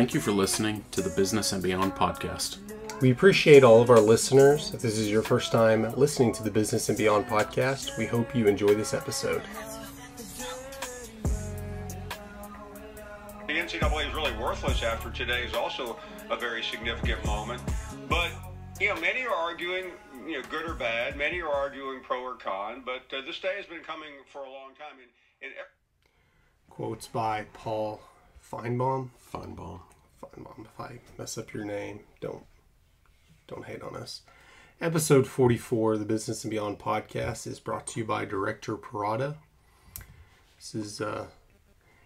Thank 0.00 0.14
you 0.14 0.20
for 0.20 0.32
listening 0.32 0.82
to 0.92 1.02
the 1.02 1.10
Business 1.10 1.52
and 1.52 1.62
Beyond 1.62 1.94
podcast. 1.94 2.56
We 3.02 3.10
appreciate 3.10 3.62
all 3.62 3.82
of 3.82 3.90
our 3.90 4.00
listeners. 4.00 4.72
If 4.72 4.80
this 4.80 4.96
is 4.96 5.10
your 5.10 5.20
first 5.20 5.52
time 5.52 5.92
listening 5.94 6.32
to 6.32 6.42
the 6.42 6.50
Business 6.50 6.88
and 6.88 6.96
Beyond 6.96 7.26
podcast, 7.26 7.98
we 7.98 8.06
hope 8.06 8.34
you 8.34 8.46
enjoy 8.46 8.72
this 8.74 8.94
episode. 8.94 9.42
The 13.46 13.52
NCAA 13.52 14.08
is 14.08 14.14
really 14.14 14.32
worthless 14.38 14.82
after 14.82 15.10
today 15.10 15.42
is 15.42 15.52
also 15.52 15.98
a 16.30 16.36
very 16.36 16.62
significant 16.62 17.22
moment. 17.26 17.60
But, 18.08 18.30
you 18.80 18.88
know, 18.88 18.98
many 19.02 19.26
are 19.26 19.34
arguing, 19.34 19.90
you 20.26 20.40
know, 20.40 20.42
good 20.48 20.64
or 20.64 20.72
bad. 20.72 21.18
Many 21.18 21.42
are 21.42 21.52
arguing 21.52 22.00
pro 22.02 22.22
or 22.22 22.36
con. 22.36 22.84
But 22.86 23.14
uh, 23.14 23.20
this 23.26 23.38
day 23.38 23.52
has 23.58 23.66
been 23.66 23.82
coming 23.82 24.12
for 24.32 24.44
a 24.44 24.50
long 24.50 24.70
time. 24.78 24.96
And, 25.42 25.52
and 25.52 25.52
Quotes 26.70 27.06
by 27.06 27.44
Paul 27.52 28.00
Finebaum. 28.50 29.10
Finebaum. 29.30 29.80
Finebaum. 30.22 30.64
If 30.66 30.80
I 30.80 30.98
mess 31.18 31.38
up 31.38 31.52
your 31.52 31.64
name, 31.64 32.00
don't 32.20 32.44
don't 33.48 33.64
hate 33.66 33.82
on 33.82 33.96
us. 33.96 34.22
Episode 34.80 35.26
44 35.26 35.94
of 35.94 35.98
the 35.98 36.04
Business 36.06 36.44
and 36.44 36.50
Beyond 36.50 36.78
podcast 36.78 37.46
is 37.46 37.60
brought 37.60 37.86
to 37.88 38.00
you 38.00 38.06
by 38.06 38.24
Director 38.24 38.76
Parada. 38.76 39.36
This 40.56 40.74
is 40.74 41.00
uh, 41.00 41.26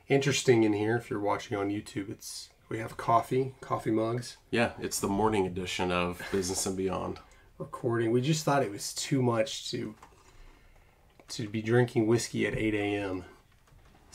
interesting 0.08 0.64
in 0.64 0.72
here. 0.72 0.96
If 0.96 1.10
you're 1.10 1.20
watching 1.20 1.56
on 1.56 1.70
YouTube, 1.70 2.10
it's 2.10 2.48
we 2.68 2.78
have 2.78 2.96
coffee, 2.96 3.54
coffee 3.60 3.90
mugs, 3.90 4.38
Yeah, 4.50 4.72
it's 4.80 4.98
the 4.98 5.06
morning 5.08 5.46
edition 5.46 5.92
of 5.92 6.20
Business 6.32 6.64
and 6.66 6.76
Beyond. 6.76 7.18
recording. 7.58 8.10
We 8.10 8.20
just 8.22 8.44
thought 8.44 8.62
it 8.62 8.70
was 8.72 8.92
too 8.94 9.22
much 9.22 9.70
to 9.70 9.94
to 11.28 11.48
be 11.48 11.62
drinking 11.62 12.06
whiskey 12.06 12.46
at 12.46 12.56
8 12.56 12.74
a.m. 12.74 13.24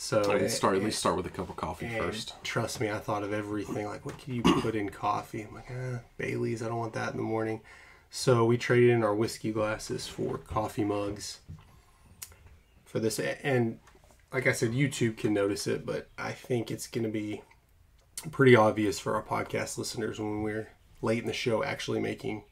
So 0.00 0.22
I 0.22 0.36
would 0.36 0.50
start 0.50 0.72
at 0.72 0.76
and- 0.78 0.86
least 0.86 0.98
start 0.98 1.14
with 1.14 1.26
a 1.26 1.30
cup 1.30 1.50
of 1.50 1.56
coffee 1.56 1.86
first. 1.86 2.32
Trust 2.42 2.80
me, 2.80 2.90
I 2.90 2.98
thought 2.98 3.22
of 3.22 3.34
everything. 3.34 3.84
Like, 3.84 4.06
what 4.06 4.16
can 4.16 4.32
you 4.32 4.42
put 4.42 4.74
in 4.74 4.88
coffee? 4.88 5.42
I'm 5.42 5.54
like, 5.54 5.70
ah, 5.70 5.98
Bailey's. 6.16 6.62
I 6.62 6.68
don't 6.68 6.78
want 6.78 6.94
that 6.94 7.10
in 7.10 7.18
the 7.18 7.22
morning. 7.22 7.60
So 8.08 8.46
we 8.46 8.56
traded 8.56 8.88
in 8.88 9.04
our 9.04 9.14
whiskey 9.14 9.52
glasses 9.52 10.06
for 10.06 10.38
coffee 10.38 10.84
mugs 10.84 11.40
for 12.86 12.98
this. 12.98 13.18
And 13.18 13.78
like 14.32 14.46
I 14.46 14.52
said, 14.52 14.70
YouTube 14.70 15.18
can 15.18 15.34
notice 15.34 15.66
it, 15.66 15.84
but 15.84 16.08
I 16.16 16.32
think 16.32 16.70
it's 16.70 16.86
going 16.86 17.04
to 17.04 17.10
be 17.10 17.42
pretty 18.30 18.56
obvious 18.56 18.98
for 18.98 19.14
our 19.14 19.22
podcast 19.22 19.76
listeners 19.76 20.18
when 20.18 20.42
we're 20.42 20.70
late 21.02 21.20
in 21.20 21.26
the 21.26 21.34
show 21.34 21.62
actually 21.62 22.00
making 22.00 22.44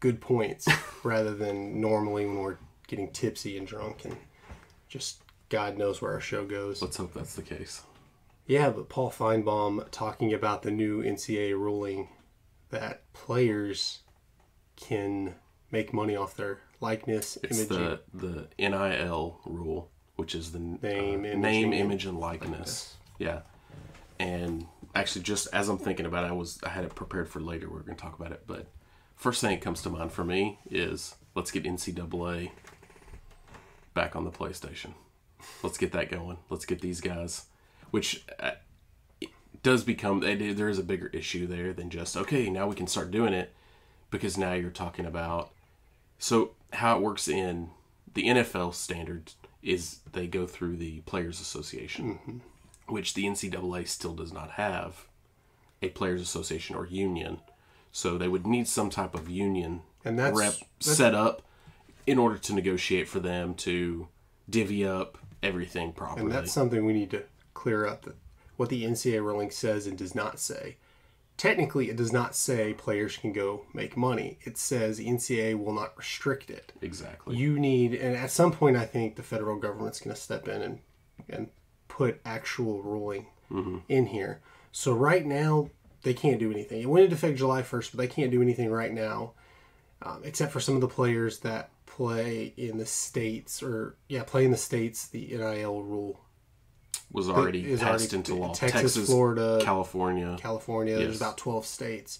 good 0.00 0.20
points 0.20 0.66
rather 1.04 1.32
than 1.32 1.80
normally 1.80 2.26
when 2.26 2.38
we're 2.38 2.58
getting 2.88 3.12
tipsy 3.12 3.56
and 3.56 3.68
drunk 3.68 4.04
and 4.04 4.16
just 4.88 5.22
God 5.48 5.78
knows 5.78 6.02
where 6.02 6.12
our 6.12 6.20
show 6.20 6.44
goes. 6.44 6.82
Let's 6.82 6.96
hope 6.96 7.14
that's 7.14 7.34
the 7.34 7.42
case. 7.42 7.82
Yeah, 8.46 8.70
but 8.70 8.88
Paul 8.88 9.10
Finebaum 9.10 9.88
talking 9.90 10.32
about 10.32 10.62
the 10.62 10.70
new 10.70 11.02
NCAA 11.02 11.52
ruling 11.52 12.08
that 12.70 13.10
players 13.12 14.00
can 14.76 15.34
make 15.72 15.92
money 15.92 16.14
off 16.16 16.36
their 16.36 16.60
likeness, 16.80 17.38
It's 17.42 17.58
imaging. 17.68 17.98
the 18.12 18.48
the 18.58 18.68
NIL 18.68 19.40
rule, 19.44 19.90
which 20.16 20.34
is 20.34 20.52
the 20.52 20.58
Name, 20.58 20.80
uh, 21.24 21.28
imaging, 21.28 21.40
name, 21.40 21.72
image, 21.72 22.06
and 22.06 22.18
likeness. 22.20 22.94
Yeah, 23.18 23.40
and 24.20 24.66
actually, 24.94 25.22
just 25.22 25.48
as 25.52 25.68
I'm 25.68 25.78
thinking 25.78 26.06
about 26.06 26.24
it, 26.24 26.28
I 26.28 26.32
was 26.32 26.60
I 26.64 26.68
had 26.68 26.84
it 26.84 26.94
prepared 26.94 27.28
for 27.28 27.40
later. 27.40 27.68
We 27.70 27.76
are 27.78 27.82
going 27.82 27.96
to 27.96 28.02
talk 28.02 28.18
about 28.18 28.32
it, 28.32 28.42
but 28.46 28.66
first 29.16 29.40
thing 29.40 29.50
that 29.50 29.60
comes 29.62 29.82
to 29.82 29.90
mind 29.90 30.12
for 30.12 30.24
me 30.24 30.58
is 30.70 31.14
let's 31.34 31.50
get 31.50 31.64
NCAA 31.64 32.50
back 33.94 34.14
on 34.14 34.24
the 34.24 34.30
PlayStation. 34.30 34.92
Let's 35.62 35.78
get 35.78 35.92
that 35.92 36.10
going. 36.10 36.38
Let's 36.50 36.64
get 36.66 36.80
these 36.80 37.00
guys, 37.00 37.46
which 37.90 38.24
uh, 38.38 38.52
does 39.62 39.82
become 39.84 40.22
it- 40.22 40.56
there 40.56 40.68
is 40.68 40.78
a 40.78 40.82
bigger 40.84 41.08
issue 41.08 41.46
there 41.46 41.72
than 41.72 41.90
just 41.90 42.16
okay 42.16 42.48
now 42.48 42.68
we 42.68 42.76
can 42.76 42.86
start 42.86 43.10
doing 43.10 43.32
it 43.32 43.52
because 44.10 44.38
now 44.38 44.52
you're 44.52 44.70
talking 44.70 45.04
about 45.06 45.50
so 46.18 46.52
how 46.74 46.96
it 46.96 47.02
works 47.02 47.26
in 47.26 47.70
the 48.14 48.28
NFL 48.28 48.74
standards 48.74 49.34
is 49.62 49.98
they 50.12 50.26
go 50.28 50.46
through 50.46 50.76
the 50.76 51.00
Players 51.00 51.40
Association, 51.40 52.40
which 52.88 53.14
the 53.14 53.24
NCAA 53.24 53.86
still 53.88 54.14
does 54.14 54.32
not 54.32 54.52
have 54.52 55.06
a 55.82 55.88
Players 55.88 56.20
Association 56.22 56.76
or 56.76 56.86
union. 56.86 57.40
So 57.92 58.16
they 58.16 58.28
would 58.28 58.46
need 58.46 58.68
some 58.68 58.88
type 58.90 59.14
of 59.14 59.28
union 59.28 59.82
And 60.04 60.18
that's- 60.18 60.38
rep 60.38 60.52
that's- 60.52 60.96
set 60.96 61.14
up 61.14 61.42
in 62.06 62.18
order 62.18 62.38
to 62.38 62.54
negotiate 62.54 63.08
for 63.08 63.18
them 63.20 63.54
to 63.56 64.08
divvy 64.48 64.86
up 64.86 65.18
everything 65.46 65.92
properly. 65.92 66.22
and 66.22 66.32
that's 66.32 66.52
something 66.52 66.84
we 66.84 66.92
need 66.92 67.10
to 67.10 67.22
clear 67.54 67.86
up 67.86 68.02
that 68.02 68.16
what 68.56 68.68
the 68.68 68.84
NCAA 68.84 69.22
ruling 69.22 69.50
says 69.50 69.86
and 69.86 69.96
does 69.98 70.14
not 70.14 70.38
say. 70.38 70.76
Technically, 71.36 71.90
it 71.90 71.96
does 71.96 72.12
not 72.14 72.34
say 72.34 72.72
players 72.72 73.18
can 73.18 73.30
go 73.32 73.66
make 73.74 73.94
money. 73.96 74.38
It 74.42 74.56
says 74.56 74.96
the 74.96 75.06
NCAA 75.06 75.58
will 75.62 75.74
not 75.74 75.96
restrict 75.98 76.48
it. 76.48 76.72
exactly. 76.80 77.36
you 77.36 77.58
need 77.58 77.92
and 77.94 78.16
at 78.16 78.30
some 78.30 78.50
point 78.52 78.76
i 78.76 78.86
think 78.86 79.16
the 79.16 79.22
federal 79.22 79.58
government's 79.58 80.00
going 80.00 80.14
to 80.14 80.20
step 80.20 80.48
in 80.48 80.62
and 80.62 80.78
and 81.28 81.48
put 81.88 82.20
actual 82.24 82.82
ruling 82.82 83.26
in 83.88 84.06
here 84.06 84.40
so 84.72 84.92
right 84.92 85.24
now 85.24 85.70
they 86.02 86.12
can't 86.14 86.38
do 86.40 86.50
anything 86.50 86.80
it 86.82 86.86
went 86.90 87.04
into 87.04 87.14
effect 87.16 87.36
july 87.38 87.62
1st 87.62 87.90
but 87.92 87.98
they 87.98 88.06
can't 88.08 88.30
do 88.30 88.42
anything 88.42 88.70
right 88.70 88.92
now 88.92 89.32
um, 90.02 90.20
except 90.24 90.52
for 90.52 90.60
some 90.60 90.74
of 90.74 90.80
the 90.80 90.88
players 90.88 91.38
that 91.40 91.70
play 91.96 92.52
in 92.58 92.76
the 92.76 92.84
states 92.84 93.62
or 93.62 93.96
yeah 94.06 94.22
play 94.22 94.44
in 94.44 94.50
the 94.50 94.56
states 94.56 95.08
the 95.08 95.28
nil 95.38 95.82
rule 95.82 96.20
was 97.10 97.30
already 97.30 97.62
passed 97.76 97.82
already- 97.82 98.16
into 98.16 98.34
law. 98.34 98.52
Texas, 98.52 99.06
Florida, 99.06 99.60
California. 99.62 100.36
California. 100.38 100.98
There's 100.98 101.16
about 101.16 101.38
12 101.38 101.64
states. 101.64 102.18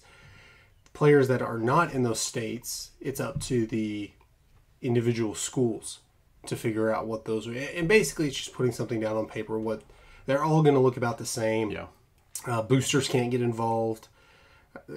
Players 0.93 1.27
that 1.27 1.41
are 1.41 1.59
not 1.59 1.93
in 1.93 2.03
those 2.03 2.19
states, 2.19 2.91
it's 3.01 3.19
up 3.19 3.39
to 3.41 3.67
the 3.67 4.11
individual 4.81 5.35
schools 5.35 5.99
to 6.45 6.55
figure 6.55 6.91
out 6.91 7.05
what 7.05 7.25
those 7.25 7.47
are. 7.47 7.53
And 7.53 7.87
basically, 7.87 8.27
it's 8.27 8.37
just 8.37 8.53
putting 8.53 8.71
something 8.71 9.01
down 9.01 9.17
on 9.17 9.27
paper. 9.27 9.59
What 9.59 9.83
they're 10.25 10.43
all 10.43 10.63
going 10.63 10.75
to 10.75 10.81
look 10.81 10.97
about 10.97 11.17
the 11.17 11.25
same. 11.25 11.69
yeah. 11.69 11.87
Uh, 12.45 12.61
boosters 12.61 13.07
can't 13.09 13.29
get 13.29 13.41
involved. 13.41 14.07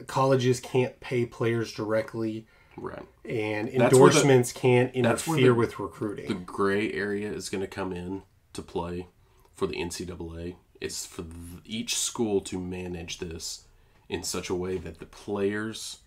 Colleges 0.06 0.60
can't 0.60 1.00
pay 1.00 1.26
players 1.26 1.72
directly, 1.72 2.46
Right. 2.80 3.06
and 3.24 3.68
where 3.68 3.78
the- 3.78 3.84
endorsements 3.84 4.52
can't 4.52 4.94
interfere 4.94 5.36
the- 5.48 5.54
with 5.54 5.78
recruiting. 5.78 6.28
the 6.28 6.34
gray 6.34 6.90
area 6.92 7.30
is 7.30 7.50
going 7.50 7.60
to 7.60 7.66
come 7.68 7.92
in 7.92 8.22
to 8.54 8.62
play 8.62 9.08
for 9.54 9.66
the 9.66 9.76
NCAA 9.76 10.56
is 10.80 11.04
for 11.04 11.24
each 11.66 11.94
school 11.96 12.40
to 12.40 12.58
manage 12.58 13.18
this 13.18 13.64
in 14.08 14.22
such 14.22 14.48
a 14.48 14.54
way 14.54 14.78
that 14.78 14.98
the 14.98 15.06
players 15.06 15.98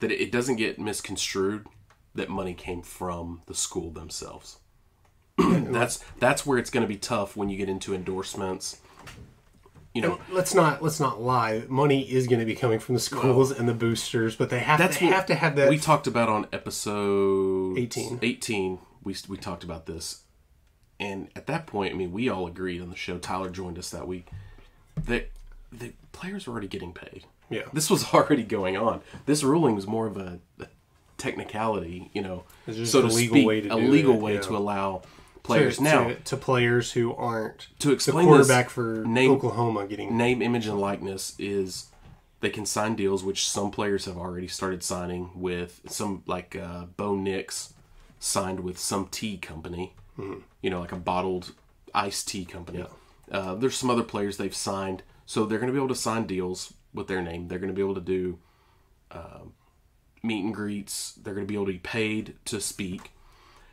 that 0.00 0.12
it 0.12 0.30
doesn't 0.30 0.56
get 0.56 0.78
misconstrued 0.78 1.66
that 2.14 2.28
money 2.28 2.52
came 2.54 2.82
from 2.82 3.42
the 3.46 3.54
school 3.54 3.90
themselves. 3.90 4.58
that's 5.38 6.04
that's 6.18 6.44
where 6.44 6.58
it's 6.58 6.70
going 6.70 6.82
to 6.82 6.88
be 6.88 6.98
tough 6.98 7.36
when 7.36 7.48
you 7.48 7.56
get 7.56 7.68
into 7.68 7.94
endorsements. 7.94 8.80
You 9.94 10.02
know, 10.02 10.20
let's 10.30 10.54
not 10.54 10.82
let's 10.82 11.00
not 11.00 11.20
lie. 11.20 11.64
Money 11.68 12.02
is 12.02 12.26
going 12.28 12.38
to 12.40 12.46
be 12.46 12.54
coming 12.54 12.78
from 12.78 12.94
the 12.94 13.00
schools 13.00 13.50
and 13.50 13.68
the 13.68 13.74
boosters, 13.74 14.36
but 14.36 14.48
they 14.50 14.60
have 14.60 14.78
that's 14.78 15.00
what 15.00 15.12
have 15.12 15.26
to 15.26 15.34
have 15.34 15.56
that. 15.56 15.68
we 15.68 15.78
talked 15.78 16.06
about 16.06 16.28
on 16.28 16.46
episode 16.52 17.78
18. 17.78 18.18
18 18.22 18.78
we, 19.04 19.16
we 19.28 19.36
talked 19.36 19.64
about 19.64 19.86
this 19.86 20.22
and 21.00 21.28
at 21.36 21.46
that 21.46 21.66
point 21.66 21.94
i 21.94 21.96
mean 21.96 22.12
we 22.12 22.28
all 22.28 22.46
agreed 22.46 22.82
on 22.82 22.90
the 22.90 22.96
show 22.96 23.18
tyler 23.18 23.48
joined 23.48 23.78
us 23.78 23.90
that 23.90 24.06
week 24.06 24.28
that 24.96 25.30
the 25.72 25.92
players 26.12 26.46
were 26.46 26.52
already 26.52 26.66
getting 26.68 26.92
paid 26.92 27.24
Yeah. 27.48 27.62
this 27.72 27.88
was 27.88 28.04
already 28.12 28.42
going 28.42 28.76
on 28.76 29.00
this 29.26 29.42
ruling 29.42 29.74
was 29.74 29.86
more 29.86 30.06
of 30.06 30.16
a, 30.16 30.40
a 30.60 30.66
technicality 31.16 32.10
you 32.12 32.22
know 32.22 32.44
so 32.66 32.98
a 32.98 33.02
to 33.02 33.06
legal 33.08 33.36
speak 33.36 33.46
way 33.46 33.60
to 33.62 33.74
a 33.74 33.76
legal 33.76 34.14
it, 34.14 34.20
way 34.20 34.34
yeah. 34.34 34.40
to 34.40 34.56
allow 34.56 35.02
to, 35.48 35.52
players 35.54 35.80
now. 35.80 36.08
to, 36.08 36.14
to 36.14 36.36
players 36.36 36.92
who 36.92 37.14
aren't 37.14 37.68
to 37.80 37.88
the 37.88 37.94
explain 37.94 38.26
quarterback 38.26 38.66
this, 38.66 38.72
for 38.72 39.04
name- 39.06 39.32
Oklahoma 39.32 39.86
getting 39.86 40.16
name 40.16 40.42
image 40.42 40.66
and 40.66 40.80
likeness 40.80 41.34
is 41.38 41.86
they 42.40 42.50
can 42.50 42.64
sign 42.64 42.94
deals 42.94 43.24
which 43.24 43.48
some 43.48 43.70
players 43.70 44.04
have 44.04 44.16
already 44.16 44.46
started 44.48 44.82
signing 44.82 45.30
with 45.34 45.80
some 45.88 46.22
like 46.26 46.54
uh, 46.54 46.84
bo 46.96 47.14
nix 47.16 47.74
signed 48.20 48.60
with 48.60 48.78
some 48.78 49.08
tea 49.10 49.36
company. 49.36 49.94
You 50.62 50.70
know 50.70 50.80
like 50.80 50.92
a 50.92 50.96
bottled 50.96 51.52
iced 51.94 52.28
tea 52.28 52.44
company. 52.44 52.84
Uh, 53.30 53.54
there's 53.54 53.76
some 53.76 53.90
other 53.90 54.02
players 54.02 54.36
they've 54.36 54.54
signed. 54.54 55.02
So 55.26 55.44
they're 55.44 55.58
going 55.58 55.68
to 55.68 55.72
be 55.72 55.78
able 55.78 55.94
to 55.94 56.00
sign 56.00 56.26
deals 56.26 56.72
with 56.94 57.06
their 57.06 57.20
name. 57.22 57.48
They're 57.48 57.58
going 57.58 57.68
to 57.68 57.74
be 57.74 57.82
able 57.82 57.94
to 57.96 58.00
do 58.00 58.38
uh, 59.10 59.40
meet 60.22 60.44
and 60.44 60.54
greets. 60.54 61.12
They're 61.12 61.34
going 61.34 61.46
to 61.46 61.48
be 61.50 61.54
able 61.54 61.66
to 61.66 61.72
be 61.72 61.78
paid 61.78 62.34
to 62.46 62.60
speak 62.60 63.12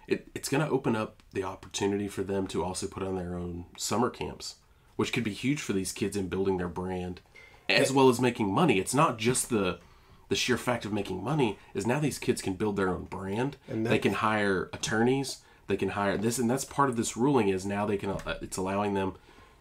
it, 0.08 0.28
it's 0.36 0.50
going 0.50 0.64
to 0.66 0.72
open 0.72 0.96
up 0.96 1.22
the 1.34 1.44
opportunity 1.44 2.08
for 2.08 2.24
them 2.24 2.48
to 2.48 2.64
also 2.64 2.88
put 2.88 3.04
on 3.04 3.16
their 3.16 3.36
own 3.36 3.66
summer 3.78 4.10
camps, 4.10 4.56
which 4.96 5.12
could 5.14 5.24
be 5.24 5.34
huge 5.34 5.62
for 5.62 5.74
these 5.74 5.92
kids 5.92 6.16
in 6.16 6.28
building 6.28 6.58
their 6.58 6.68
brand, 6.68 7.22
as 7.70 7.92
well 7.92 8.10
as 8.10 8.20
making 8.22 8.54
money. 8.54 8.80
It's 8.80 8.94
not 8.94 9.18
just 9.18 9.50
the 9.50 9.80
the 10.28 10.36
sheer 10.36 10.58
fact 10.58 10.86
of 10.86 10.92
making 10.94 11.24
money 11.24 11.60
is 11.76 11.86
now 11.86 12.00
these 12.00 12.18
kids 12.18 12.42
can 12.42 12.54
build 12.54 12.76
their 12.76 12.90
own 12.90 13.04
brand. 13.04 13.58
And 13.68 13.86
they 13.86 14.00
can 14.00 14.14
hire 14.14 14.70
attorneys. 14.74 15.38
They 15.68 15.78
can 15.78 15.90
hire 15.90 16.18
this, 16.18 16.40
and 16.40 16.50
that's 16.50 16.66
part 16.66 16.90
of 16.90 16.96
this 16.96 17.16
ruling 17.16 17.50
is 17.50 17.66
now 17.66 17.86
they 17.86 17.98
can. 17.98 18.10
uh, 18.12 18.36
It's 18.42 18.58
allowing 18.58 18.94
them 18.96 19.14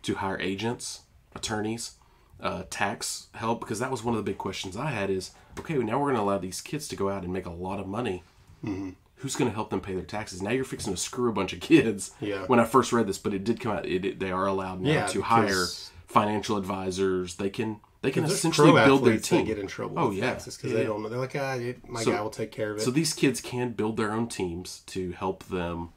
to 0.02 0.16
hire 0.16 0.38
agents, 0.40 1.00
attorneys, 1.34 1.92
uh, 2.40 2.64
tax 2.70 3.28
help 3.34 3.60
because 3.60 3.78
that 3.78 3.90
was 3.90 4.02
one 4.02 4.14
of 4.14 4.22
the 4.22 4.30
big 4.30 4.38
questions 4.38 4.76
I 4.76 4.90
had 4.90 5.08
is 5.08 5.30
okay 5.58 5.74
now 5.74 5.98
we're 5.98 6.12
going 6.12 6.16
to 6.16 6.20
allow 6.22 6.38
these 6.38 6.60
kids 6.60 6.88
to 6.88 6.96
go 6.96 7.08
out 7.08 7.22
and 7.24 7.32
make 7.32 7.46
a 7.46 7.50
lot 7.50 7.80
of 7.80 7.86
money. 7.86 8.22
Mm-hmm. 8.64 8.90
Who's 9.24 9.36
going 9.36 9.50
to 9.50 9.54
help 9.54 9.70
them 9.70 9.80
pay 9.80 9.94
their 9.94 10.04
taxes? 10.04 10.42
Now 10.42 10.50
you're 10.50 10.66
fixing 10.66 10.92
to 10.92 11.00
screw 11.00 11.30
a 11.30 11.32
bunch 11.32 11.54
of 11.54 11.60
kids. 11.60 12.10
Yeah. 12.20 12.44
When 12.44 12.60
I 12.60 12.64
first 12.66 12.92
read 12.92 13.06
this, 13.06 13.16
but 13.16 13.32
it 13.32 13.42
did 13.42 13.58
come 13.58 13.72
out. 13.72 13.86
It, 13.86 14.04
it- 14.04 14.20
they 14.20 14.30
are 14.30 14.44
allowed 14.46 14.82
now 14.82 14.90
Yeah, 14.92 15.06
to 15.06 15.22
hire 15.22 15.64
financial 16.06 16.58
advisors. 16.58 17.36
They 17.36 17.48
can 17.48 17.80
they 18.02 18.10
can 18.10 18.24
essentially 18.24 18.70
build 18.72 19.02
their 19.06 19.16
team. 19.16 19.46
get 19.46 19.58
in 19.58 19.66
trouble 19.66 19.98
Oh 19.98 20.10
yeah, 20.10 20.34
because 20.34 20.62
Yeah, 20.62 20.74
they 20.74 20.84
don't 20.84 21.02
know. 21.02 21.08
They're 21.08 21.18
like, 21.18 21.34
ah, 21.36 21.54
it, 21.54 21.88
my 21.88 22.02
So- 22.02 22.12
guy 22.12 22.20
will 22.20 22.28
take 22.28 22.52
care 22.52 22.72
of 22.72 22.76
it. 22.76 22.80
So 22.82 22.90
these 22.90 23.14
kids 23.14 23.40
can 23.40 23.70
build 23.72 23.96
their 23.96 24.12
own 24.12 24.28
teams 24.28 24.80
to 24.88 25.12
help 25.12 25.44
them 25.44 25.88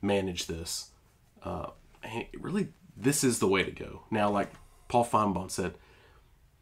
manage 0.00 0.46
this. 0.46 0.90
Uh, 1.42 1.70
and 2.04 2.26
really, 2.38 2.68
this 2.96 3.24
is 3.24 3.40
the 3.40 3.48
way 3.48 3.64
to 3.64 3.72
go. 3.72 4.02
Now, 4.12 4.30
like 4.30 4.52
Paul 4.86 5.04
Finebaum 5.04 5.50
said, 5.50 5.74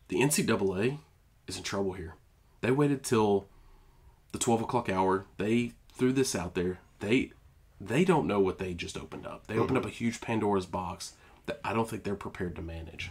the 0.08 0.20
NCAA 0.22 1.00
is 1.46 1.58
in 1.58 1.62
trouble 1.62 1.92
here. 1.92 2.14
They 2.62 2.70
waited 2.70 3.04
till 3.04 3.46
the 4.32 4.38
twelve 4.38 4.62
o'clock 4.62 4.88
hour. 4.88 5.26
They 5.36 5.72
threw 5.92 6.12
this 6.12 6.34
out 6.34 6.54
there. 6.54 6.80
They 7.00 7.32
they 7.80 8.04
don't 8.04 8.26
know 8.26 8.40
what 8.40 8.58
they 8.58 8.74
just 8.74 8.96
opened 8.96 9.26
up. 9.26 9.46
They 9.46 9.54
opened 9.54 9.78
mm-hmm. 9.78 9.86
up 9.86 9.92
a 9.92 9.94
huge 9.94 10.20
Pandora's 10.20 10.66
box 10.66 11.14
that 11.46 11.60
I 11.64 11.72
don't 11.72 11.88
think 11.88 12.04
they're 12.04 12.14
prepared 12.14 12.54
to 12.56 12.62
manage. 12.62 13.10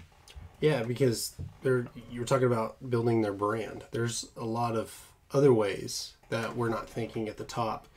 Yeah, 0.60 0.83
because 0.83 1.36
they're 1.63 1.88
you're 2.12 2.25
talking 2.25 2.48
about 2.48 2.89
building 2.89 3.22
their 3.22 3.33
brand. 3.33 3.86
There's 3.92 4.30
a 4.38 4.45
lot 4.45 4.75
of 4.75 5.12
other 5.31 5.54
ways 5.54 6.13
that 6.30 6.56
we're 6.56 6.69
not 6.69 6.89
thinking 6.89 7.28
at 7.28 7.38
the 7.38 7.44
top 7.44 7.88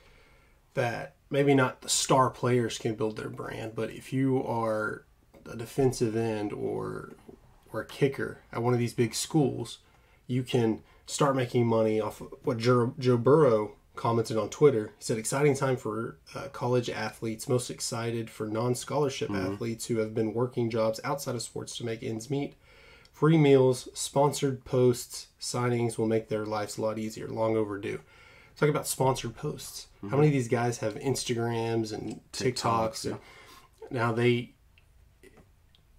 that 0.75 1.15
maybe 1.31 1.55
not 1.55 1.83
the 1.83 1.89
star 1.89 2.31
players 2.31 2.79
can 2.79 2.95
build 2.95 3.17
their 3.17 3.29
brand, 3.29 3.75
but 3.75 3.91
if 3.91 4.13
you 4.13 4.43
are 4.45 5.05
a 5.51 5.57
defensive 5.57 6.17
end 6.17 6.53
or 6.53 7.13
or 7.73 7.81
a 7.81 7.87
kicker 7.87 8.39
at 8.53 8.63
one 8.63 8.73
of 8.73 8.79
these 8.79 8.95
big 8.95 9.15
schools, 9.15 9.79
you 10.27 10.43
can 10.43 10.83
start 11.07 11.37
making 11.37 11.67
money 11.67 12.01
off 12.01 12.21
of 12.21 12.33
what 12.45 12.59
Joe, 12.59 12.95
Joe 12.99 13.17
Burrow 13.17 13.73
commented 13.97 14.37
on 14.37 14.51
Twitter. 14.51 14.93
He 14.99 15.05
said, 15.05 15.19
"Exciting 15.19 15.57
time 15.57 15.77
for 15.77 16.19
uh, 16.35 16.49
college 16.53 16.91
athletes. 16.91 17.49
Most 17.49 17.71
excited 17.71 18.31
for 18.31 18.47
non-scholarship 18.49 19.31
athletes 19.31 19.87
who 19.87 19.99
have 19.99 20.15
been 20.15 20.35
working 20.35 20.71
jobs 20.71 21.01
outside 21.05 21.35
of 21.35 21.43
sports 21.43 21.77
to 21.79 21.85
make 21.85 22.03
ends 22.03 22.31
meet. 22.31 22.55
Free 23.13 23.39
meals, 23.39 23.89
sponsored 23.95 24.65
posts, 24.65 25.29
signings 25.41 25.97
will 25.97 26.09
make 26.09 26.29
their 26.29 26.45
lives 26.45 26.79
a 26.79 26.83
lot 26.83 26.99
easier. 26.99 27.29
Long 27.29 27.57
overdue." 27.57 28.01
Talk 28.57 28.69
about 28.69 28.87
sponsored 28.87 29.35
posts. 29.35 29.89
How 30.09 30.17
many 30.17 30.29
of 30.29 30.33
these 30.33 30.47
guys 30.47 30.79
have 30.79 30.95
Instagrams 30.95 31.93
and 31.93 32.21
TikToks? 32.33 32.55
TikToks, 32.55 33.05
and 33.11 33.19
Now 33.91 34.13
they 34.13 34.55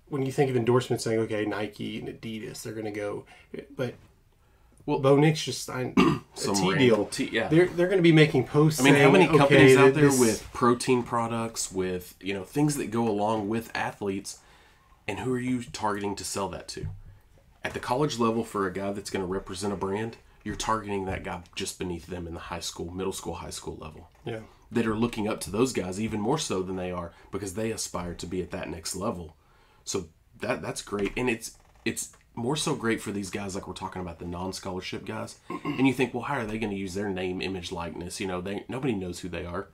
when 0.07 0.25
you 0.25 0.31
think 0.31 0.49
of 0.49 0.55
endorsements 0.55 1.03
saying, 1.03 1.19
okay, 1.19 1.45
Nike 1.45 1.99
and 1.99 2.07
Adidas, 2.07 2.61
they're 2.61 2.73
going 2.73 2.85
to 2.85 2.91
go, 2.91 3.25
but 3.75 3.95
Well- 4.85 4.99
Bo 4.99 5.15
Nix 5.17 5.43
just 5.43 5.63
signed 5.63 5.93
a 5.97 6.53
tea 6.53 6.75
deal. 6.75 7.05
T- 7.05 7.29
yeah. 7.31 7.47
They're 7.47 7.67
they're 7.67 7.87
going 7.87 7.97
to 7.99 8.03
be 8.03 8.11
making 8.11 8.45
posts. 8.45 8.79
I 8.79 8.83
mean, 8.83 8.95
how 8.95 9.09
many 9.09 9.27
companies 9.27 9.75
okay, 9.75 9.87
out 9.87 9.93
there 9.93 10.09
this- 10.09 10.19
with 10.19 10.47
protein 10.53 11.03
products, 11.03 11.71
with 11.71 12.15
you 12.21 12.33
know 12.33 12.43
things 12.43 12.75
that 12.77 12.91
go 12.91 13.07
along 13.07 13.49
with 13.49 13.71
athletes, 13.75 14.39
and 15.07 15.19
who 15.19 15.33
are 15.33 15.39
you 15.39 15.63
targeting 15.63 16.15
to 16.15 16.23
sell 16.23 16.49
that 16.49 16.67
to? 16.69 16.87
At 17.63 17.73
the 17.73 17.79
college 17.79 18.19
level, 18.19 18.43
for 18.43 18.67
a 18.67 18.73
guy 18.73 18.91
that's 18.91 19.09
going 19.09 19.25
to 19.25 19.31
represent 19.31 19.73
a 19.73 19.75
brand, 19.75 20.17
you're 20.43 20.55
targeting 20.55 21.05
that 21.05 21.23
guy 21.23 21.41
just 21.55 21.79
beneath 21.79 22.05
them 22.05 22.27
in 22.27 22.35
the 22.35 22.39
high 22.39 22.59
school, 22.59 22.91
middle 22.91 23.11
school, 23.13 23.33
high 23.35 23.49
school 23.49 23.75
level. 23.81 24.07
Yeah, 24.23 24.41
That 24.71 24.85
are 24.85 24.93
looking 24.95 25.27
up 25.27 25.39
to 25.41 25.51
those 25.51 25.73
guys 25.73 25.99
even 25.99 26.21
more 26.21 26.37
so 26.37 26.61
than 26.61 26.75
they 26.75 26.91
are 26.91 27.11
because 27.31 27.55
they 27.55 27.71
aspire 27.71 28.13
to 28.13 28.27
be 28.27 28.43
at 28.43 28.51
that 28.51 28.69
next 28.69 28.95
level. 28.95 29.35
So 29.83 30.09
that 30.41 30.61
that's 30.61 30.83
great, 30.83 31.11
and 31.17 31.27
it's 31.27 31.57
it's 31.85 32.11
more 32.35 32.55
so 32.55 32.75
great 32.75 33.01
for 33.01 33.11
these 33.11 33.29
guys 33.29 33.55
like 33.55 33.67
we're 33.67 33.73
talking 33.73 34.01
about 34.01 34.19
the 34.19 34.25
non-scholarship 34.25 35.05
guys. 35.05 35.37
And 35.49 35.87
you 35.87 35.93
think, 35.93 36.13
well, 36.13 36.23
how 36.23 36.35
are 36.35 36.45
they 36.45 36.57
going 36.57 36.71
to 36.71 36.77
use 36.77 36.93
their 36.93 37.09
name, 37.09 37.41
image, 37.41 37.71
likeness? 37.71 38.19
You 38.19 38.27
know, 38.27 38.41
they 38.41 38.65
nobody 38.67 38.93
knows 38.93 39.19
who 39.19 39.29
they 39.29 39.45
are. 39.45 39.67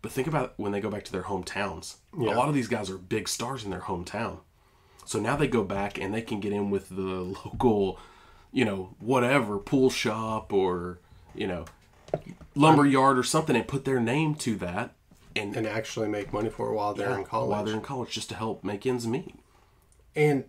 But 0.00 0.12
think 0.12 0.26
about 0.26 0.54
when 0.56 0.72
they 0.72 0.80
go 0.80 0.90
back 0.90 1.04
to 1.04 1.12
their 1.12 1.22
hometowns. 1.22 1.96
A 2.16 2.22
lot 2.22 2.48
of 2.48 2.54
these 2.54 2.68
guys 2.68 2.90
are 2.90 2.98
big 2.98 3.28
stars 3.28 3.64
in 3.64 3.70
their 3.70 3.80
hometown. 3.80 4.38
So 5.04 5.18
now 5.20 5.36
they 5.36 5.46
go 5.48 5.62
back 5.64 5.98
and 5.98 6.12
they 6.12 6.22
can 6.22 6.40
get 6.40 6.52
in 6.52 6.70
with 6.70 6.88
the 6.88 7.02
local, 7.44 7.98
you 8.52 8.64
know, 8.64 8.94
whatever 8.98 9.58
pool 9.58 9.90
shop 9.90 10.52
or 10.52 10.98
you 11.34 11.46
know, 11.46 11.64
lumber 12.54 12.86
yard 12.86 13.18
or 13.18 13.22
something, 13.22 13.56
and 13.56 13.66
put 13.66 13.84
their 13.84 14.00
name 14.00 14.34
to 14.34 14.56
that, 14.56 14.94
and, 15.34 15.56
and 15.56 15.66
actually 15.66 16.08
make 16.08 16.32
money 16.32 16.50
for 16.50 16.68
it 16.70 16.74
while 16.74 16.94
they're 16.94 17.16
in 17.18 17.24
college. 17.24 17.50
while 17.50 17.64
they're 17.64 17.74
in 17.74 17.80
college, 17.80 18.10
just 18.10 18.28
to 18.28 18.34
help 18.34 18.62
make 18.62 18.86
ends 18.86 19.06
meet. 19.06 19.34
and 20.14 20.44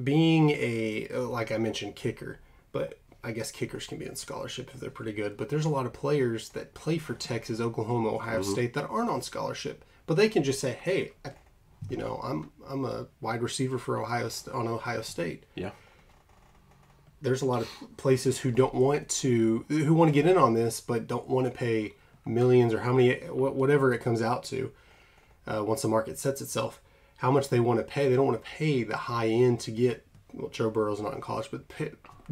being 0.00 0.50
a 0.50 1.08
like 1.12 1.52
I 1.52 1.58
mentioned 1.58 1.96
kicker, 1.96 2.38
but 2.72 2.98
I 3.24 3.32
guess 3.32 3.50
kickers 3.52 3.86
can 3.86 3.98
be 3.98 4.06
in 4.06 4.16
scholarship 4.16 4.70
if 4.74 4.80
they're 4.80 4.90
pretty 4.90 5.12
good. 5.12 5.36
But 5.36 5.48
there's 5.48 5.64
a 5.64 5.68
lot 5.68 5.86
of 5.86 5.92
players 5.92 6.48
that 6.50 6.74
play 6.74 6.98
for 6.98 7.14
Texas, 7.14 7.60
Oklahoma, 7.60 8.08
Ohio 8.10 8.40
Mm-hmm. 8.40 8.52
State 8.52 8.74
that 8.74 8.88
aren't 8.88 9.10
on 9.10 9.22
scholarship, 9.22 9.84
but 10.06 10.16
they 10.16 10.28
can 10.28 10.42
just 10.42 10.60
say, 10.60 10.72
"Hey, 10.72 11.12
I, 11.24 11.30
you 11.88 11.96
know, 11.96 12.20
I'm 12.22 12.50
I'm 12.68 12.84
a 12.84 13.06
wide 13.20 13.42
receiver 13.42 13.78
for 13.78 14.00
Ohio 14.02 14.28
on 14.52 14.66
Ohio 14.66 15.02
State." 15.02 15.44
Yeah, 15.54 15.70
There's 17.20 17.42
a 17.42 17.46
lot 17.46 17.62
of 17.62 17.68
places 17.96 18.40
who 18.40 18.50
don't 18.50 18.74
want 18.74 19.08
to 19.10 19.64
who 19.68 19.94
want 19.94 20.08
to 20.08 20.12
get 20.12 20.28
in 20.28 20.36
on 20.38 20.54
this, 20.54 20.80
but 20.80 21.06
don't 21.06 21.28
want 21.28 21.46
to 21.46 21.52
pay 21.52 21.94
millions 22.24 22.72
or 22.74 22.80
how 22.80 22.92
many 22.92 23.14
whatever 23.28 23.92
it 23.92 23.98
comes 24.00 24.22
out 24.22 24.42
to 24.44 24.72
uh, 25.46 25.62
once 25.64 25.82
the 25.82 25.88
market 25.88 26.18
sets 26.18 26.40
itself. 26.40 26.80
How 27.22 27.30
much 27.30 27.50
they 27.50 27.60
want 27.60 27.78
to 27.78 27.84
pay? 27.84 28.08
They 28.08 28.16
don't 28.16 28.26
want 28.26 28.42
to 28.42 28.50
pay 28.50 28.82
the 28.82 28.96
high 28.96 29.28
end 29.28 29.60
to 29.60 29.70
get. 29.70 30.04
Well, 30.34 30.50
Joe 30.50 30.70
Burrow's 30.70 31.00
not 31.00 31.14
in 31.14 31.20
college, 31.20 31.50
but 31.52 31.62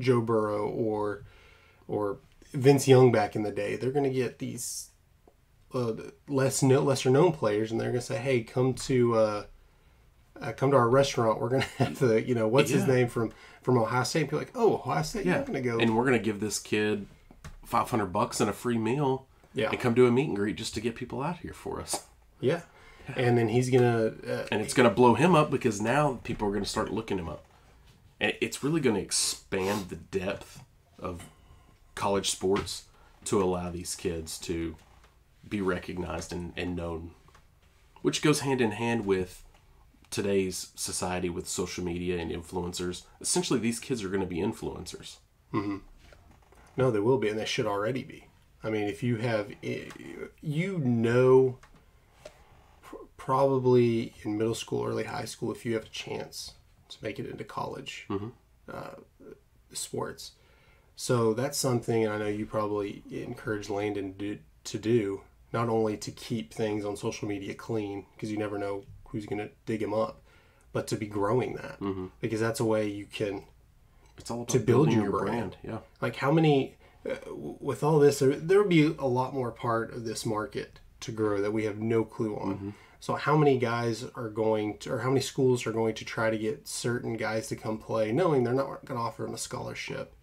Joe 0.01 0.21
Burrow 0.21 0.69
or 0.69 1.23
or 1.87 2.19
Vince 2.53 2.89
Young 2.89 3.13
back 3.13 3.37
in 3.37 3.45
the 3.45 3.53
day, 3.53 3.77
they're 3.77 3.93
going 3.93 4.03
to 4.03 4.11
get 4.11 4.41
these 4.41 4.91
uh, 5.73 5.93
less 6.27 6.61
no, 6.61 6.81
lesser 6.81 7.09
known 7.09 7.31
players, 7.31 7.71
and 7.71 7.81
they're 7.81 7.91
going 7.91 8.01
to 8.01 8.05
say, 8.05 8.19
"Hey, 8.19 8.43
come 8.43 8.75
to 8.75 9.15
uh, 9.15 9.45
uh, 10.41 10.53
come 10.57 10.73
to 10.73 10.77
our 10.77 10.89
restaurant. 10.89 11.41
We're 11.41 11.51
going 11.51 11.63
to 11.79 11.85
have 11.85 11.99
the 12.01 12.21
you 12.21 12.35
know 12.35 12.49
what's 12.49 12.73
his 12.73 12.89
name 12.89 13.07
from 13.07 13.31
from 13.63 13.79
Ohio 13.79 14.03
State." 14.03 14.23
And 14.23 14.29
people 14.31 14.41
like, 14.41 14.53
"Oh, 14.57 14.75
Ohio 14.75 15.03
State, 15.03 15.25
yeah. 15.25 15.37
you're 15.37 15.45
going 15.45 15.63
to 15.63 15.69
go." 15.69 15.79
and 15.79 15.97
we're 15.97 16.05
gonna 16.05 16.19
give 16.19 16.41
this 16.41 16.59
kid 16.59 17.07
five 17.65 17.89
hundred 17.89 18.07
bucks 18.07 18.41
and 18.41 18.51
a 18.51 18.53
free 18.53 18.79
meal. 18.79 19.29
Yeah. 19.53 19.71
and 19.71 19.79
come 19.81 19.95
do 19.95 20.07
a 20.07 20.13
meet 20.13 20.29
and 20.29 20.37
greet 20.37 20.57
just 20.57 20.75
to 20.75 20.81
get 20.81 20.97
people 20.97 21.23
out 21.23 21.39
here 21.39 21.53
for 21.53 21.81
us. 21.81 22.05
yeah, 22.41 22.63
and 23.17 23.37
then 23.37 23.49
he's 23.49 23.71
going 23.71 23.83
to 23.83 24.43
uh, 24.43 24.47
and 24.51 24.61
it's 24.61 24.75
going 24.75 24.89
to 24.89 24.95
blow 24.95 25.15
him 25.15 25.35
up 25.35 25.51
because 25.51 25.81
now 25.81 26.21
people 26.25 26.47
are 26.49 26.51
going 26.51 26.65
to 26.65 26.69
start 26.69 26.93
looking 26.93 27.19
him 27.19 27.29
up 27.29 27.45
and 28.21 28.33
it's 28.41 28.63
really 28.63 28.81
going 28.81 28.97
to 28.97 29.03
expand 29.03 29.89
the 29.89 29.97
depth 29.97 30.63
of 30.99 31.25
college 31.95 32.31
sports 32.31 32.85
to 33.25 33.43
allow 33.43 33.71
these 33.71 33.95
kids 33.95 34.39
to 34.39 34.77
be 35.49 35.61
recognized 35.61 36.33
and, 36.33 36.53
and 36.57 36.77
known 36.77 37.11
which 38.03 38.23
goes 38.23 38.41
hand 38.41 38.61
in 38.61 38.73
hand 38.73 39.05
with 39.05 39.45
today's 40.11 40.71
society 40.75 41.29
with 41.29 41.49
social 41.49 41.85
media 41.85 42.19
and 42.19 42.31
influencers 42.31 43.03
essentially 43.21 43.59
these 43.59 43.79
kids 43.81 44.03
are 44.03 44.09
going 44.09 44.21
to 44.21 44.27
be 44.27 44.39
influencers 44.39 45.17
Mm-hmm. 45.53 45.79
No, 46.77 46.91
they 46.91 47.01
will 47.01 47.19
be, 47.19 47.29
and 47.29 47.39
they 47.39 47.45
should 47.45 47.67
already 47.67 48.05
be. 48.05 48.27
I 48.63 48.71
mean, 48.71 48.85
if 48.85 49.03
you 49.03 49.17
have, 49.17 49.51
you 50.43 50.79
know, 50.79 51.59
probably 53.35 54.13
in 54.25 54.37
middle 54.37 54.57
school, 54.57 54.85
early 54.85 55.05
high 55.05 55.25
school, 55.25 55.53
if 55.53 55.65
you 55.65 55.75
have 55.75 55.85
a 55.85 55.89
chance 56.05 56.55
to 56.89 56.97
make 57.01 57.21
it 57.21 57.27
into 57.31 57.45
college 57.45 58.07
uh, 58.73 58.97
sports. 59.73 60.33
So 60.97 61.33
that's 61.33 61.57
something, 61.57 62.09
I 62.09 62.19
know 62.19 62.27
you 62.27 62.45
probably 62.45 63.03
encourage 63.11 63.71
Landon 63.71 64.15
to, 64.19 64.39
to 64.65 64.79
do, 64.79 65.21
not 65.53 65.69
only 65.69 65.97
to 65.99 66.11
keep 66.11 66.53
things 66.53 66.85
on 66.85 66.97
social 66.97 67.29
media 67.29 67.55
clean, 67.55 68.07
because 68.15 68.33
you 68.33 68.37
never 68.37 68.59
know 68.59 68.83
who's 69.09 69.27
going 69.27 69.39
to 69.39 69.51
dig 69.65 69.81
him 69.81 69.95
up, 69.95 70.23
but 70.73 70.87
to 70.89 70.97
be 70.97 71.07
growing 71.07 71.55
that, 71.55 71.79
because 72.21 72.41
that's 72.41 72.59
a 72.61 72.65
way 72.65 72.89
you 72.89 73.07
can 73.07 73.45
it's 74.19 74.31
all 74.31 74.39
about 74.43 74.49
To 74.51 74.59
build 74.59 74.89
building 74.89 75.03
your 75.03 75.19
brand. 75.21 75.57
yeah. 75.65 75.79
Like 76.03 76.17
how 76.17 76.31
many 76.33 76.75
uh, 77.09 77.15
with 77.33 77.83
all 77.83 77.99
this 78.01 78.19
there, 78.19 78.37
there 78.37 78.59
would 78.59 78.69
be 78.69 78.95
a 78.99 79.07
lot 79.07 79.33
more 79.33 79.51
part 79.51 79.95
of 79.95 80.05
this 80.05 80.27
market 80.27 80.79
to 81.01 81.11
grow 81.13 81.41
that 81.41 81.53
we 81.53 81.65
have 81.65 81.79
no 81.79 82.05
clue 82.05 82.35
on 82.37 82.75
so 83.03 83.15
how 83.15 83.35
many 83.37 83.59
guys 83.59 84.05
are 84.15 84.29
going 84.29 84.77
to 84.79 84.93
or 84.93 84.99
how 85.01 85.09
many 85.09 85.21
schools 85.21 85.67
are 85.67 85.73
going 85.73 85.95
to 85.95 86.05
try 86.05 86.29
to 86.31 86.39
get 86.39 86.69
certain 86.69 87.17
guys 87.17 87.49
to 87.49 87.57
come 87.57 87.79
play 87.79 88.13
knowing 88.13 88.45
they're 88.45 88.53
not 88.55 88.85
going 88.85 88.99
to 88.99 89.05
offer 89.05 89.23
them 89.23 89.35
a 89.35 89.39
scholarship 89.39 90.15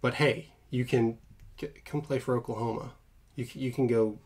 but 0.00 0.14
hey 0.14 0.52
you 0.70 0.84
can 0.84 1.18
c- 1.60 1.68
come 1.84 2.00
play 2.00 2.18
for 2.18 2.36
oklahoma 2.36 2.92
you, 3.34 3.46
you 3.54 3.72
can 3.72 3.86
go 3.86 4.18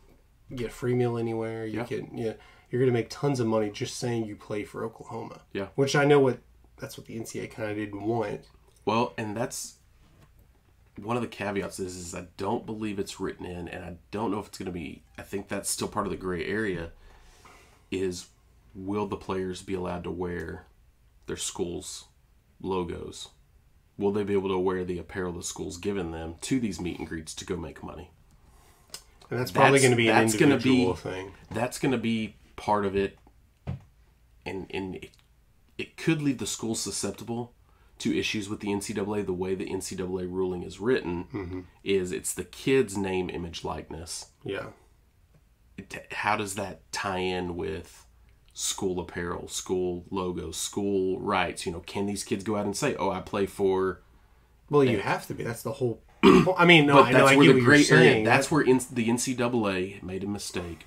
get 0.54 0.66
a 0.68 0.70
free 0.70 0.94
meal 0.94 1.16
anywhere 1.16 1.64
you 1.66 1.78
Yeah. 1.78 1.84
can 1.84 2.08
know, 2.14 2.34
you're 2.70 2.80
going 2.80 2.92
to 2.92 2.98
make 2.98 3.08
tons 3.10 3.40
of 3.40 3.46
money 3.46 3.70
just 3.70 3.96
saying 3.96 4.26
you 4.26 4.36
play 4.36 4.64
for 4.64 4.84
oklahoma 4.84 5.40
Yeah. 5.52 5.68
which 5.74 5.96
i 5.96 6.04
know 6.04 6.20
what 6.20 6.38
that's 6.78 6.96
what 6.98 7.06
the 7.06 7.18
ncaa 7.18 7.50
kind 7.50 7.70
of 7.70 7.76
didn't 7.76 8.02
want 8.02 8.42
Well, 8.84 9.12
and 9.18 9.36
that's 9.36 9.76
one 10.96 11.16
of 11.16 11.22
the 11.22 11.28
caveats 11.28 11.78
is, 11.78 11.96
is 11.96 12.14
I 12.14 12.26
don't 12.36 12.66
believe 12.66 12.98
it's 12.98 13.20
written 13.20 13.46
in, 13.46 13.68
and 13.68 13.84
I 13.84 13.96
don't 14.10 14.30
know 14.30 14.38
if 14.40 14.48
it's 14.48 14.58
going 14.58 14.66
to 14.66 14.72
be. 14.72 15.02
I 15.16 15.22
think 15.22 15.48
that's 15.48 15.70
still 15.70 15.88
part 15.88 16.06
of 16.06 16.10
the 16.10 16.16
gray 16.18 16.44
area. 16.44 16.90
Is 17.90 18.28
will 18.74 19.06
the 19.06 19.16
players 19.16 19.62
be 19.62 19.74
allowed 19.74 20.04
to 20.04 20.10
wear 20.10 20.66
their 21.26 21.36
school's 21.36 22.04
logos, 22.60 23.28
will 23.98 24.12
they 24.12 24.22
be 24.24 24.32
able 24.34 24.48
to 24.50 24.58
wear 24.58 24.84
the 24.84 24.98
apparel 24.98 25.32
the 25.32 25.42
school's 25.42 25.76
given 25.76 26.10
them 26.12 26.34
to 26.42 26.60
these 26.60 26.80
meet 26.80 26.98
and 26.98 27.08
greets 27.08 27.34
to 27.34 27.44
go 27.44 27.56
make 27.56 27.82
money? 27.82 28.10
And 29.30 29.38
that's 29.38 29.50
probably 29.50 29.78
going 29.78 29.92
to 29.92 29.96
be 29.96 30.08
an 30.08 30.16
that's 30.16 30.36
gonna 30.36 30.54
individual 30.54 30.94
be- 30.94 30.98
thing. 31.00 31.32
That's 31.50 31.78
going 31.78 31.92
to 31.92 31.98
be 31.98 32.36
part 32.56 32.84
of 32.84 32.96
it, 32.96 33.18
and 34.44 34.66
and 34.70 34.96
it, 34.96 35.10
it 35.78 35.96
could 35.96 36.20
leave 36.22 36.38
the 36.38 36.46
school 36.46 36.74
susceptible 36.74 37.52
to 37.98 38.16
issues 38.18 38.48
with 38.48 38.60
the 38.60 38.68
NCAA. 38.68 39.24
The 39.26 39.32
way 39.32 39.54
the 39.54 39.66
NCAA 39.70 40.30
ruling 40.30 40.62
is 40.62 40.80
written 40.80 41.24
Mm-hmm. 41.32 41.60
is 41.84 42.12
it's 42.12 42.34
the 42.34 42.44
kid's 42.44 42.96
name, 42.96 43.30
image, 43.30 43.62
likeness. 43.64 44.26
Yeah. 44.44 44.66
How 46.12 46.36
does 46.36 46.54
that 46.54 46.80
tie 46.92 47.18
in 47.18 47.56
with 47.56 48.06
school 48.52 49.00
apparel, 49.00 49.48
school 49.48 50.04
logos, 50.10 50.56
school 50.56 51.20
rights? 51.20 51.66
You 51.66 51.72
know, 51.72 51.80
can 51.80 52.06
these 52.06 52.24
kids 52.24 52.44
go 52.44 52.56
out 52.56 52.66
and 52.66 52.76
say, 52.76 52.94
"Oh, 52.96 53.10
I 53.10 53.20
play 53.20 53.46
for"? 53.46 54.02
Well, 54.68 54.84
you 54.84 55.00
have 55.00 55.26
to 55.28 55.34
be. 55.34 55.44
That's 55.44 55.62
the 55.62 55.72
whole. 55.72 56.02
I 56.22 56.64
mean, 56.64 56.86
no, 56.86 57.02
I 57.02 57.12
know. 57.12 57.18
that's 57.18 57.32
I 57.32 57.36
where 57.36 57.46
get 57.46 57.54
the 57.54 57.66
what 57.66 57.76
you're 57.76 57.82
saying. 57.82 58.24
That's 58.24 58.48
That- 58.48 58.54
where 58.54 58.62
in, 58.62 58.80
the 58.92 59.08
NCAA 59.08 60.02
made 60.02 60.22
a 60.22 60.28
mistake. 60.28 60.86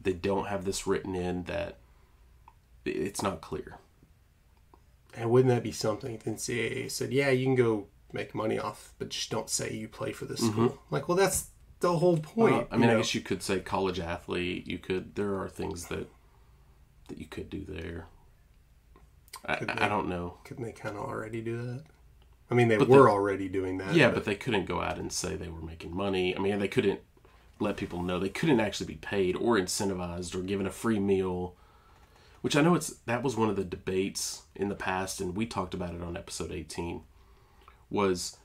They 0.00 0.12
don't 0.12 0.48
have 0.48 0.64
this 0.64 0.86
written 0.86 1.14
in 1.14 1.44
that 1.44 1.78
it's 2.84 3.22
not 3.22 3.40
clear. 3.40 3.78
And 5.16 5.30
wouldn't 5.30 5.54
that 5.54 5.62
be 5.62 5.72
something 5.72 6.14
if 6.14 6.24
the 6.24 6.32
NCAA 6.32 6.90
said, 6.90 7.12
"Yeah, 7.12 7.30
you 7.30 7.46
can 7.46 7.54
go 7.54 7.86
make 8.12 8.34
money 8.34 8.58
off, 8.58 8.92
but 8.98 9.08
just 9.08 9.30
don't 9.30 9.48
say 9.48 9.72
you 9.72 9.88
play 9.88 10.12
for 10.12 10.26
the 10.26 10.34
mm-hmm. 10.34 10.52
school"? 10.52 10.78
Like, 10.90 11.08
well, 11.08 11.16
that's 11.16 11.48
the 11.84 11.98
whole 11.98 12.16
point. 12.18 12.54
Mm-hmm. 12.64 12.74
I 12.74 12.76
mean, 12.78 12.88
you 12.88 12.94
I 12.94 12.98
guess 12.98 13.14
you 13.14 13.20
could 13.20 13.42
say 13.42 13.60
college 13.60 14.00
athlete. 14.00 14.66
You 14.66 14.78
could. 14.78 15.14
There 15.14 15.38
are 15.40 15.48
things 15.48 15.86
that 15.86 16.08
that 17.08 17.18
you 17.18 17.26
could 17.26 17.50
do 17.50 17.64
there. 17.68 18.06
I, 19.44 19.56
Could 19.56 19.70
I 19.70 19.74
they? 19.80 19.88
don't 19.88 20.08
know. 20.08 20.38
couldn't 20.44 20.64
they 20.64 20.72
kind 20.72 20.96
of 20.96 21.02
already 21.04 21.42
do 21.42 21.60
that? 21.62 21.82
I 22.50 22.54
mean, 22.54 22.68
they 22.68 22.78
But 22.78 22.88
were 22.88 23.02
the- 23.04 23.10
already 23.10 23.48
doing 23.48 23.76
that. 23.78 23.94
Yeah, 23.94 24.10
but 24.10 24.24
they 24.24 24.34
couldn't 24.34 24.64
go 24.66 24.80
out 24.80 24.98
and 24.98 25.12
say 25.12 25.36
they 25.36 25.48
were 25.48 25.60
making 25.60 25.94
money. 25.94 26.34
I 26.34 26.38
mean, 26.40 26.58
they 26.58 26.68
couldn't 26.68 27.00
let 27.60 27.76
people 27.76 28.02
know 28.02 28.18
they 28.18 28.28
couldn't 28.30 28.60
actually 28.60 28.86
be 28.86 28.94
paid 28.96 29.36
or 29.36 29.58
incentivized 29.58 30.34
or 30.34 30.40
given 30.42 30.66
a 30.66 30.70
free 30.70 30.98
meal. 30.98 31.54
Which 32.40 32.56
I 32.56 32.62
know 32.62 32.74
it's 32.74 32.88
that 33.06 33.22
was 33.22 33.36
one 33.36 33.48
of 33.50 33.56
the 33.56 33.64
debates 33.64 34.42
in 34.54 34.68
the 34.70 34.74
past, 34.74 35.20
and 35.20 35.36
we 35.36 35.44
talked 35.46 35.74
about 35.74 35.94
it 35.94 36.02
on 36.02 36.16
episode 36.16 36.50
eighteen. 36.52 37.02
Was 37.90 38.36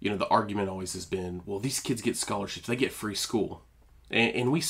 you 0.00 0.10
know 0.10 0.16
the 0.16 0.28
argument 0.28 0.68
always 0.68 0.92
has 0.94 1.06
been, 1.06 1.42
well, 1.46 1.58
these 1.58 1.80
kids 1.80 2.02
get 2.02 2.16
scholarships, 2.16 2.66
they 2.66 2.76
get 2.76 2.92
free 2.92 3.14
school, 3.14 3.62
and, 4.10 4.34
and 4.34 4.52
we 4.52 4.62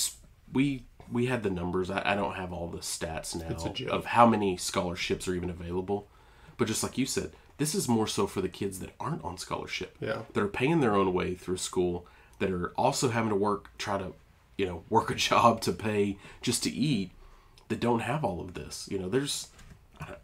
we 0.53 0.85
we 1.11 1.27
had 1.27 1.43
the 1.43 1.51
numbers. 1.51 1.91
I, 1.91 2.03
I 2.05 2.15
don't 2.15 2.35
have 2.35 2.53
all 2.53 2.69
the 2.69 2.79
stats 2.79 3.35
now 3.35 3.49
of 3.91 4.07
how 4.07 4.27
many 4.27 4.57
scholarships 4.57 5.27
are 5.29 5.35
even 5.35 5.51
available, 5.51 6.09
but 6.57 6.69
just 6.69 6.83
like 6.83 6.99
you 6.99 7.07
said, 7.07 7.33
this 7.59 7.75
is 7.75 7.89
more 7.89 8.07
so 8.07 8.27
for 8.27 8.41
the 8.41 8.49
kids 8.49 8.79
that 8.81 8.91
aren't 9.01 9.25
on 9.25 9.37
scholarship 9.39 9.97
Yeah. 10.01 10.23
that 10.33 10.43
are 10.43 10.49
paying 10.49 10.81
their 10.81 10.95
own 10.95 11.13
way 11.13 11.35
through 11.35 11.57
school 11.59 12.07
that 12.39 12.51
are 12.51 12.73
also 12.77 13.09
having 13.09 13.31
to 13.31 13.35
work 13.37 13.71
try 13.79 13.99
to 13.99 14.13
you 14.57 14.67
know 14.67 14.85
work 14.91 15.11
a 15.11 15.15
job 15.15 15.61
to 15.63 15.73
pay 15.73 16.17
just 16.41 16.63
to 16.63 16.71
eat 16.71 17.11
that 17.69 17.81
don't 17.81 18.01
have 18.01 18.25
all 18.25 18.41
of 18.41 18.55
this 18.55 18.89
you 18.91 18.99
know 18.99 19.09
there's 19.09 19.49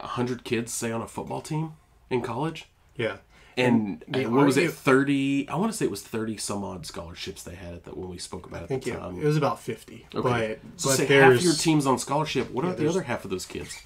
a 0.00 0.06
hundred 0.06 0.44
kids 0.44 0.72
say 0.72 0.92
on 0.92 1.02
a 1.02 1.08
football 1.08 1.40
team 1.40 1.72
in 2.08 2.20
college 2.22 2.68
yeah. 2.96 3.16
And, 3.56 4.04
and 4.12 4.34
what 4.34 4.46
was 4.46 4.56
it 4.56 4.72
30 4.72 5.48
i 5.48 5.54
want 5.54 5.70
to 5.70 5.76
say 5.78 5.84
it 5.84 5.90
was 5.90 6.02
30 6.02 6.36
some 6.36 6.64
odd 6.64 6.84
scholarships 6.86 7.42
they 7.42 7.54
had 7.54 7.74
at 7.74 7.84
that 7.84 7.96
when 7.96 8.08
we 8.08 8.18
spoke 8.18 8.46
about 8.46 8.70
it 8.70 8.70
at 8.70 8.82
time 8.82 9.20
it 9.20 9.24
was 9.24 9.36
about 9.36 9.60
fifty. 9.60 10.06
Okay. 10.14 10.58
But 10.60 10.80
so 10.80 10.88
but 10.90 10.96
say 10.96 11.06
half 11.06 11.42
your 11.42 11.54
team's 11.54 11.86
on 11.86 11.98
scholarship. 11.98 12.50
What 12.50 12.64
about 12.64 12.78
the 12.78 12.88
other 12.88 13.02
half 13.02 13.24
of 13.24 13.30
those 13.30 13.46
kids? 13.46 13.80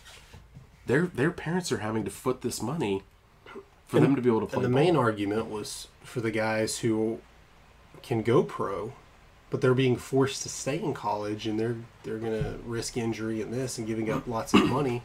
Their 0.87 1.06
their 1.06 1.30
parents 1.30 1.70
are 1.70 1.78
having 1.78 2.04
to 2.04 2.10
foot 2.10 2.40
this 2.40 2.62
money 2.62 3.02
for 3.87 4.00
them 4.00 4.16
to 4.16 4.22
be 4.22 4.28
able 4.28 4.40
to 4.40 4.46
play. 4.46 4.56
And 4.56 4.64
the 4.64 4.68
ball. 4.68 4.84
main 4.84 4.96
argument 4.96 5.50
was 5.50 5.88
for 6.02 6.20
the 6.20 6.30
guys 6.30 6.78
who 6.80 7.20
can 8.02 8.22
go 8.22 8.42
pro, 8.42 8.92
but 9.50 9.60
they're 9.60 9.75
being 9.75 9.96
forced 9.96 10.42
to 10.42 10.48
stay 10.48 10.78
in 10.78 10.94
college 10.94 11.46
and 11.46 11.58
they're 11.58 11.76
they're 12.02 12.18
gonna 12.18 12.56
risk 12.64 12.96
injury 12.96 13.40
and 13.42 13.52
this 13.52 13.78
and 13.78 13.87
giving 13.87 14.10
up 14.10 14.26
lots 14.26 14.54
of 14.54 14.66
money. 14.68 15.02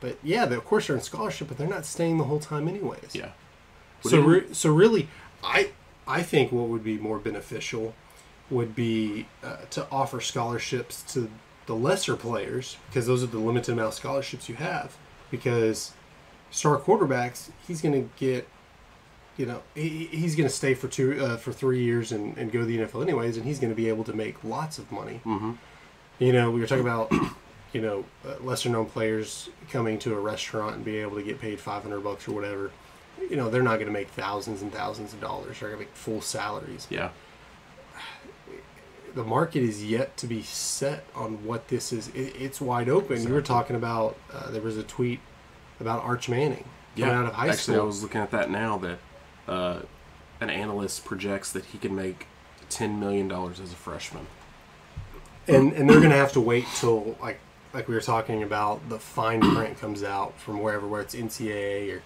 But 0.00 0.18
yeah, 0.22 0.46
they, 0.46 0.54
of 0.56 0.64
course 0.64 0.86
they're 0.86 0.96
in 0.96 1.02
scholarship, 1.02 1.48
but 1.48 1.58
they're 1.58 1.66
not 1.66 1.84
staying 1.84 2.18
the 2.18 2.24
whole 2.24 2.40
time 2.40 2.68
anyways. 2.68 3.14
yeah. 3.14 3.30
So 4.02 4.20
re- 4.20 4.52
so 4.52 4.72
really, 4.72 5.08
I 5.42 5.70
I 6.06 6.22
think 6.22 6.52
what 6.52 6.68
would 6.68 6.84
be 6.84 6.98
more 6.98 7.18
beneficial 7.18 7.94
would 8.50 8.74
be 8.74 9.26
uh, 9.42 9.56
to 9.70 9.86
offer 9.90 10.20
scholarships 10.20 11.02
to 11.12 11.30
the 11.66 11.74
lesser 11.74 12.16
players 12.16 12.78
because 12.88 13.06
those 13.06 13.22
are 13.22 13.26
the 13.26 13.38
limited 13.38 13.72
amount 13.72 13.88
of 13.88 13.94
scholarships 13.94 14.48
you 14.48 14.54
have. 14.54 14.96
Because 15.30 15.92
star 16.50 16.78
quarterbacks, 16.78 17.50
he's 17.66 17.82
going 17.82 17.92
to 17.92 18.10
get, 18.16 18.48
you 19.36 19.44
know, 19.44 19.62
he, 19.74 20.06
he's 20.06 20.34
going 20.34 20.48
to 20.48 20.54
stay 20.54 20.72
for 20.72 20.88
two 20.88 21.22
uh, 21.22 21.36
for 21.36 21.52
three 21.52 21.84
years 21.84 22.10
and, 22.10 22.36
and 22.38 22.50
go 22.50 22.60
to 22.60 22.64
the 22.64 22.78
NFL 22.78 23.02
anyways, 23.02 23.36
and 23.36 23.44
he's 23.44 23.58
going 23.58 23.70
to 23.70 23.76
be 23.76 23.88
able 23.88 24.04
to 24.04 24.14
make 24.14 24.42
lots 24.42 24.78
of 24.78 24.90
money. 24.90 25.20
Mm-hmm. 25.26 25.52
You 26.18 26.32
know, 26.32 26.50
we 26.50 26.60
were 26.60 26.66
talking 26.66 26.84
about. 26.84 27.12
You 27.74 27.82
know, 27.82 28.04
uh, 28.26 28.42
lesser 28.42 28.70
known 28.70 28.86
players 28.86 29.50
coming 29.70 29.98
to 29.98 30.14
a 30.14 30.18
restaurant 30.18 30.76
and 30.76 30.84
being 30.86 31.02
able 31.02 31.16
to 31.16 31.22
get 31.22 31.38
paid 31.38 31.60
five 31.60 31.82
hundred 31.82 32.00
bucks 32.00 32.26
or 32.26 32.32
whatever 32.32 32.70
you 33.30 33.36
know 33.36 33.50
they're 33.50 33.62
not 33.62 33.74
going 33.76 33.86
to 33.86 33.92
make 33.92 34.08
thousands 34.08 34.62
and 34.62 34.72
thousands 34.72 35.12
of 35.12 35.20
dollars. 35.20 35.60
They're 35.60 35.70
going 35.70 35.80
to 35.80 35.86
make 35.86 35.94
full 35.96 36.20
salaries. 36.20 36.86
Yeah. 36.90 37.10
The 39.14 39.24
market 39.24 39.62
is 39.62 39.84
yet 39.84 40.16
to 40.18 40.26
be 40.26 40.42
set 40.42 41.04
on 41.14 41.44
what 41.44 41.68
this 41.68 41.92
is. 41.92 42.08
It, 42.08 42.34
it's 42.38 42.60
wide 42.60 42.88
open. 42.88 43.22
You 43.26 43.32
were 43.32 43.42
talking 43.42 43.74
about 43.74 44.16
uh, 44.32 44.50
there 44.50 44.62
was 44.62 44.76
a 44.76 44.82
tweet 44.82 45.20
about 45.80 46.02
Arch 46.04 46.28
Manning 46.28 46.64
coming 46.96 47.10
Yeah. 47.14 47.18
out 47.20 47.26
of 47.26 47.32
high 47.34 47.48
Actually, 47.48 47.74
school. 47.74 47.80
I 47.80 47.84
was 47.84 48.02
looking 48.02 48.20
at 48.20 48.30
that 48.32 48.50
now 48.50 48.76
that 48.78 48.98
uh, 49.48 49.80
an 50.40 50.50
analyst 50.50 51.04
projects 51.04 51.50
that 51.52 51.64
he 51.66 51.78
can 51.78 51.96
make 51.96 52.26
ten 52.68 53.00
million 53.00 53.28
dollars 53.28 53.60
as 53.60 53.72
a 53.72 53.76
freshman. 53.76 54.26
and 55.48 55.72
and 55.72 55.88
they're 55.88 55.98
going 56.00 56.10
to 56.10 56.16
have 56.16 56.32
to 56.32 56.40
wait 56.40 56.66
till 56.76 57.16
like 57.20 57.40
like 57.72 57.88
we 57.88 57.94
were 57.94 58.00
talking 58.02 58.42
about 58.42 58.86
the 58.90 58.98
fine 58.98 59.40
print 59.40 59.78
comes 59.80 60.02
out 60.04 60.38
from 60.38 60.60
wherever 60.60 60.86
where 60.86 61.00
it's 61.00 61.14
NCAA 61.14 61.96
or 61.96 62.02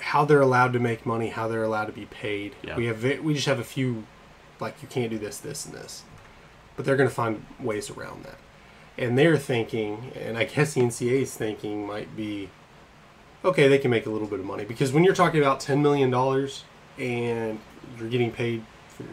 how 0.00 0.24
they're 0.24 0.40
allowed 0.40 0.72
to 0.72 0.78
make 0.78 1.04
money, 1.06 1.28
how 1.28 1.48
they're 1.48 1.62
allowed 1.62 1.86
to 1.86 1.92
be 1.92 2.06
paid. 2.06 2.54
Yeah. 2.62 2.76
We 2.76 2.86
have 2.86 3.02
we 3.02 3.34
just 3.34 3.46
have 3.46 3.58
a 3.58 3.64
few 3.64 4.04
like 4.60 4.82
you 4.82 4.88
can't 4.88 5.10
do 5.10 5.18
this, 5.18 5.38
this, 5.38 5.66
and 5.66 5.74
this, 5.74 6.02
but 6.76 6.84
they're 6.84 6.96
going 6.96 7.08
to 7.08 7.14
find 7.14 7.44
ways 7.60 7.90
around 7.90 8.24
that. 8.24 8.38
And 8.96 9.16
they're 9.16 9.38
thinking, 9.38 10.12
and 10.16 10.36
I 10.36 10.44
guess 10.44 10.74
the 10.74 10.80
NCAA's 10.80 11.34
thinking 11.34 11.86
might 11.86 12.16
be, 12.16 12.50
okay, 13.44 13.68
they 13.68 13.78
can 13.78 13.90
make 13.90 14.06
a 14.06 14.10
little 14.10 14.26
bit 14.26 14.40
of 14.40 14.46
money 14.46 14.64
because 14.64 14.92
when 14.92 15.04
you're 15.04 15.14
talking 15.14 15.40
about 15.40 15.60
ten 15.60 15.82
million 15.82 16.10
dollars 16.10 16.64
and 16.98 17.60
you're 17.98 18.08
getting 18.08 18.32
paid 18.32 18.64
for 18.88 19.04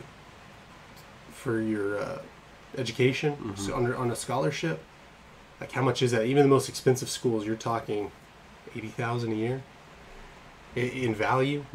for 1.31 1.61
your 1.61 1.99
uh, 1.99 2.21
education 2.77 3.55
so 3.55 3.75
under 3.75 3.95
on 3.95 4.09
a 4.09 4.15
scholarship, 4.15 4.81
like 5.61 5.71
how 5.71 5.81
much 5.83 6.01
is 6.01 6.11
that? 6.11 6.25
Even 6.25 6.43
the 6.43 6.49
most 6.49 6.67
expensive 6.69 7.09
schools, 7.09 7.45
you're 7.45 7.55
talking 7.55 8.11
eighty 8.75 8.87
thousand 8.87 9.31
a 9.33 9.35
year 9.35 9.63
in 10.75 11.13
value. 11.15 11.65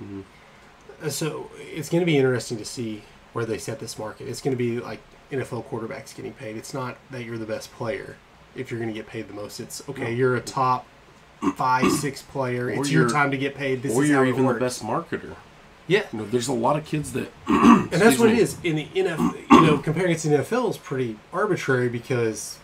Uh, 1.03 1.09
So 1.09 1.51
it's 1.59 1.89
going 1.89 2.01
to 2.01 2.07
be 2.07 2.17
interesting 2.19 2.59
to 2.59 2.65
see 2.65 3.03
where 3.33 3.45
they 3.45 3.59
set 3.59 3.79
this 3.81 3.99
market. 3.99 4.29
It's 4.29 4.41
going 4.41 4.57
to 4.57 4.63
be 4.63 4.81
like 4.81 5.01
NFL 5.31 5.65
quarterbacks 5.67 6.15
getting 6.15 6.33
paid. 6.33 6.57
It's 6.57 6.75
not 6.75 6.97
that 7.11 7.25
you're 7.25 7.39
the 7.39 7.47
best 7.47 7.73
player 7.73 8.17
if 8.57 8.71
you're 8.71 8.81
going 8.81 8.93
to 8.93 8.99
get 8.99 9.07
paid 9.07 9.29
the 9.29 9.35
most. 9.35 9.61
It's 9.61 9.83
okay, 9.89 10.13
you're 10.13 10.37
a 10.37 10.41
top 10.41 10.87
five, 11.57 11.91
six 12.05 12.23
player. 12.23 12.67
Or 12.67 12.71
it's 12.71 12.91
your 12.91 13.09
time 13.09 13.31
to 13.31 13.39
get 13.39 13.55
paid. 13.55 13.83
This 13.83 13.95
or 13.97 14.03
is 14.05 14.11
you're 14.11 14.27
even 14.27 14.47
the 14.47 14.55
best 14.55 14.83
marketer. 14.83 15.35
Yeah, 15.87 16.05
You 16.13 16.21
know, 16.21 16.25
there's 16.27 16.47
a 16.47 16.53
lot 16.53 16.77
of 16.77 16.85
kids 16.85 17.13
that 17.15 17.33
and 17.49 17.91
that's 17.91 18.17
what 18.19 18.27
me. 18.31 18.37
it 18.37 18.39
is 18.41 18.57
in 18.63 18.77
the 18.77 18.85
NFL. 18.87 19.51
You 19.51 19.61
know, 19.63 19.79
comparing 19.79 20.13
it 20.13 20.19
to 20.19 20.29
the 20.29 20.37
NFL 20.39 20.71
is 20.71 20.77
pretty 20.79 21.17
arbitrary 21.33 21.89
because 21.89 22.59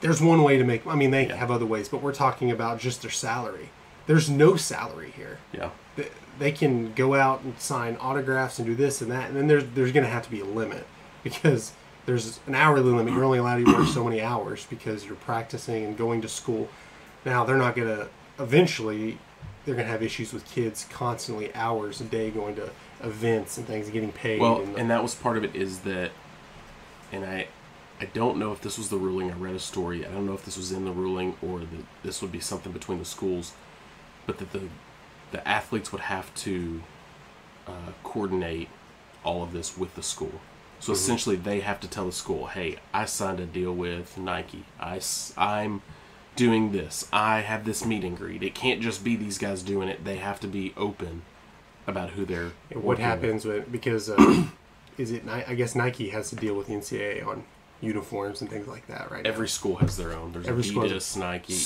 there's 0.00 0.22
one 0.22 0.42
way 0.42 0.56
to 0.56 0.64
make. 0.64 0.86
I 0.86 0.94
mean, 0.94 1.10
they 1.10 1.26
Yeah. 1.26 1.36
have 1.36 1.50
other 1.50 1.66
ways, 1.66 1.88
but 1.90 2.00
we're 2.02 2.14
talking 2.14 2.50
about 2.50 2.78
just 2.78 3.02
their 3.02 3.10
salary. 3.10 3.68
There's 4.10 4.28
no 4.28 4.56
salary 4.56 5.12
here. 5.16 5.38
Yeah. 5.52 5.70
They- 5.96 6.10
They 6.40 6.52
can 6.52 6.92
go 6.94 7.14
out 7.14 7.42
and 7.42 7.56
sign 7.60 7.96
autographs 8.00 8.58
and 8.58 8.66
do 8.66 8.74
this 8.74 9.00
and 9.02 9.10
that, 9.12 9.28
and 9.28 9.36
then 9.36 9.46
there's 9.46 9.64
there's 9.74 9.92
going 9.92 10.04
to 10.04 10.10
have 10.10 10.24
to 10.24 10.30
be 10.30 10.40
a 10.40 10.44
limit 10.44 10.84
because 11.22 11.72
there's 12.06 12.40
an 12.46 12.54
hourly 12.54 12.82
limit. 12.90 13.12
You're 13.14 13.24
only 13.24 13.38
allowed 13.38 13.64
to 13.64 13.72
work 13.72 13.86
so 13.88 14.02
many 14.02 14.20
hours 14.22 14.66
because 14.68 15.04
you're 15.04 15.16
practicing 15.16 15.84
and 15.84 15.96
going 15.98 16.22
to 16.22 16.28
school. 16.28 16.68
Now 17.24 17.44
they're 17.44 17.58
not 17.66 17.76
going 17.76 17.88
to 17.88 18.08
eventually. 18.38 19.18
They're 19.64 19.74
going 19.74 19.86
to 19.86 19.92
have 19.92 20.02
issues 20.02 20.32
with 20.32 20.44
kids 20.50 20.86
constantly 20.90 21.54
hours 21.54 22.00
a 22.00 22.04
day 22.04 22.30
going 22.30 22.56
to 22.56 22.70
events 23.02 23.58
and 23.58 23.66
things 23.66 23.84
and 23.86 23.92
getting 23.92 24.10
paid. 24.12 24.40
Well, 24.40 24.62
and, 24.62 24.76
and 24.78 24.90
that 24.90 25.02
was 25.02 25.14
part 25.14 25.36
of 25.36 25.44
it 25.44 25.54
is 25.54 25.80
that, 25.80 26.10
and 27.12 27.24
I, 27.26 27.46
I 28.00 28.06
don't 28.06 28.38
know 28.38 28.52
if 28.52 28.62
this 28.62 28.78
was 28.78 28.88
the 28.88 28.96
ruling. 28.96 29.30
I 29.30 29.34
read 29.34 29.54
a 29.54 29.60
story. 29.60 30.06
I 30.06 30.10
don't 30.10 30.24
know 30.24 30.32
if 30.32 30.44
this 30.46 30.56
was 30.56 30.72
in 30.72 30.86
the 30.86 30.92
ruling 30.92 31.36
or 31.42 31.58
that 31.60 31.84
this 32.02 32.22
would 32.22 32.32
be 32.32 32.40
something 32.40 32.72
between 32.72 32.98
the 32.98 33.04
schools, 33.04 33.52
but 34.30 34.38
that 34.38 34.52
the, 34.52 34.68
the 35.32 35.48
athletes 35.48 35.90
would 35.92 36.02
have 36.02 36.32
to, 36.36 36.82
uh, 37.66 37.92
coordinate 38.04 38.68
all 39.24 39.42
of 39.42 39.52
this 39.52 39.76
with 39.76 39.94
the 39.96 40.02
school. 40.02 40.40
So 40.78 40.92
essentially, 40.92 41.36
they 41.36 41.60
have 41.60 41.78
to 41.80 41.88
tell 41.88 42.06
the 42.06 42.12
school, 42.12 42.46
"Hey, 42.46 42.78
I 42.94 43.04
signed 43.04 43.38
a 43.40 43.44
deal 43.44 43.74
with 43.74 44.16
Nike. 44.16 44.64
I, 44.80 45.00
I'm 45.36 45.82
doing 46.36 46.72
this. 46.72 47.06
I 47.12 47.40
have 47.40 47.64
this 47.66 47.84
meet 47.84 48.02
and 48.02 48.16
greet. 48.16 48.42
It 48.42 48.54
can't 48.54 48.80
just 48.80 49.04
be 49.04 49.14
these 49.14 49.36
guys 49.36 49.62
doing 49.62 49.88
it. 49.88 50.04
They 50.04 50.16
have 50.16 50.40
to 50.40 50.46
be 50.46 50.72
open 50.78 51.22
about 51.86 52.10
who 52.10 52.24
they're. 52.24 52.52
what 52.70 52.84
working 52.84 52.86
with. 52.86 52.98
happens 52.98 53.44
when 53.44 53.62
because 53.70 54.08
uh, 54.08 54.44
is 54.96 55.10
it? 55.10 55.28
I 55.28 55.54
guess 55.54 55.74
Nike 55.74 56.08
has 56.10 56.30
to 56.30 56.36
deal 56.36 56.54
with 56.54 56.68
the 56.68 56.74
NCAA 56.74 57.26
on 57.26 57.44
uniforms 57.82 58.40
and 58.40 58.48
things 58.48 58.66
like 58.66 58.86
that, 58.86 59.10
right? 59.10 59.22
now. 59.24 59.28
Every 59.28 59.48
school 59.48 59.76
has 59.76 59.98
their 59.98 60.12
own. 60.14 60.32
There's 60.32 60.48
Every 60.48 60.62
Adidas, 60.62 61.16
Nike. 61.18 61.52
yeah. 61.52 61.58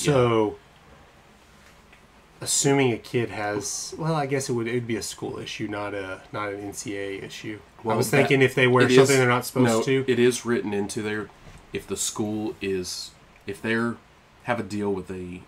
Assuming 2.44 2.92
a 2.92 2.98
kid 2.98 3.30
has, 3.30 3.94
well, 3.96 4.14
I 4.14 4.26
guess 4.26 4.48
it 4.48 4.52
would 4.52 4.66
it 4.68 4.74
would 4.74 4.86
be 4.86 4.96
a 4.96 5.02
school 5.02 5.38
issue, 5.38 5.66
not 5.66 5.94
a 5.94 6.20
not 6.32 6.50
an 6.52 6.60
nca 6.72 7.22
issue. 7.22 7.58
I 7.78 7.82
Well, 7.82 7.96
was 7.96 8.10
that- 8.10 8.16
thinking 8.18 8.42
if 8.42 8.54
they 8.54 8.66
wear 8.66 8.84
It 8.84 8.90
is- 8.92 8.96
something 8.98 9.16
they're 9.16 9.28
not 9.28 9.46
supposed 9.46 9.66
no, 9.68 9.82
to. 9.82 10.04
It 10.06 10.18
is 10.18 10.44
written 10.44 10.72
into 10.74 11.00
there. 11.02 11.30
If 11.72 11.86
the 11.86 11.96
school 11.96 12.54
is, 12.60 13.10
if 13.46 13.60
they're 13.62 13.96
have 14.44 14.60
a 14.60 14.62
deal 14.62 14.92
with 14.92 15.10
a 15.10 15.42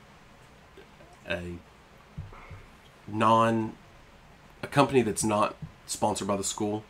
a 1.28 1.58
non 3.06 3.74
a 4.62 4.66
company 4.66 5.02
that's 5.02 5.22
not 5.24 5.54
sponsored 5.86 6.26
by 6.28 6.36
the 6.36 6.44
school, 6.44 6.82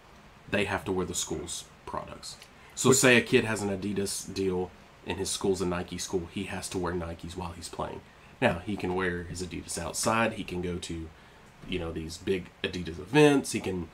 they 0.50 0.64
have 0.64 0.84
to 0.84 0.92
wear 0.92 1.04
the 1.04 1.14
school's 1.14 1.64
products. 1.84 2.36
So, 2.74 2.90
Which- 2.90 2.98
say 2.98 3.16
a 3.16 3.22
kid 3.22 3.44
has 3.44 3.60
an 3.62 3.70
Adidas 3.76 4.32
deal 4.32 4.70
and 5.06 5.18
his 5.18 5.30
school's 5.30 5.60
a 5.60 5.66
Nike 5.66 5.98
school, 5.98 6.28
he 6.32 6.44
has 6.44 6.68
to 6.70 6.78
wear 6.78 6.92
Nikes 6.92 7.36
while 7.36 7.52
he's 7.52 7.68
playing. 7.68 8.00
Now 8.40 8.60
he 8.64 8.76
can 8.76 8.94
wear 8.94 9.24
his 9.24 9.42
Adidas 9.42 9.78
outside. 9.78 10.34
He 10.34 10.44
can 10.44 10.60
go 10.62 10.76
to, 10.76 11.08
you 11.68 11.78
know, 11.78 11.92
these 11.92 12.16
big 12.18 12.46
Adidas 12.62 12.98
events. 12.98 13.52
He 13.52 13.60
can, 13.60 13.88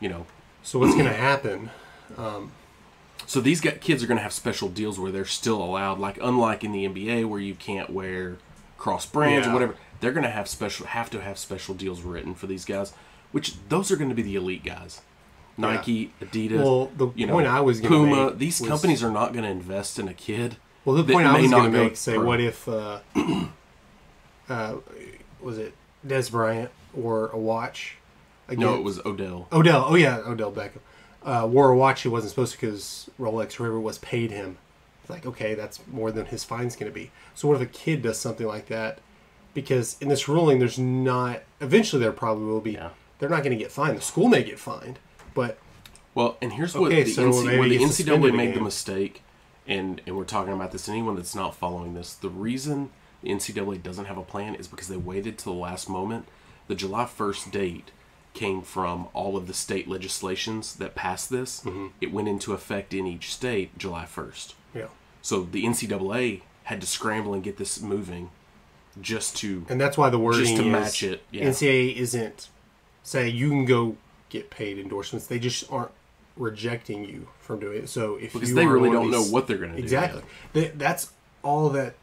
you 0.00 0.08
know, 0.08 0.26
so 0.62 0.78
what's 0.78 0.94
going 0.94 1.06
to 1.06 1.12
happen? 1.14 1.70
so 3.26 3.40
these 3.40 3.60
got, 3.60 3.80
kids 3.80 4.02
are 4.02 4.06
going 4.06 4.16
to 4.18 4.22
have 4.22 4.32
special 4.32 4.68
deals 4.68 4.98
where 4.98 5.10
they're 5.12 5.24
still 5.24 5.62
allowed, 5.62 5.98
like 5.98 6.18
unlike 6.22 6.64
in 6.64 6.72
the 6.72 6.86
NBA 6.88 7.28
where 7.28 7.40
you 7.40 7.54
can't 7.54 7.90
wear 7.90 8.38
cross 8.78 9.04
brands 9.06 9.46
Yeah. 9.46 9.50
or 9.50 9.54
whatever. 9.54 9.74
They're 10.00 10.12
going 10.12 10.24
to 10.24 10.30
have 10.30 10.48
special, 10.48 10.86
have 10.86 11.10
to 11.10 11.20
have 11.20 11.38
special 11.38 11.74
deals 11.74 12.02
written 12.02 12.34
for 12.34 12.46
these 12.46 12.64
guys, 12.64 12.92
which 13.32 13.54
those 13.68 13.90
are 13.90 13.96
going 13.96 14.08
to 14.10 14.14
be 14.14 14.22
the 14.22 14.36
elite 14.36 14.64
guys. 14.64 15.02
Nike, 15.56 16.12
Adidas, 16.20 16.62
Well, 16.62 16.90
the 16.96 17.08
you 17.16 17.26
know, 17.26 17.32
point 17.32 17.48
I 17.48 17.60
was 17.60 17.80
gonna 17.80 17.94
Puma. 17.96 18.26
make 18.26 18.38
these 18.38 18.60
was- 18.60 18.68
companies 18.68 19.02
are 19.02 19.10
not 19.10 19.32
going 19.32 19.44
to 19.44 19.50
invest 19.50 19.98
in 19.98 20.06
a 20.08 20.14
kid. 20.14 20.56
Well, 20.84 20.94
the 20.96 21.12
point 21.12 21.26
I 21.26 21.40
was 21.40 21.50
going 21.50 21.64
to 21.72 21.78
make, 21.78 21.96
say, 21.96 22.14
pro. 22.14 22.24
what 22.24 22.40
if, 22.40 22.68
uh, 22.68 23.00
uh, 24.48 24.76
was 25.40 25.58
it 25.58 25.74
Dez 26.06 26.30
Bryant 26.30 26.70
or 26.94 27.28
a 27.28 27.38
watch? 27.38 27.96
Again, 28.48 28.64
No, 28.64 28.74
it 28.74 28.82
was 28.82 28.98
Odell. 29.04 29.48
Odell. 29.52 29.86
Oh 29.88 29.94
yeah, 29.94 30.18
Odell 30.18 30.52
Beckham 30.52 30.80
uh, 31.24 31.46
wore 31.46 31.70
a 31.70 31.76
watch 31.76 32.02
he 32.02 32.08
wasn't 32.08 32.30
supposed 32.30 32.52
to 32.54 32.60
because 32.60 33.10
Rolex, 33.20 33.54
whoever 33.54 33.78
was, 33.78 33.98
paid 33.98 34.30
him. 34.30 34.58
It's 35.02 35.10
like 35.10 35.26
okay, 35.26 35.54
that's 35.54 35.86
more 35.86 36.10
than 36.10 36.26
his 36.26 36.44
fine's 36.44 36.76
going 36.76 36.90
to 36.90 36.94
be. 36.94 37.10
So 37.34 37.48
what 37.48 37.60
if 37.60 37.62
a 37.62 37.66
kid 37.66 38.02
does 38.02 38.18
something 38.18 38.46
like 38.46 38.66
that? 38.66 39.00
Because 39.54 39.96
in 40.00 40.08
this 40.08 40.28
ruling, 40.28 40.58
there's 40.58 40.78
not. 40.78 41.42
Eventually, 41.60 42.00
there 42.02 42.12
probably 42.12 42.46
will 42.46 42.60
be. 42.60 42.72
Yeah. 42.72 42.90
They're 43.18 43.28
not 43.28 43.42
going 43.42 43.56
to 43.56 43.62
get 43.62 43.72
fined. 43.72 43.96
The 43.96 44.02
school 44.02 44.28
may 44.28 44.44
get 44.44 44.60
fined, 44.60 45.00
but 45.34 45.58
Well, 46.14 46.36
and 46.40 46.52
here's 46.52 46.74
what 46.74 46.92
Okay, 46.92 47.02
the, 47.02 47.10
so 47.10 47.30
NC, 47.32 47.58
where 47.58 47.68
the 47.68 47.78
NCAA 47.78 48.34
made 48.34 48.54
the 48.54 48.60
mistake, 48.60 49.22
and 49.66 50.00
and 50.06 50.16
we're 50.16 50.24
talking 50.24 50.52
about 50.52 50.72
this. 50.72 50.88
Anyone 50.88 51.16
that's 51.16 51.34
not 51.34 51.54
following 51.54 51.94
this, 51.94 52.14
the 52.14 52.30
reason 52.30 52.90
the 53.22 53.30
NCAA 53.30 53.82
doesn't 53.82 54.04
have 54.06 54.18
a 54.18 54.22
plan 54.22 54.54
is 54.54 54.66
because 54.68 54.88
they 54.88 54.96
waited 54.96 55.38
to 55.38 55.44
the 55.44 55.52
last 55.52 55.88
moment. 55.88 56.26
The 56.68 56.74
July 56.74 57.06
first 57.06 57.50
date 57.50 57.90
came 58.34 58.62
from 58.62 59.08
all 59.14 59.36
of 59.36 59.46
the 59.46 59.54
state 59.54 59.88
legislations 59.88 60.76
that 60.76 60.94
passed 60.94 61.30
this. 61.30 61.60
Mm-hmm. 61.62 61.86
It 62.00 62.12
went 62.12 62.28
into 62.28 62.52
effect 62.52 62.94
in 62.94 63.06
each 63.06 63.32
state 63.32 63.76
July 63.78 64.04
first. 64.06 64.54
yeah. 64.74 64.86
So 65.22 65.42
the 65.42 65.64
NCAA 65.64 66.42
had 66.64 66.80
to 66.80 66.86
scramble 66.86 67.34
and 67.34 67.42
get 67.42 67.56
this 67.56 67.80
moving, 67.82 68.30
just 69.00 69.36
to 69.38 69.66
And 69.68 69.80
that's 69.80 69.98
why 69.98 70.10
the 70.10 70.18
wording 70.18 70.40
Just 70.44 70.56
to 70.56 70.62
is, 70.66 70.72
match 70.72 71.02
it, 71.02 71.22
yeah. 71.32 71.46
NCAA 71.46 71.96
isn't 71.96 72.48
saying 73.02 73.34
you 73.34 73.48
can 73.48 73.64
go 73.64 73.96
get 74.28 74.50
paid 74.50 74.78
endorsements. 74.78 75.26
They 75.26 75.38
just 75.38 75.70
aren't 75.72 75.90
rejecting 76.36 77.04
you 77.04 77.28
from 77.40 77.58
doing 77.58 77.82
it. 77.82 77.88
So 77.88 78.16
if 78.16 78.32
because 78.32 78.50
you 78.50 78.54
they 78.54 78.66
really 78.66 78.90
don't 78.90 79.10
know 79.10 79.22
what 79.24 79.46
they're 79.48 79.56
going 79.58 79.70
to 79.70 79.76
do. 79.76 79.82
exactly. 79.82 80.22
They- 80.52 80.68
that's 80.68 81.12
all 81.42 81.68
that, 81.70 81.94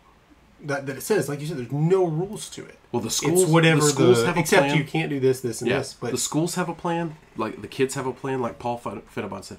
that 0.64 0.86
that 0.88 0.98
it 0.98 1.02
says. 1.02 1.28
Like 1.30 1.40
you 1.42 1.48
said, 1.48 1.58
there's 1.58 1.72
no 1.72 2.06
rules 2.06 2.50
to 2.52 2.66
it. 2.66 2.78
Well, 2.92 3.02
the 3.02 3.10
schools, 3.10 3.44
it's 3.44 3.52
whatever 3.52 3.82
the 3.82 3.88
schools 3.88 4.20
the 4.22 4.28
have 4.28 4.38
a 4.38 4.40
except 4.40 4.68
plan. 4.68 4.78
you 4.78 4.84
can't 4.84 5.10
do 5.10 5.20
this, 5.20 5.42
this, 5.42 5.62
and 5.62 5.70
Yeah, 5.70 5.80
this. 5.80 5.94
But 5.94 6.12
the 6.12 6.18
schools 6.18 6.56
have 6.56 6.70
a 6.70 6.74
plan. 6.74 7.18
Like 7.36 7.62
the 7.62 7.68
kids 7.68 7.96
have 7.96 8.06
a 8.08 8.14
plan. 8.14 8.42
Like 8.42 8.58
Paul 8.60 8.78
Fit- 8.78 9.04
said, 9.44 9.58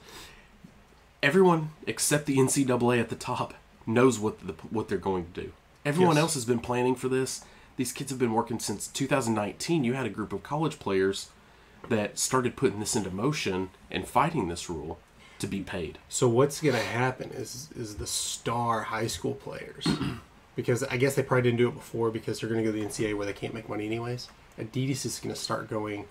everyone 1.23 1.71
except 1.87 2.27
the 2.27 2.37
NCAA 2.39 3.01
at 3.01 3.09
the 3.09 3.17
top 3.17 3.55
knows 3.87 4.19
what 4.19 4.47
the 4.47 4.53
what 4.71 4.89
they're 4.89 4.99
going 4.99 5.27
to 5.33 5.41
do. 5.43 5.53
Everyone 5.85 6.17
Yes. 6.17 6.23
else 6.23 6.35
has 6.35 6.45
been 6.45 6.59
planning 6.59 6.95
for 6.97 7.09
this. 7.09 7.43
These 7.77 7.93
kids 7.93 8.11
have 8.11 8.19
been 8.19 8.33
working 8.33 8.59
since 8.59 8.89
2019. 8.89 9.85
You 9.85 9.93
had 9.95 10.07
a 10.07 10.11
group 10.11 10.33
of 10.33 10.43
college 10.43 10.79
players 10.79 11.29
that 11.89 12.19
started 12.19 12.57
putting 12.57 12.81
this 12.81 12.97
into 12.97 13.11
motion 13.11 13.71
and 13.91 14.09
fighting 14.09 14.49
this 14.49 14.69
rule 14.69 14.99
to 15.39 15.47
be 15.47 15.61
paid. 15.61 15.99
So 16.09 16.27
what's 16.27 16.61
going 16.61 16.75
to 16.75 16.81
happen 16.83 17.31
is 17.31 17.69
is 17.77 17.97
the 17.97 18.07
star 18.07 18.85
high 18.85 19.07
school 19.07 19.35
players, 19.35 19.87
because 20.57 20.83
I 20.85 20.97
guess 20.97 21.15
they 21.15 21.23
probably 21.23 21.43
didn't 21.43 21.59
do 21.59 21.69
it 21.69 21.75
before 21.75 22.11
because 22.11 22.41
they're 22.41 22.49
going 22.49 22.65
to 22.65 22.73
go 22.73 22.77
to 22.77 22.83
the 22.83 22.89
NCAA 22.89 23.17
where 23.17 23.27
they 23.27 23.33
can't 23.33 23.55
make 23.55 23.69
money 23.69 23.87
anyways. 23.87 24.29
Adidas 24.59 25.05
is 25.05 25.21
going 25.21 25.35
to 25.35 25.41
start 25.41 25.69
going 25.71 26.07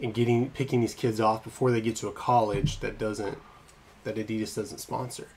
and 0.00 0.12
getting 0.12 0.50
picking 0.50 0.80
these 0.80 0.94
kids 0.94 1.20
off 1.20 1.44
before 1.44 1.70
they 1.70 1.80
get 1.80 1.96
to 1.96 2.08
a 2.08 2.12
college 2.12 2.80
that 2.80 2.98
doesn't 2.98 3.38
that 4.04 4.16
Adidas 4.16 4.54
doesn't 4.56 4.78
sponsor, 4.78 5.28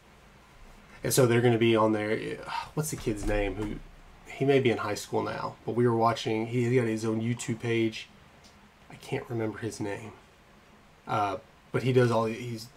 and 1.03 1.13
so 1.13 1.25
they're 1.25 1.41
going 1.41 1.53
to 1.53 1.59
be 1.59 1.75
on 1.75 1.91
there. 1.91 2.17
What's 2.73 2.91
the 2.91 2.95
kid's 2.95 3.25
name? 3.25 3.55
Who 3.55 3.75
he 4.31 4.45
may 4.45 4.59
be 4.59 4.71
in 4.71 4.77
high 4.77 4.95
school 4.95 5.21
now, 5.21 5.55
but 5.65 5.73
we 5.73 5.85
were 5.87 5.95
watching. 5.95 6.47
He 6.47 6.73
got 6.75 6.85
his 6.85 7.03
own 7.03 7.21
YouTube 7.21 7.59
page. 7.59 8.07
I 8.89 8.95
can't 8.95 9.25
remember 9.29 9.59
his 9.59 9.79
name, 9.79 10.13
uh, 11.07 11.37
but 11.71 11.83
he 11.83 11.91
does 11.91 12.09
all. 12.09 12.25
He's 12.25 12.67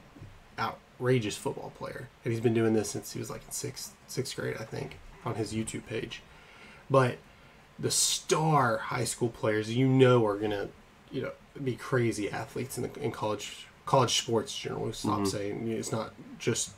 outrageous 0.58 1.36
football 1.36 1.72
player, 1.76 2.08
and 2.24 2.32
he's 2.32 2.40
been 2.40 2.54
doing 2.54 2.74
this 2.74 2.90
since 2.90 3.12
he 3.12 3.18
was 3.18 3.30
like 3.30 3.44
in 3.44 3.52
sixth 3.52 3.92
sixth 4.08 4.34
grade, 4.34 4.56
I 4.58 4.64
think, 4.64 4.98
on 5.24 5.34
his 5.36 5.52
YouTube 5.52 5.86
page. 5.86 6.22
But 6.90 7.16
the 7.78 7.90
star 7.90 8.76
high 8.78 9.04
school 9.04 9.28
players, 9.28 9.74
you 9.74 9.86
know, 9.88 10.24
are 10.26 10.36
gonna, 10.36 10.68
you 11.10 11.22
know, 11.22 11.32
be 11.62 11.74
crazy 11.76 12.30
athletes 12.30 12.76
in 12.76 12.82
the 12.84 13.00
in 13.02 13.10
college 13.12 13.66
college 13.86 14.18
sports 14.18 14.56
generally. 14.56 14.92
Stop 14.92 15.12
Mm-hmm. 15.20 15.24
saying 15.26 15.68
it's 15.68 15.92
not 15.92 16.12
just 16.38 16.70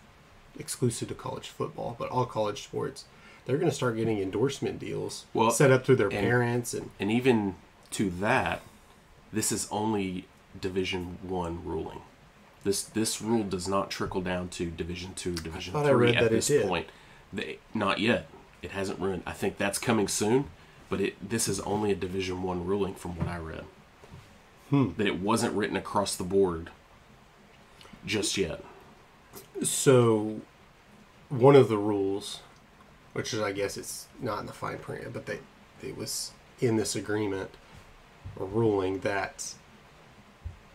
exclusive 0.59 1.09
to 1.09 1.15
college 1.15 1.49
football, 1.49 1.97
but 1.99 2.09
all 2.11 2.27
college 2.27 2.63
sports. 2.65 3.05
They're 3.47 3.59
going 3.59 3.69
to 3.69 3.75
start 3.77 3.97
getting 3.97 4.21
endorsement 4.23 4.79
deals 4.79 5.27
Well, 5.35 5.51
set 5.51 5.71
up 5.71 5.85
through 5.85 5.97
their 5.97 6.07
and- 6.09 6.17
parents 6.17 6.73
and 6.73 6.89
And 6.99 7.11
even 7.11 7.57
to 7.91 8.09
that, 8.21 8.63
this 9.33 9.53
is 9.53 9.69
only 9.71 10.27
Division 10.59 11.19
One 11.23 11.63
ruling. 11.65 12.01
This 12.63 12.83
this 12.83 13.21
rule 13.21 13.43
does 13.45 13.69
not 13.69 13.91
trickle 13.91 14.23
down 14.23 14.49
to 14.51 14.71
Division 14.71 15.13
Two, 15.15 15.35
Division 15.35 15.75
Three 15.85 16.17
at 16.17 16.31
this 16.31 16.51
point. 16.63 16.87
They, 17.33 17.59
not 17.75 17.99
yet. 17.99 18.29
It 18.65 18.71
hasn't 18.73 18.99
ruined. 18.99 19.23
I 19.27 19.33
think 19.33 19.59
that's 19.59 19.79
coming 19.79 20.09
soon, 20.09 20.47
but 20.89 21.01
it 21.01 21.29
this 21.29 21.49
is 21.49 21.61
only 21.61 21.91
a 21.93 21.95
Division 21.95 22.43
One 22.43 22.65
ruling 22.65 22.95
from 22.95 23.17
what 23.17 23.29
I 23.29 23.37
read. 23.39 23.65
Hmm. 24.71 24.93
That 24.97 25.07
it 25.07 25.21
wasn't 25.21 25.55
written 25.55 25.77
across 25.77 26.17
the 26.17 26.25
board 26.25 26.71
just 28.07 28.37
yet. 28.39 28.65
So, 29.63 30.41
one 31.29 31.57
of 31.57 31.69
the 31.69 31.77
rules, 31.77 32.41
which 33.13 33.35
is 33.35 33.41
I 33.41 33.53
guess 33.53 33.77
it's 33.77 34.07
not 34.21 34.41
in 34.41 34.47
the 34.47 34.53
fine 34.53 34.79
print, 34.79 35.13
but 35.13 35.27
they 35.27 35.41
it 35.83 35.97
was 35.97 36.33
in 36.61 36.77
this 36.77 36.97
agreement, 36.97 37.51
a 38.41 38.45
ruling 38.45 39.01
that 39.01 39.53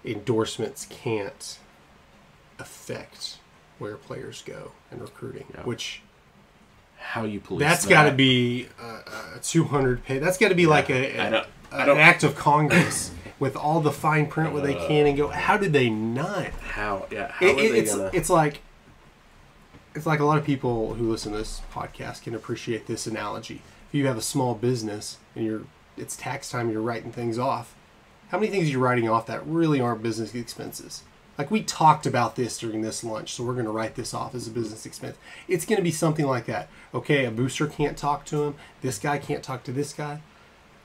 endorsements 0.05 0.85
can't 0.85 1.57
affect 2.59 3.37
where 3.79 3.95
players 3.95 4.43
go 4.43 4.73
and 4.91 5.01
recruiting, 5.01 5.45
Yeah. 5.55 5.63
which 5.63 6.01
How 6.99 7.23
you 7.23 7.39
police 7.39 7.67
that's 7.67 7.83
that. 7.85 7.89
got 7.89 8.03
to 8.03 8.11
be 8.11 8.67
uh, 8.79 8.83
uh, 8.85 9.23
a, 9.35 9.37
a 9.37 9.39
200 9.41 10.03
page. 10.03 10.21
That's 10.21 10.37
got 10.37 10.49
to 10.49 10.55
be 10.55 10.67
like 10.67 10.89
a, 10.89 11.19
I 11.19 11.25
a, 11.27 11.31
don't- 11.31 11.47
I 11.71 11.83
an 11.83 11.97
act 11.97 12.23
of 12.23 12.35
Congress 12.35 13.11
with 13.39 13.55
all 13.55 13.79
the 13.79 13.91
fine 13.91 14.27
print 14.27 14.53
where 14.53 14.61
they 14.61 14.75
uh, 14.75 14.87
can 14.87 15.07
and 15.07 15.15
go. 15.17 15.27
How 15.29 15.57
did 15.57 15.73
they 15.73 15.89
not? 15.89 16.47
how 16.61 17.07
yeah 17.11 17.31
how 17.31 17.45
It- 17.45 17.57
it- 17.57 17.75
it's 17.75 17.95
gonna 17.95 18.09
it's 18.13 18.29
like 18.29 18.61
it's 19.95 20.05
like 20.05 20.19
a 20.19 20.25
lot 20.25 20.37
of 20.37 20.45
people 20.45 20.93
who 20.93 21.09
listen 21.09 21.31
to 21.31 21.37
this 21.39 21.61
podcast 21.73 22.21
can 22.23 22.35
appreciate 22.35 22.85
this 22.87 23.07
analogy. 23.07 23.61
If 23.87 23.95
you 23.95 24.05
have 24.07 24.17
a 24.17 24.21
small 24.21 24.53
business 24.53 25.17
and 25.35 25.45
you're 25.45 25.61
it's 25.97 26.15
tax 26.15 26.49
time, 26.49 26.69
you're 26.69 26.81
writing 26.81 27.11
things 27.11 27.37
off. 27.39 27.75
How 28.29 28.37
many 28.39 28.51
things 28.51 28.67
are 28.67 28.71
you 28.71 28.79
writing 28.79 29.09
off 29.09 29.25
that 29.25 29.45
really 29.45 29.81
aren't 29.81 30.03
business 30.03 30.33
expenses? 30.35 31.03
Like 31.39 31.49
we 31.49 31.63
talked 31.63 32.05
about 32.05 32.35
this 32.35 32.59
during 32.59 32.81
this 32.81 33.03
lunch, 33.03 33.33
so 33.33 33.43
we're 33.43 33.53
going 33.53 33.65
to 33.65 33.71
write 33.71 33.95
this 33.95 34.13
off 34.13 34.35
as 34.35 34.45
a 34.45 34.51
business 34.51 34.85
expense. 34.85 35.17
It's 35.47 35.65
going 35.65 35.77
to 35.77 35.83
be 35.83 35.89
something 35.89 36.27
like 36.27 36.45
that. 36.45 36.67
Okay, 36.93 37.25
a 37.25 37.31
booster 37.31 37.65
can't 37.65 37.97
talk 37.97 38.25
to 38.25 38.43
him. 38.43 38.55
This 38.81 38.99
guy 38.99 39.17
can't 39.17 39.41
talk 39.41 39.63
to 39.63 39.71
this 39.71 39.93
guy, 39.93 40.21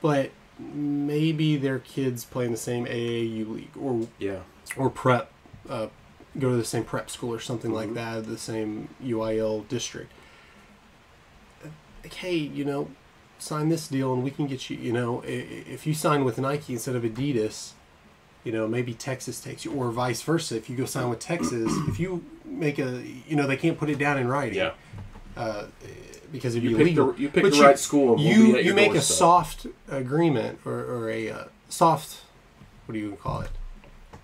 but 0.01 0.31
maybe 0.57 1.57
their 1.57 1.79
kids 1.79 2.23
play 2.25 2.45
in 2.45 2.51
the 2.51 2.57
same 2.57 2.85
AAU 2.85 3.49
league 3.53 3.77
or 3.77 4.07
yeah 4.17 4.39
or 4.77 4.89
prep 4.89 5.29
uh, 5.69 5.87
go 6.39 6.51
to 6.51 6.55
the 6.55 6.63
same 6.63 6.85
prep 6.85 7.09
school 7.09 7.33
or 7.33 7.39
something 7.41 7.73
like 7.73 7.87
Mm-hmm. 7.89 7.95
that 7.95 8.25
the 8.25 8.37
same 8.37 8.87
uil 9.03 9.67
district 9.67 10.11
like, 12.05 12.13
hey, 12.13 12.35
you 12.35 12.63
know, 12.63 12.89
sign 13.39 13.69
this 13.69 13.87
deal 13.87 14.13
and 14.13 14.23
we 14.23 14.29
can 14.29 14.45
get 14.45 14.69
you, 14.69 14.77
you 14.77 14.93
know, 14.93 15.21
if 15.25 15.87
you 15.87 15.93
sign 15.95 16.23
with 16.23 16.37
Nike 16.37 16.73
instead 16.73 16.95
of 16.95 17.01
Adidas, 17.03 17.71
you 18.45 18.51
know, 18.53 18.67
maybe 18.67 18.93
Texas 18.93 19.41
takes 19.41 19.65
you, 19.65 19.73
or 19.73 19.91
vice 19.91 20.21
versa. 20.21 20.55
If 20.55 20.69
you 20.69 20.77
go 20.77 20.85
sign 20.85 21.09
with 21.09 21.19
Texas, 21.19 21.69
if 21.89 21.99
you 21.99 22.23
make 22.45 22.79
a, 22.79 23.03
you 23.27 23.35
know, 23.35 23.45
they 23.47 23.57
can't 23.57 23.77
put 23.77 23.89
it 23.89 23.97
down 23.99 24.17
in 24.17 24.27
writing 24.27 24.55
Yeah. 24.57 24.71
because 26.31 26.55
it'd 26.55 26.63
You 26.69 26.77
be 26.77 26.83
pick 26.85 26.95
the- 26.95 27.15
you 27.17 27.29
pick 27.29 27.43
But 27.43 27.51
the 27.53 27.61
right 27.61 27.77
school 27.79 28.19
you 28.19 28.57
you 28.57 28.73
make 28.73 28.91
a 28.91 28.93
doorstep. 28.95 29.17
soft 29.17 29.67
agreement 29.89 30.59
or, 30.65 30.73
or 30.79 31.09
a 31.09 31.29
uh, 31.29 31.43
soft, 31.69 32.21
what 32.85 32.93
do 32.93 32.99
you 32.99 33.17
call 33.21 33.41
it? 33.41 33.49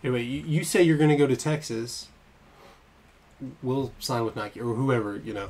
Anyway, 0.03 0.23
you, 0.23 0.41
you 0.41 0.63
say 0.63 0.81
you're 0.81 0.97
going 0.97 1.09
to 1.09 1.15
go 1.15 1.27
to 1.27 1.35
Texas. 1.35 2.07
We'll 3.63 3.91
sign 3.99 4.23
with 4.23 4.35
Nike 4.35 4.59
or 4.61 4.73
whoever 4.75 5.17
you 5.17 5.33
know. 5.33 5.49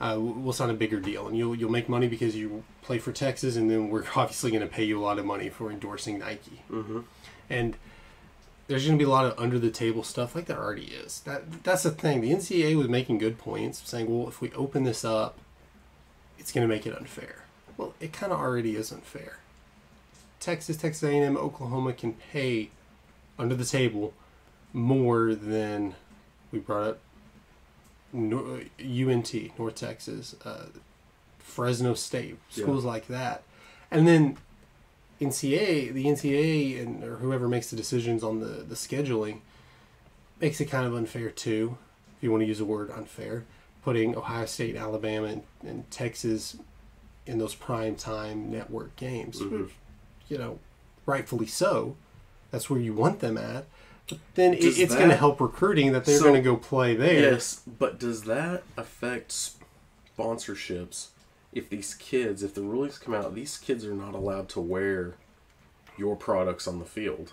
Uh, 0.00 0.16
we'll 0.18 0.52
sign 0.54 0.70
a 0.70 0.74
bigger 0.74 0.98
deal, 0.98 1.28
and 1.28 1.36
you'll 1.36 1.54
you'll 1.54 1.70
make 1.70 1.88
money 1.88 2.08
because 2.08 2.34
you 2.34 2.64
play 2.82 2.98
for 2.98 3.12
Texas, 3.12 3.54
and 3.56 3.70
then 3.70 3.88
we're 3.90 4.04
obviously 4.16 4.50
going 4.50 4.62
to 4.62 4.66
pay 4.68 4.82
you 4.84 4.98
a 4.98 5.02
lot 5.02 5.18
of 5.18 5.24
money 5.24 5.48
for 5.48 5.70
endorsing 5.70 6.18
Nike. 6.18 6.62
Mm-hmm. 6.70 7.00
And 7.50 7.76
there's 8.70 8.86
going 8.86 8.96
to 8.96 9.04
be 9.04 9.06
a 9.06 9.10
lot 9.12 9.24
of 9.24 9.36
under 9.36 9.58
the 9.58 9.68
table 9.68 10.04
stuff 10.04 10.36
like 10.36 10.46
there 10.46 10.56
already 10.56 10.84
is. 10.84 11.22
That 11.22 11.64
that's 11.64 11.82
the 11.82 11.90
thing. 11.90 12.20
The 12.20 12.30
NCAA 12.30 12.76
was 12.76 12.88
making 12.88 13.18
good 13.18 13.36
points, 13.36 13.82
saying, 13.84 14.06
well, 14.06 14.28
if 14.28 14.40
we 14.40 14.52
open 14.52 14.84
this 14.84 15.04
up, 15.04 15.38
it's 16.38 16.52
going 16.52 16.66
to 16.66 16.72
make 16.72 16.86
it 16.86 16.96
unfair. 16.96 17.42
Well, 17.76 17.94
it 17.98 18.12
kind 18.12 18.32
of 18.32 18.38
already 18.38 18.76
is 18.76 18.92
unfair. 18.92 19.38
Texas, 20.38 20.76
Texas 20.76 21.02
A&M, 21.02 21.36
Oklahoma 21.36 21.92
can 21.92 22.12
pay 22.12 22.70
under 23.40 23.56
the 23.56 23.64
table 23.64 24.14
more 24.72 25.34
than 25.34 25.96
we 26.52 26.60
brought 26.60 26.86
up. 26.86 27.00
UNT, 28.14 29.58
North 29.58 29.74
Texas, 29.74 30.36
uh, 30.44 30.66
Fresno 31.40 31.94
State, 31.94 32.38
schools 32.50 32.84
like 32.84 33.08
that, 33.08 33.42
and 33.90 34.06
then 34.06 34.36
NCAA, 35.20 35.92
the 35.92 36.04
NCA, 36.04 36.82
and 36.82 37.04
or 37.04 37.16
whoever 37.16 37.48
makes 37.48 37.70
the 37.70 37.76
decisions 37.76 38.24
on 38.24 38.40
the 38.40 38.64
the 38.64 38.74
scheduling, 38.74 39.40
makes 40.40 40.60
it 40.60 40.66
kind 40.66 40.86
of 40.86 40.94
unfair 40.94 41.30
too. 41.30 41.76
If 42.16 42.24
you 42.24 42.30
want 42.30 42.42
to 42.42 42.46
use 42.46 42.58
the 42.58 42.64
word 42.64 42.90
unfair, 42.90 43.44
putting 43.82 44.16
Ohio 44.16 44.46
State, 44.46 44.76
Alabama, 44.76 45.26
and, 45.26 45.42
and 45.62 45.90
Texas 45.90 46.56
in 47.26 47.38
those 47.38 47.54
prime 47.54 47.94
time 47.94 48.50
network 48.50 48.96
games, 48.96 49.40
mm-hmm. 49.40 49.62
which, 49.62 49.72
you 50.28 50.38
know, 50.38 50.58
rightfully 51.06 51.46
so. 51.46 51.96
That's 52.50 52.68
where 52.68 52.80
you 52.80 52.92
want 52.92 53.20
them 53.20 53.38
at. 53.38 53.66
But 54.08 54.18
then 54.34 54.54
it, 54.54 54.64
it's 54.64 54.94
going 54.94 55.08
to 55.10 55.16
help 55.16 55.40
recruiting 55.40 55.92
that 55.92 56.04
they're 56.04 56.18
So- 56.18 56.24
going 56.24 56.34
to 56.34 56.42
go 56.42 56.56
play 56.56 56.94
there. 56.96 57.32
Yes, 57.32 57.62
but 57.78 57.98
does 57.98 58.24
that 58.24 58.64
affect 58.76 59.52
sponsorships? 60.18 61.08
If 61.52 61.68
these 61.68 61.94
kids, 61.94 62.42
if 62.42 62.54
the 62.54 62.62
rulings 62.62 62.98
come 62.98 63.14
out, 63.14 63.34
these 63.34 63.58
kids 63.58 63.84
are 63.84 63.94
not 63.94 64.14
allowed 64.14 64.48
to 64.50 64.60
wear 64.60 65.14
your 65.98 66.16
products 66.16 66.68
on 66.68 66.78
the 66.78 66.84
field. 66.84 67.32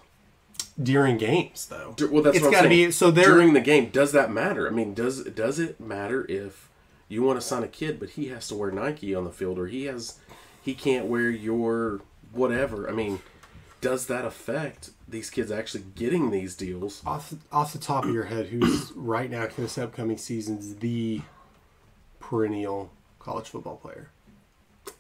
during 0.82 1.18
games 1.18 1.68
though. 1.68 1.96
Well, 2.12 2.24
that's 2.24 2.38
it's 2.38 2.44
what 2.46 2.48
I'm 2.48 2.52
got 2.54 2.62
to 2.64 2.70
be 2.70 2.92
so 2.92 3.12
they're 3.12 3.34
during 3.34 3.54
the 3.54 3.62
game. 3.62 3.90
Does 3.90 4.12
that 4.14 4.32
matter? 4.32 4.68
I 4.68 4.72
mean, 4.72 4.94
does 4.94 5.24
does 5.26 5.60
it 5.60 5.80
matter 5.80 6.26
if 6.30 6.70
you 7.08 7.24
want 7.24 7.40
to 7.40 7.46
sign 7.46 7.64
a 7.64 7.68
kid, 7.68 8.00
but 8.00 8.12
he 8.12 8.28
has 8.28 8.48
to 8.50 8.56
wear 8.56 8.72
Nike 8.72 9.14
on 9.16 9.24
the 9.24 9.32
field, 9.32 9.58
or 9.60 9.68
he 9.68 9.86
has 9.86 10.20
he 10.62 10.74
can't 10.74 11.06
wear 11.06 11.30
your 11.30 12.02
whatever? 12.32 12.90
I 12.90 12.92
mean, 12.94 13.20
does 13.82 14.08
that 14.08 14.26
affect 14.26 14.90
these 15.08 15.30
kids 15.30 15.52
actually 15.52 15.86
getting 15.96 16.32
these 16.32 16.56
deals? 16.56 17.02
off 17.06 17.34
off 17.52 17.72
the 17.74 17.80
top 17.80 18.04
of 18.06 18.14
your 18.14 18.26
head, 18.26 18.48
who's 18.48 18.92
right 18.94 19.30
now 19.32 19.48
for 19.48 19.62
this 19.62 19.78
upcoming 19.78 20.18
season's 20.18 20.76
the 20.78 21.22
perennial 22.20 22.92
college 23.28 23.50
football 23.50 23.76
player? 23.76 24.10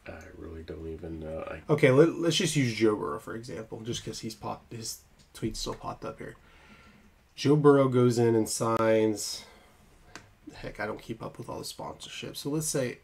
I 0.05 0.19
really 0.37 0.63
don't 0.63 0.87
even 0.87 1.21
know. 1.21 1.45
I, 1.49 1.61
Okay, 1.71 1.91
let, 1.91 2.19
let's 2.19 2.35
just 2.35 2.57
use 2.57 2.73
Joe 2.73 2.95
Burrow 2.95 3.19
for 3.19 3.35
example, 3.35 3.79
just 3.81 4.03
because 4.03 4.19
he's 4.19 4.35
popped 4.35 4.73
his 4.73 4.99
tweets 5.33 5.57
still 5.57 5.75
popped 5.75 6.03
up 6.03 6.17
here. 6.17 6.35
Joe 7.35 7.55
Burrow 7.55 7.87
goes 7.87 8.17
in 8.17 8.35
and 8.35 8.49
signs. 8.49 9.45
Heck, 10.55 10.79
I 10.79 10.85
don't 10.85 11.01
keep 11.01 11.23
up 11.23 11.37
with 11.37 11.49
all 11.49 11.59
the 11.59 11.63
sponsorships. 11.63 12.37
So 12.37 12.49
let's 12.49 12.67
say 12.67 12.97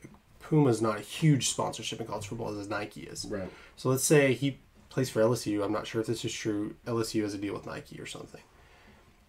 Puma's 0.50 0.82
not 0.82 0.98
a 0.98 1.02
huge 1.02 1.50
sponsorship 1.50 2.02
in 2.02 2.08
college 2.08 2.28
football 2.28 2.58
as 2.60 2.68
Nike 2.68 3.02
is. 3.02 3.26
right. 3.30 3.50
So 3.78 3.90
let's 3.90 4.04
say 4.04 4.34
he 4.34 4.58
plays 4.90 5.10
for 5.10 5.22
LSU. 5.22 5.64
I'm 5.64 5.72
not 5.72 5.88
sure 5.88 6.02
if 6.02 6.08
this 6.08 6.26
is 6.26 6.34
true. 6.34 6.76
LSU 6.86 7.22
has 7.22 7.34
a 7.34 7.38
deal 7.38 7.54
with 7.54 7.66
Nike 7.66 8.00
or 8.00 8.06
something. 8.06 8.42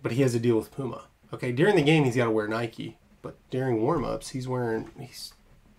But 0.02 0.12
he 0.12 0.22
has 0.22 0.34
a 0.34 0.40
deal 0.40 0.56
with 0.56 0.72
Puma. 0.72 1.04
Okay, 1.32 1.52
during 1.52 1.76
the 1.76 1.82
game 1.82 2.04
he's 2.04 2.16
got 2.16 2.24
to 2.24 2.30
wear 2.30 2.48
Nike, 2.48 2.96
but 3.22 3.36
during 3.50 3.80
warm-ups 3.82 4.30
he's 4.30 4.48
wearing 4.48 4.90
he's 4.98 5.33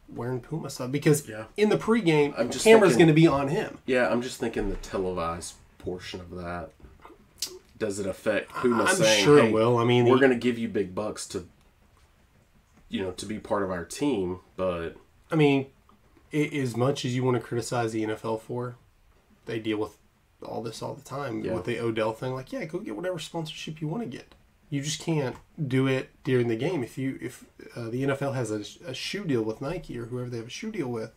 wearing 0.07 0.39
Puma 0.39 0.69
stuff 0.69 0.91
because 0.91 1.27
Yeah. 1.27 1.45
in 1.57 1.69
the 1.69 1.77
pregame 1.77 2.33
I'm 2.37 2.49
just 2.51 2.63
camera's 2.63 2.95
going 2.95 3.07
to 3.07 3.13
be 3.13 3.27
on 3.27 3.47
him. 3.49 3.77
Yeah, 3.85 4.07
I'm 4.09 4.21
just 4.21 4.39
thinking 4.39 4.69
the 4.69 4.75
televised 4.77 5.55
portion 5.79 6.19
of 6.19 6.31
that. 6.31 6.69
Does 7.77 7.99
it 7.99 8.05
affect 8.05 8.51
Puma 8.51 8.83
I'm 8.85 8.95
saying, 8.95 9.23
sure 9.25 9.39
it 9.39 9.51
will. 9.51 9.77
I 9.77 9.83
mean, 9.83 10.05
we're 10.05 10.17
going 10.19 10.29
to 10.31 10.37
give 10.37 10.57
you 10.57 10.67
big 10.67 10.95
bucks 10.95 11.27
to, 11.29 11.45
you 12.87 13.01
know, 13.01 13.11
to 13.11 13.25
be 13.25 13.39
part 13.39 13.63
of 13.63 13.71
our 13.71 13.83
team, 13.83 14.39
but 14.55 14.95
I 15.31 15.35
mean, 15.35 15.67
i 16.33 16.37
as 16.37 16.77
much 16.77 17.03
as 17.05 17.15
you 17.15 17.23
want 17.23 17.35
to 17.35 17.41
criticize 17.45 17.91
the 17.91 18.03
NFL 18.03 18.41
for, 18.41 18.75
they 19.45 19.59
deal 19.59 19.77
with 19.77 19.97
all 20.43 20.61
this 20.61 20.81
all 20.81 20.93
the 20.93 21.03
time 21.03 21.43
Yeah. 21.43 21.53
with 21.53 21.65
the 21.65 21.79
Odell 21.79 22.13
thing. 22.13 22.33
Like, 22.33 22.53
yeah, 22.53 22.63
go 22.65 22.79
get 22.79 22.95
whatever 22.95 23.19
sponsorship 23.19 23.81
you 23.81 23.87
want 23.87 24.03
to 24.03 24.09
get. 24.09 24.35
You 24.69 24.82
just 24.82 24.99
can't 25.01 25.36
do 25.67 25.88
it 25.88 26.10
during 26.23 26.47
the 26.47 26.56
game. 26.56 26.84
If 26.84 26.97
you 26.97 27.17
if 27.21 27.45
uh, 27.75 27.89
the 27.89 28.04
NFL 28.04 28.34
has 28.36 28.51
a, 28.51 28.63
a 28.89 28.93
shoe 28.93 29.23
deal 29.23 29.43
with 29.43 29.62
Nike 29.62 29.97
or 29.97 30.06
whoever 30.06 30.30
they 30.30 30.38
have 30.38 30.47
a 30.47 30.49
shoe 30.49 30.71
deal 30.71 30.88
with, 30.88 31.12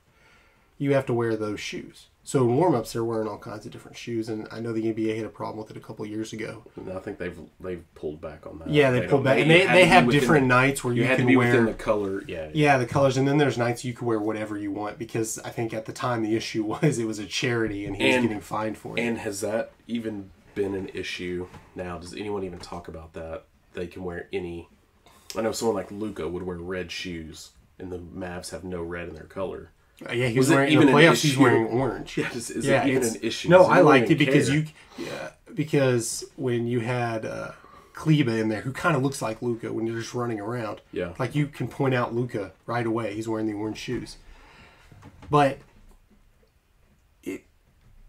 you 0.76 0.92
have 0.94 1.06
to 1.06 1.14
wear 1.14 1.34
those 1.36 1.58
shoes. 1.60 2.06
So 2.24 2.40
in 2.44 2.56
warm-ups, 2.56 2.92
they're 2.92 3.04
wearing 3.04 3.26
all 3.26 3.38
kinds 3.38 3.64
of 3.64 3.72
different 3.72 3.96
shoes, 3.96 4.28
and 4.28 4.46
I 4.52 4.60
know 4.60 4.74
the 4.74 4.92
NBA 4.92 5.16
had 5.16 5.24
a 5.24 5.30
problem 5.30 5.56
with 5.58 5.70
it 5.70 5.78
a 5.78 5.80
couple 5.80 6.04
years 6.04 6.34
ago. 6.34 6.62
And 6.76 6.92
I 6.92 6.98
think 6.98 7.16
they've 7.16 7.38
they've 7.58 7.82
pulled 7.94 8.20
back 8.20 8.46
on 8.46 8.58
that. 8.58 8.68
Yeah, 8.68 8.90
they, 8.90 9.00
don't- 9.00 9.08
pulled 9.08 9.24
back, 9.24 9.38
and 9.38 9.50
they, 9.50 9.66
they 9.66 9.86
have 9.86 10.10
different 10.10 10.44
the- 10.44 10.48
nights 10.54 10.84
where 10.84 10.92
you, 10.92 11.02
You 11.02 11.08
had 11.08 11.16
can 11.16 11.24
to 11.26 11.30
be 11.32 11.36
wear 11.38 11.52
within 11.52 11.64
the 11.64 11.72
color. 11.72 12.22
Yeah, 12.28 12.50
Yeah, 12.52 12.76
the 12.76 12.84
colors, 12.84 13.16
and 13.16 13.26
then 13.26 13.38
there's 13.38 13.56
nights 13.56 13.82
you 13.82 13.94
can 13.94 14.06
wear 14.06 14.20
whatever 14.20 14.58
you 14.58 14.70
want 14.70 14.98
because 14.98 15.38
I 15.38 15.48
think 15.48 15.72
at 15.72 15.86
the 15.86 15.92
time 15.94 16.22
the 16.22 16.36
issue 16.36 16.64
was 16.82 16.98
it 16.98 17.06
was 17.06 17.18
a 17.18 17.24
charity 17.26 17.86
and 17.86 17.96
he 17.96 18.04
was 18.12 18.20
getting 18.22 18.40
fined 18.42 18.76
for 18.76 18.98
it. 18.98 19.00
And 19.00 19.16
has 19.16 19.40
that 19.40 19.72
even 19.86 20.30
been 20.58 20.74
an 20.74 20.90
issue 20.92 21.46
now? 21.76 21.98
Does 21.98 22.14
anyone 22.14 22.42
even 22.42 22.58
talk 22.58 22.88
about 22.88 23.12
that? 23.14 23.44
They 23.74 23.86
can 23.86 24.02
wear 24.02 24.28
any. 24.32 24.68
I 25.36 25.42
know 25.42 25.52
someone 25.52 25.76
like 25.76 25.90
Luka 25.92 26.26
would 26.28 26.42
wear 26.42 26.56
red 26.56 26.90
shoes, 26.90 27.50
and 27.78 27.92
the 27.92 27.98
Mavs 27.98 28.50
have 28.50 28.64
no 28.64 28.82
red 28.82 29.08
in 29.08 29.14
their 29.14 29.24
color. 29.24 29.70
Uh, 30.04 30.12
yeah, 30.12 30.28
he 30.28 30.38
was, 30.38 30.50
wearing 30.50 30.68
in 30.68 30.74
even 30.74 30.86
the 30.86 30.92
playoffs. 30.92 31.22
He's 31.22 31.38
wearing 31.38 31.66
orange. 31.66 32.18
Yeah, 32.18 32.30
is- 32.32 32.50
is 32.50 32.66
it 32.66 32.86
even 32.86 33.04
an 33.04 33.16
issue? 33.22 33.48
No, 33.48 33.64
I 33.64 33.80
liked 33.80 34.10
it 34.10 34.18
because 34.18 34.48
care? 34.48 34.58
you, 34.58 34.66
yeah, 34.98 35.30
because 35.54 36.24
when 36.36 36.66
you 36.66 36.80
had 36.80 37.24
uh, 37.24 37.52
Kleber 37.94 38.38
in 38.38 38.48
there, 38.48 38.60
who 38.60 38.72
kind 38.72 38.96
of 38.96 39.02
looks 39.02 39.22
like 39.22 39.42
Luka 39.42 39.72
when 39.72 39.86
you're 39.86 39.98
just 39.98 40.14
running 40.14 40.40
around. 40.40 40.80
Yeah. 40.92 41.14
like 41.18 41.34
you 41.34 41.46
can 41.46 41.68
point 41.68 41.94
out 41.94 42.14
Luka 42.14 42.52
right 42.66 42.86
away. 42.86 43.14
He's 43.14 43.28
wearing 43.28 43.46
the 43.46 43.54
orange 43.54 43.78
shoes, 43.78 44.16
but 45.30 45.58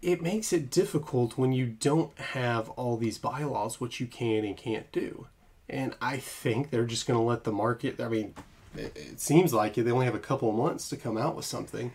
it 0.02 0.22
makes 0.22 0.52
it 0.52 0.70
difficult 0.70 1.36
when 1.36 1.52
you 1.52 1.66
don't 1.66 2.16
have 2.18 2.68
all 2.70 2.96
these 2.96 3.18
bylaws 3.18 3.80
what 3.80 4.00
you 4.00 4.06
can 4.06 4.44
and 4.44 4.56
can't 4.56 4.90
do. 4.92 5.26
And 5.68 5.94
I 6.00 6.16
think 6.16 6.70
they're 6.70 6.86
just 6.86 7.06
going 7.06 7.18
to 7.18 7.24
let 7.24 7.44
the 7.44 7.52
market. 7.52 8.00
I 8.00 8.08
mean, 8.08 8.34
it, 8.76 8.96
it 8.96 9.20
seems 9.20 9.54
like. 9.54 9.74
They 9.74 9.90
only 9.90 10.06
have 10.06 10.14
a 10.14 10.18
couple 10.18 10.48
of 10.48 10.56
months 10.56 10.88
to 10.88 10.96
come 10.96 11.16
out 11.16 11.36
with 11.36 11.44
something. 11.44 11.92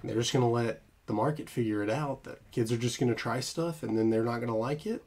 And 0.00 0.10
they're 0.10 0.20
just 0.20 0.32
going 0.32 0.44
to 0.44 0.50
let 0.50 0.82
the 1.06 1.12
market 1.12 1.48
figure 1.48 1.82
it 1.82 1.90
out. 1.90 2.24
That 2.24 2.38
kids 2.50 2.70
are 2.70 2.76
just 2.76 3.00
going 3.00 3.08
to 3.08 3.14
try 3.14 3.40
stuff, 3.40 3.82
and 3.82 3.96
then 3.96 4.10
they're 4.10 4.24
not 4.24 4.36
going 4.36 4.48
to 4.48 4.54
like 4.54 4.86
it, 4.86 5.04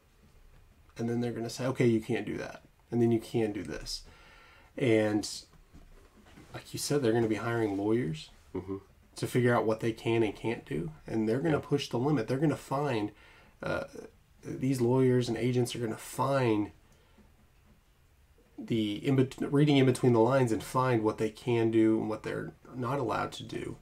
and 0.98 1.08
then 1.08 1.20
they're 1.20 1.32
going 1.32 1.44
to 1.44 1.50
say, 1.50 1.66
"Okay, 1.66 1.86
you 1.86 2.00
can't 2.00 2.26
do 2.26 2.36
that," 2.38 2.62
and 2.90 3.00
then 3.00 3.10
you 3.12 3.20
can 3.20 3.52
do 3.52 3.62
this. 3.62 4.02
And 4.76 5.28
like 6.52 6.72
you 6.72 6.78
said, 6.78 7.02
they're 7.02 7.12
going 7.12 7.22
to 7.22 7.28
be 7.28 7.36
hiring 7.36 7.76
lawyers 7.76 8.30
mm-hmm. 8.54 8.78
To 9.20 9.26
figure 9.26 9.54
out 9.54 9.64
what 9.66 9.80
they 9.80 9.92
can 9.92 10.22
and 10.22 10.34
can't 10.34 10.64
do, 10.66 10.90
and 11.06 11.28
they're 11.28 11.40
going 11.40 11.52
to 11.54 11.60
push 11.60 11.88
the 11.88 11.98
limit. 11.98 12.26
They're 12.28 12.36
going 12.38 12.50
to 12.50 12.56
find 12.56 13.12
uh, 13.62 13.84
these 14.44 14.80
lawyers 14.80 15.28
and 15.28 15.36
agents 15.38 15.74
are 15.74 15.78
going 15.78 15.92
to 15.92 15.96
find 15.96 16.72
the 18.58 19.06
in 19.06 19.16
bet- 19.16 19.52
reading 19.52 19.76
in 19.78 19.86
between 19.86 20.12
the 20.12 20.20
lines 20.20 20.52
and 20.52 20.62
find 20.62 21.02
what 21.02 21.18
they 21.18 21.30
can 21.30 21.70
do 21.70 21.98
and 22.00 22.08
what 22.10 22.22
they're 22.22 22.52
not 22.74 22.98
allowed 22.98 23.32
to 23.32 23.42
do, 23.42 23.76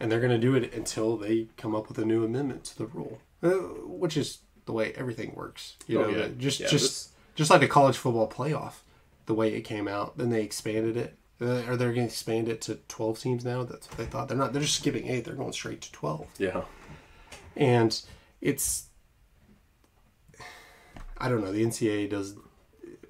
and 0.00 0.10
they're 0.10 0.20
going 0.20 0.32
to 0.32 0.38
do 0.38 0.54
it 0.54 0.72
until 0.74 1.16
they 1.16 1.48
come 1.56 1.74
up 1.74 1.88
with 1.88 1.98
a 1.98 2.04
new 2.04 2.24
amendment 2.24 2.64
to 2.64 2.78
the 2.78 2.86
rule, 2.86 3.20
uh, 3.42 3.50
which 3.50 4.16
is 4.16 4.38
the 4.66 4.72
way 4.72 4.92
everything 4.96 5.32
works. 5.34 5.76
You 5.86 6.02
Oh, 6.02 6.10
know, 6.10 6.16
yeah. 6.18 6.28
just 6.38 6.60
Yeah, 6.60 6.68
just 6.68 6.84
this- 6.84 7.08
just 7.36 7.50
like 7.50 7.60
the 7.60 7.68
college 7.68 7.96
football 7.96 8.28
playoff, 8.28 8.80
the 9.26 9.34
way 9.34 9.54
it 9.54 9.60
came 9.60 9.86
out, 9.86 10.18
then 10.18 10.30
they 10.30 10.42
expanded 10.42 10.96
it. 10.96 11.16
Uh, 11.40 11.62
are 11.68 11.76
they 11.76 11.84
going 11.84 11.94
to 11.94 12.04
expand 12.04 12.48
it 12.48 12.60
to 12.62 12.76
twelve 12.88 13.20
teams 13.20 13.44
now? 13.44 13.62
That's 13.62 13.88
what 13.88 13.98
they 13.98 14.06
thought. 14.06 14.28
They're 14.28 14.36
not. 14.36 14.52
They're 14.52 14.62
just 14.62 14.76
skipping 14.76 15.06
eight. 15.08 15.24
They're 15.24 15.34
going 15.34 15.52
straight 15.52 15.80
to 15.82 15.92
twelve 15.92 16.26
Yeah, 16.38 16.62
and 17.56 18.00
it's 18.40 18.86
I 21.18 21.28
don't 21.28 21.42
know. 21.42 21.52
The 21.52 21.64
NCAA 21.64 22.10
does 22.10 22.34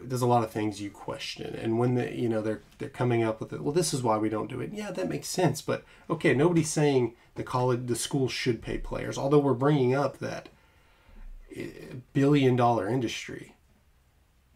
there's 0.00 0.22
a 0.22 0.26
lot 0.26 0.44
of 0.44 0.50
things 0.50 0.80
you 0.80 0.90
question, 0.90 1.54
and 1.54 1.78
when 1.78 1.94
the 1.94 2.14
you 2.14 2.28
know 2.28 2.40
they're 2.40 2.62
they're 2.78 2.88
coming 2.88 3.22
up 3.22 3.40
with 3.40 3.52
it. 3.52 3.62
Well, 3.62 3.72
this 3.72 3.92
is 3.92 4.02
why 4.02 4.16
we 4.16 4.28
don't 4.28 4.48
do 4.48 4.60
it. 4.60 4.70
Yeah, 4.72 4.90
that 4.92 5.08
makes 5.08 5.28
sense. 5.28 5.60
But 5.60 5.84
okay, 6.08 6.34
nobody's 6.34 6.70
saying 6.70 7.14
the 7.34 7.42
college 7.42 7.86
the 7.86 7.96
school 7.96 8.28
should 8.28 8.62
pay 8.62 8.78
players. 8.78 9.18
Although 9.18 9.40
we're 9.40 9.54
bringing 9.54 9.94
up 9.94 10.18
that 10.18 10.48
eh, 11.54 11.68
billion 12.12 12.56
dollar 12.56 12.88
industry 12.88 13.54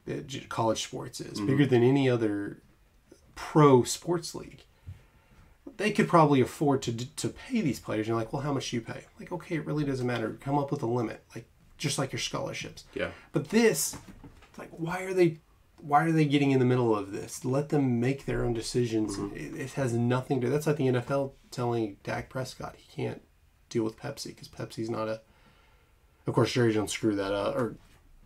that 0.04 0.48
college 0.48 0.82
sports 0.82 1.20
is 1.20 1.40
bigger 1.40 1.64
than 1.64 1.82
any 1.82 2.08
other 2.11 2.58
pro 3.42 3.83
sports 3.83 4.37
league. 4.37 4.62
They 5.76 5.90
could 5.90 6.07
probably 6.07 6.40
afford 6.40 6.81
to 6.83 6.92
to 6.92 7.28
pay 7.28 7.61
these 7.61 7.81
players. 7.81 8.07
You're 8.07 8.16
like, 8.16 8.33
well, 8.33 8.42
how 8.42 8.52
much 8.52 8.70
do 8.70 8.76
you 8.76 8.83
pay? 8.83 9.05
Like, 9.18 9.33
okay, 9.33 9.57
it 9.57 9.66
really 9.66 9.85
doesn't 9.85 10.07
matter. 10.07 10.38
Come 10.40 10.59
up 10.59 10.70
with 10.70 10.83
a 10.83 10.87
limit, 10.87 11.24
like 11.35 11.46
just 11.76 11.98
like 11.98 12.12
your 12.12 12.20
scholarships. 12.20 12.85
Yeah. 12.94 13.11
But 13.33 13.48
this, 13.48 13.96
it's 14.48 14.59
like, 14.59 14.70
why 14.70 15.02
are 15.02 15.12
they? 15.12 15.38
Why 15.78 16.05
are 16.05 16.12
they 16.12 16.24
getting 16.24 16.52
in 16.52 16.61
the 16.61 16.64
middle 16.64 16.96
of 16.96 17.11
this? 17.11 17.44
Let 17.44 17.70
them 17.70 17.98
make 17.98 18.24
their 18.24 18.44
own 18.44 18.52
decisions. 18.52 19.16
Mm-hmm. 19.16 19.37
It, 19.37 19.61
it 19.61 19.72
has 19.72 19.92
nothing 19.92 20.40
to. 20.40 20.46
Do. 20.46 20.52
That's 20.52 20.68
like 20.68 20.76
the 20.76 20.87
NFL 20.87 21.33
telling 21.50 21.96
Dak 22.05 22.31
Prescott 22.31 22.76
he 22.76 23.02
can't 23.02 23.22
deal 23.68 23.83
with 23.83 23.98
Pepsi 23.98 24.28
because 24.28 24.48
Pepsi's 24.48 24.90
not 24.90 25.09
a. 25.09 25.20
Of 26.28 26.35
course, 26.35 26.52
Jerry 26.52 26.72
Jones 26.72 26.92
screwed 26.92 27.18
that 27.18 27.35
up 27.35 27.57
or 27.57 27.74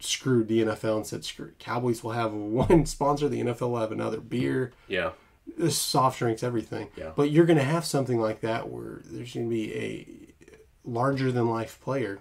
screwed 0.00 0.48
the 0.48 0.62
NFL 0.62 0.96
and 0.96 1.06
said, 1.06 1.24
"Screw 1.24 1.46
it. 1.46 1.58
Cowboys 1.58 2.02
will 2.04 2.12
have 2.12 2.32
one 2.34 2.86
sponsor, 2.86 3.28
the 3.28 3.40
NFL 3.40 3.70
will 3.70 3.80
have 3.80 3.92
another 3.92 4.20
beer." 4.20 4.72
Yeah. 4.88 5.10
this 5.56 5.78
soft 5.78 6.18
drinks, 6.18 6.42
everything. 6.42 6.88
Yeah. 6.96 7.12
But 7.14 7.30
you're 7.30 7.46
going 7.46 7.58
to 7.58 7.64
have 7.64 7.84
something 7.84 8.20
like 8.20 8.40
that 8.40 8.68
where 8.68 9.00
there's 9.04 9.32
going 9.34 9.46
to 9.46 9.50
be 9.50 9.74
a 9.74 10.08
larger 10.84 11.30
than 11.32 11.48
life 11.48 11.80
player, 11.80 12.18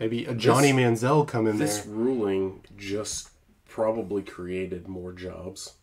maybe 0.00 0.24
a 0.24 0.34
Johnny 0.34 0.72
Manziel 0.72 1.26
come 1.26 1.46
in 1.46 1.58
This 1.58 1.80
there. 1.80 1.94
ruling 1.94 2.62
just 2.76 3.30
probably 3.68 4.22
created 4.22 4.88
more 4.88 5.12
jobs 5.12 5.74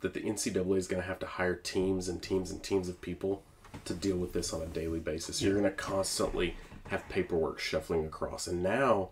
that 0.00 0.14
the 0.14 0.20
NCAA 0.20 0.76
is 0.78 0.88
going 0.88 1.00
to 1.02 1.06
have 1.08 1.18
to 1.20 1.26
hire 1.26 1.54
teams 1.54 2.08
and 2.08 2.22
teams 2.22 2.50
and 2.50 2.62
teams 2.62 2.88
of 2.88 3.00
people 3.00 3.42
to 3.84 3.94
deal 3.94 4.16
with 4.16 4.32
this 4.32 4.52
on 4.52 4.60
a 4.62 4.66
daily 4.66 4.98
basis. 4.98 5.40
You're 5.40 5.52
going 5.52 5.64
to 5.64 5.70
constantly 5.70 6.56
have 6.88 7.08
paperwork 7.08 7.58
shuffling 7.60 8.04
across. 8.04 8.46
And 8.46 8.62
now 8.62 9.10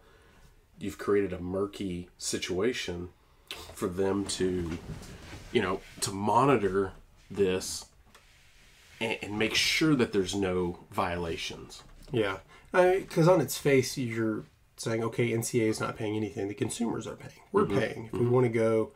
you've 0.80 0.98
created 0.98 1.32
a 1.32 1.40
murky 1.40 2.08
situation 2.18 3.10
for 3.74 3.86
them 3.86 4.24
to, 4.24 4.78
you 5.52 5.62
know, 5.62 5.80
to 6.00 6.10
monitor 6.10 6.92
this 7.30 7.86
and, 9.00 9.18
and 9.22 9.38
make 9.38 9.54
sure 9.54 9.94
that 9.94 10.12
there's 10.12 10.34
no 10.34 10.78
violations. 10.90 11.82
Yeah, 12.10 12.38
because 12.72 13.28
on 13.28 13.40
its 13.40 13.56
face, 13.58 13.96
you're 13.96 14.44
saying, 14.76 15.04
okay, 15.04 15.30
nca 15.30 15.60
is 15.60 15.80
not 15.80 15.96
paying 15.96 16.16
anything. 16.16 16.48
The 16.48 16.54
consumers 16.54 17.06
are 17.06 17.16
paying. 17.16 17.40
We're 17.52 17.64
mm-hmm. 17.64 17.78
paying. 17.78 18.04
If 18.06 18.12
we 18.12 18.18
mm-hmm. 18.20 18.30
want 18.30 18.46
to 18.46 18.52
go, 18.52 18.92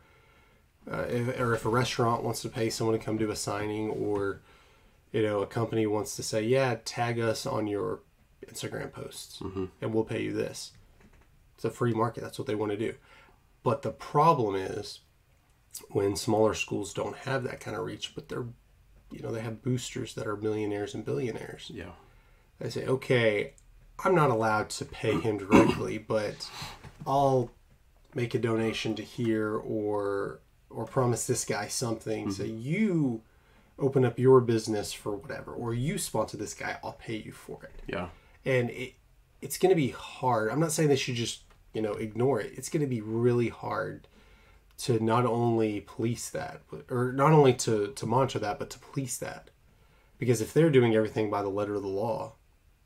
uh, 0.90 1.04
if, 1.08 1.40
or 1.40 1.54
if 1.54 1.64
a 1.64 1.68
restaurant 1.68 2.22
wants 2.22 2.42
to 2.42 2.48
pay 2.48 2.70
someone 2.70 2.98
to 2.98 3.04
come 3.04 3.16
do 3.16 3.30
a 3.30 3.36
signing, 3.36 3.90
or 3.90 4.40
you 5.12 5.22
know, 5.22 5.42
a 5.42 5.46
company 5.46 5.86
wants 5.86 6.16
to 6.16 6.22
say, 6.22 6.42
yeah, 6.42 6.76
tag 6.84 7.20
us 7.20 7.46
on 7.46 7.66
your 7.66 8.00
Instagram 8.46 8.92
posts, 8.92 9.40
mm-hmm. 9.40 9.66
and 9.80 9.94
we'll 9.94 10.04
pay 10.04 10.22
you 10.22 10.32
this. 10.32 10.72
It's 11.54 11.64
a 11.64 11.70
free 11.70 11.94
market. 11.94 12.22
That's 12.22 12.38
what 12.38 12.46
they 12.46 12.54
want 12.54 12.72
to 12.72 12.78
do. 12.78 12.94
But 13.62 13.82
the 13.82 13.90
problem 13.90 14.54
is 14.54 15.00
when 15.90 16.16
smaller 16.16 16.54
schools 16.54 16.92
don't 16.94 17.16
have 17.18 17.42
that 17.44 17.60
kind 17.60 17.76
of 17.76 17.84
reach, 17.84 18.14
but 18.14 18.28
they're, 18.28 18.46
you 19.10 19.22
know, 19.22 19.32
they 19.32 19.40
have 19.40 19.62
boosters 19.62 20.14
that 20.14 20.26
are 20.26 20.36
millionaires 20.36 20.94
and 20.94 21.04
billionaires. 21.04 21.70
Yeah. 21.72 21.92
I 22.62 22.68
say, 22.68 22.86
okay, 22.86 23.54
I'm 24.04 24.14
not 24.14 24.30
allowed 24.30 24.70
to 24.70 24.84
pay 24.84 25.18
him 25.18 25.38
directly, 25.38 25.98
but 25.98 26.48
I'll 27.06 27.50
make 28.14 28.34
a 28.34 28.38
donation 28.38 28.94
to 28.96 29.02
here 29.02 29.56
or 29.56 30.40
or 30.70 30.84
promise 30.84 31.26
this 31.26 31.44
guy 31.44 31.68
something. 31.68 32.30
So 32.32 32.42
mm-hmm. 32.42 32.60
you 32.60 33.22
open 33.78 34.04
up 34.04 34.18
your 34.18 34.40
business 34.40 34.92
for 34.92 35.14
whatever, 35.14 35.52
or 35.52 35.74
you 35.74 35.98
sponsor 35.98 36.36
this 36.36 36.54
guy, 36.54 36.78
I'll 36.82 36.92
pay 36.92 37.16
you 37.16 37.32
for 37.32 37.62
it. 37.64 37.82
Yeah. 37.86 38.08
And 38.44 38.70
it 38.70 38.94
it's 39.40 39.58
going 39.58 39.70
to 39.70 39.76
be 39.76 39.90
hard. 39.90 40.50
I'm 40.50 40.60
not 40.60 40.72
saying 40.72 40.88
they 40.88 40.96
should 40.96 41.16
just 41.16 41.43
you 41.74 41.82
know 41.82 41.92
ignore 41.92 42.40
it. 42.40 42.52
It's 42.56 42.68
going 42.70 42.80
to 42.80 42.86
be 42.86 43.00
really 43.00 43.48
hard 43.48 44.08
to 44.76 44.98
not 44.98 45.26
only 45.26 45.80
police 45.80 46.30
that, 46.30 46.62
or 46.90 47.12
not 47.12 47.32
only 47.32 47.52
to 47.54 47.88
to 47.88 48.06
monitor 48.06 48.38
that, 48.38 48.58
but 48.58 48.70
to 48.70 48.78
police 48.78 49.18
that. 49.18 49.50
Because 50.18 50.40
if 50.40 50.54
they're 50.54 50.70
doing 50.70 50.94
everything 50.94 51.28
by 51.28 51.42
the 51.42 51.48
letter 51.48 51.74
of 51.74 51.82
the 51.82 51.88
law, 51.88 52.34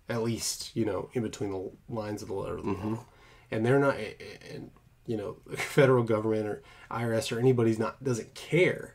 at 0.09 0.23
least 0.23 0.75
you 0.75 0.85
know 0.85 1.11
in 1.13 1.23
between 1.23 1.51
the 1.51 1.71
lines 1.89 2.23
of 2.23 2.29
the 2.29 2.35
letter 2.35 2.59
of 2.59 2.65
the 2.65 2.73
law, 2.73 3.05
and 3.51 3.65
they're 3.65 3.79
not, 3.79 3.97
and 4.53 4.71
you 5.09 5.17
know, 5.17 5.37
federal 5.57 6.05
government 6.05 6.47
or 6.47 6.63
IRS 6.91 7.35
or 7.35 7.41
anybody's 7.41 7.81
not 7.81 8.05
doesn't 8.05 8.35
care 8.35 8.95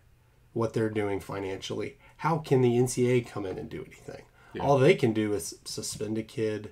what 0.53 0.73
they're 0.73 0.89
doing 0.89 1.19
financially. 1.19 1.97
How 2.17 2.37
can 2.37 2.61
the 2.61 2.77
nca 2.77 3.27
come 3.27 3.45
in 3.45 3.57
and 3.57 3.69
do 3.69 3.83
anything? 3.85 4.23
All 4.59 4.77
they 4.77 4.93
can 4.93 5.13
do 5.13 5.33
is 5.33 5.55
suspend 5.65 6.19
a 6.19 6.23
kid, 6.23 6.71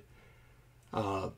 uh, 0.94 1.30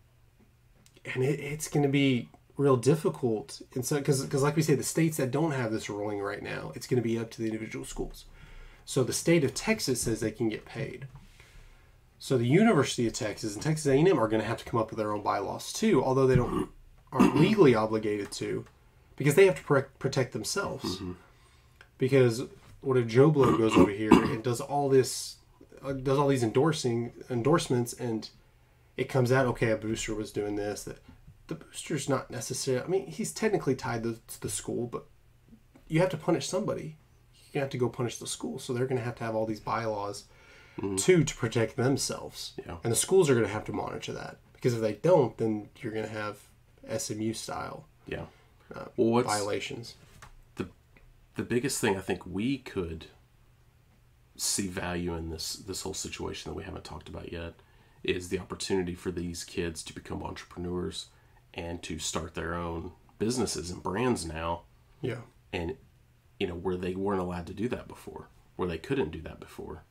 and 1.12 1.22
it, 1.24 1.40
it's 1.40 1.68
going 1.68 1.82
to 1.82 1.88
be 1.88 2.28
real 2.56 2.76
difficult. 2.76 3.62
And 3.74 3.84
so, 3.84 3.98
because 3.98 4.42
like 4.42 4.56
we 4.56 4.62
say, 4.62 4.74
the 4.74 4.82
states 4.82 5.16
that 5.16 5.30
don't 5.30 5.52
have 5.52 5.72
this 5.72 5.90
ruling 5.90 6.20
right 6.20 6.42
now, 6.42 6.72
it's 6.74 6.86
going 6.86 7.02
to 7.02 7.08
be 7.08 7.18
up 7.18 7.30
to 7.32 7.38
the 7.38 7.46
individual 7.46 7.84
schools. 7.84 8.24
So 8.84 9.02
the 9.02 9.12
state 9.12 9.44
of 9.44 9.54
Texas 9.54 10.02
says 10.02 10.20
they 10.20 10.30
can 10.30 10.48
get 10.48 10.64
paid. 10.64 11.06
So 12.18 12.38
the 12.38 12.46
University 12.46 13.06
of 13.06 13.12
Texas 13.12 13.54
and 13.54 13.62
Texas 13.62 13.86
A&M 13.86 14.18
are 14.18 14.28
going 14.28 14.40
to 14.40 14.48
have 14.48 14.58
to 14.58 14.64
come 14.64 14.80
up 14.80 14.90
with 14.90 14.98
their 14.98 15.12
own 15.12 15.22
bylaws 15.22 15.72
too, 15.72 16.02
although 16.02 16.26
they 16.26 16.36
don't 16.36 16.70
aren't 17.12 17.36
legally 17.40 17.74
obligated 17.74 18.30
to, 18.32 18.64
because 19.16 19.34
they 19.34 19.46
have 19.46 19.56
to 19.56 19.62
pro- 19.62 19.84
protect 19.98 20.32
themselves. 20.32 21.00
Because 21.98 22.42
what 22.80 22.96
if 22.96 23.06
Joe 23.06 23.30
Blow 23.30 23.56
goes 23.56 23.76
over 23.76 23.90
here 23.90 24.12
and 24.12 24.42
does 24.42 24.60
all 24.60 24.88
this, 24.88 25.36
uh, 25.82 25.92
does 25.92 26.18
all 26.18 26.28
these 26.28 26.42
endorsing 26.42 27.12
endorsements, 27.30 27.92
and 27.94 28.28
it 28.96 29.09
comes 29.09 29.33
out 29.33 29.46
okay, 29.46 29.70
a 29.70 29.76
booster 29.76 30.14
was 30.14 30.33
doing 30.33 30.57
this. 30.57 30.85
That 30.85 30.98
the 31.46 31.54
booster's 31.54 32.09
not 32.09 32.30
necessary. 32.30 32.80
I 32.80 32.87
mean, 32.87 33.07
he's 33.07 33.33
technically 33.33 33.74
tied 33.74 34.02
to, 34.04 34.18
to 34.26 34.40
the 34.40 34.48
school, 34.48 34.87
but 34.87 35.07
you 35.88 36.00
have 36.00 36.11
to 36.11 36.16
punish 36.16 36.48
somebody. 36.48 36.96
You 37.52 37.61
have 37.61 37.70
to 37.70 37.78
go 37.78 37.88
punish 37.88 38.18
the 38.18 38.26
school, 38.26 38.59
so 38.59 38.72
they're 38.72 38.87
going 38.87 38.98
to 38.98 39.04
have 39.04 39.14
to 39.16 39.24
have 39.24 39.35
all 39.35 39.46
these 39.46 39.61
bylaws 39.61 40.24
mm-hmm. 40.78 40.96
too 40.96 41.24
to 41.24 41.37
protect 41.37 41.76
themselves. 41.76 42.54
Yeah. 42.66 42.76
And 42.83 42.92
the 42.92 42.96
schools 42.96 43.30
are 43.30 43.35
going 43.35 43.46
to 43.46 43.52
have 43.52 43.64
to 43.66 43.72
monitor 43.72 44.12
that 44.12 44.38
because 44.54 44.74
if 44.74 44.80
they 44.80 44.94
don't, 44.94 45.37
then 45.38 45.68
you're 45.80 45.92
going 45.92 46.07
to 46.07 46.11
have 46.11 46.38
SMU 46.98 47.33
style 47.33 47.87
Yeah. 48.07 48.26
Uh, 48.74 48.87
well, 48.96 49.22
violations. 49.22 49.94
the 50.57 50.68
the 51.37 51.42
biggest 51.42 51.80
thing 51.80 51.96
I 51.96 52.00
think 52.00 52.26
we 52.26 52.59
could 52.59 53.07
see 54.37 54.66
value 54.66 55.14
in 55.14 55.30
this 55.30 55.54
this 55.54 55.83
whole 55.83 55.94
situation 55.94 56.50
that 56.50 56.57
we 56.57 56.64
haven't 56.64 56.85
talked 56.85 57.09
about 57.09 57.30
yet 57.30 57.54
is 58.04 58.28
the 58.28 58.38
opportunity 58.38 58.94
for 58.94 59.10
these 59.10 59.44
kids 59.44 59.82
to 59.84 59.94
become 59.94 60.22
entrepreneurs 60.22 61.06
and 61.52 61.82
to 61.82 61.98
start 61.98 62.34
their 62.34 62.54
own 62.54 62.92
businesses 63.18 63.70
and 63.70 63.82
brands 63.82 64.24
now 64.26 64.62
Yeah. 65.00 65.22
and 65.52 65.76
you 66.38 66.46
know 66.46 66.54
where 66.54 66.76
they 66.76 66.94
weren't 66.94 67.20
allowed 67.20 67.46
to 67.46 67.54
do 67.54 67.68
that 67.68 67.88
before 67.88 68.28
where 68.56 68.68
they 68.68 68.78
couldn't 68.78 69.10
do 69.10 69.20
that 69.22 69.40
before 69.40 69.84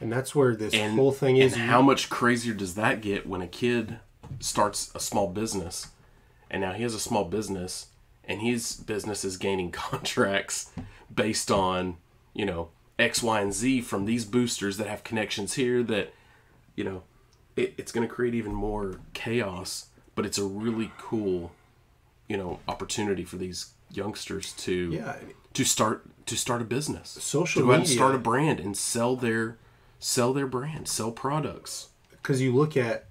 And 0.00 0.12
that's 0.12 0.34
where 0.34 0.54
this 0.54 0.74
and 0.74 0.94
whole 0.96 1.12
thing 1.12 1.36
is. 1.36 1.52
and 1.54 1.62
how 1.62 1.80
much 1.82 2.10
crazier 2.10 2.54
does 2.54 2.74
that 2.74 3.00
get 3.00 3.26
when 3.26 3.40
a 3.42 3.46
kid 3.48 3.98
starts 4.40 4.90
a 4.94 5.00
small 5.00 5.28
business 5.28 5.88
and 6.50 6.60
now 6.62 6.72
he 6.72 6.82
has 6.82 6.94
a 6.94 7.00
small 7.00 7.24
business 7.24 7.86
and 8.24 8.40
his 8.42 8.74
business 8.74 9.24
is 9.24 9.36
gaining 9.36 9.70
contracts 9.86 10.70
based 11.14 11.50
on 11.50 11.96
you 12.34 12.44
know 12.44 12.68
x 12.98 13.22
y 13.22 13.40
and 13.40 13.54
z 13.54 13.80
from 13.80 14.04
these 14.04 14.24
boosters 14.24 14.76
that 14.76 14.88
have 14.88 15.04
connections 15.04 15.54
here 15.54 15.82
that 15.84 16.12
you 16.74 16.82
know 16.84 17.02
it, 17.58 17.74
it's 17.76 17.92
going 17.92 18.06
to 18.08 18.12
create 18.14 18.34
even 18.34 18.52
more 18.54 19.00
chaos 19.14 19.86
but 20.14 20.24
it's 20.26 20.38
a 20.38 20.44
really 20.44 20.90
cool 20.98 21.52
you 22.28 22.36
know 22.36 22.58
opportunity 22.68 23.24
for 23.24 23.36
these 23.36 23.72
youngsters 23.90 24.52
to 24.54 24.90
Yeah. 24.92 25.16
to 25.54 25.64
start 25.64 26.04
to 26.26 26.36
start 26.36 26.60
a 26.62 26.64
business 26.64 27.10
Social 27.20 27.62
to 27.62 27.66
go 27.66 27.72
out 27.72 27.74
and 27.76 27.82
media- 27.84 27.96
start 27.96 28.14
a 28.14 28.18
brand 28.18 28.60
and 28.60 28.76
sell 28.76 29.16
their 29.16 29.56
sell 29.98 30.32
their 30.32 30.46
brand 30.46 30.88
sell 30.88 31.10
products 31.10 31.88
because 32.10 32.40
you 32.40 32.54
look 32.54 32.76
at 32.76 33.06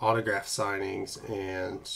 autograph 0.00 0.46
signings 0.46 1.18
and 1.30 1.88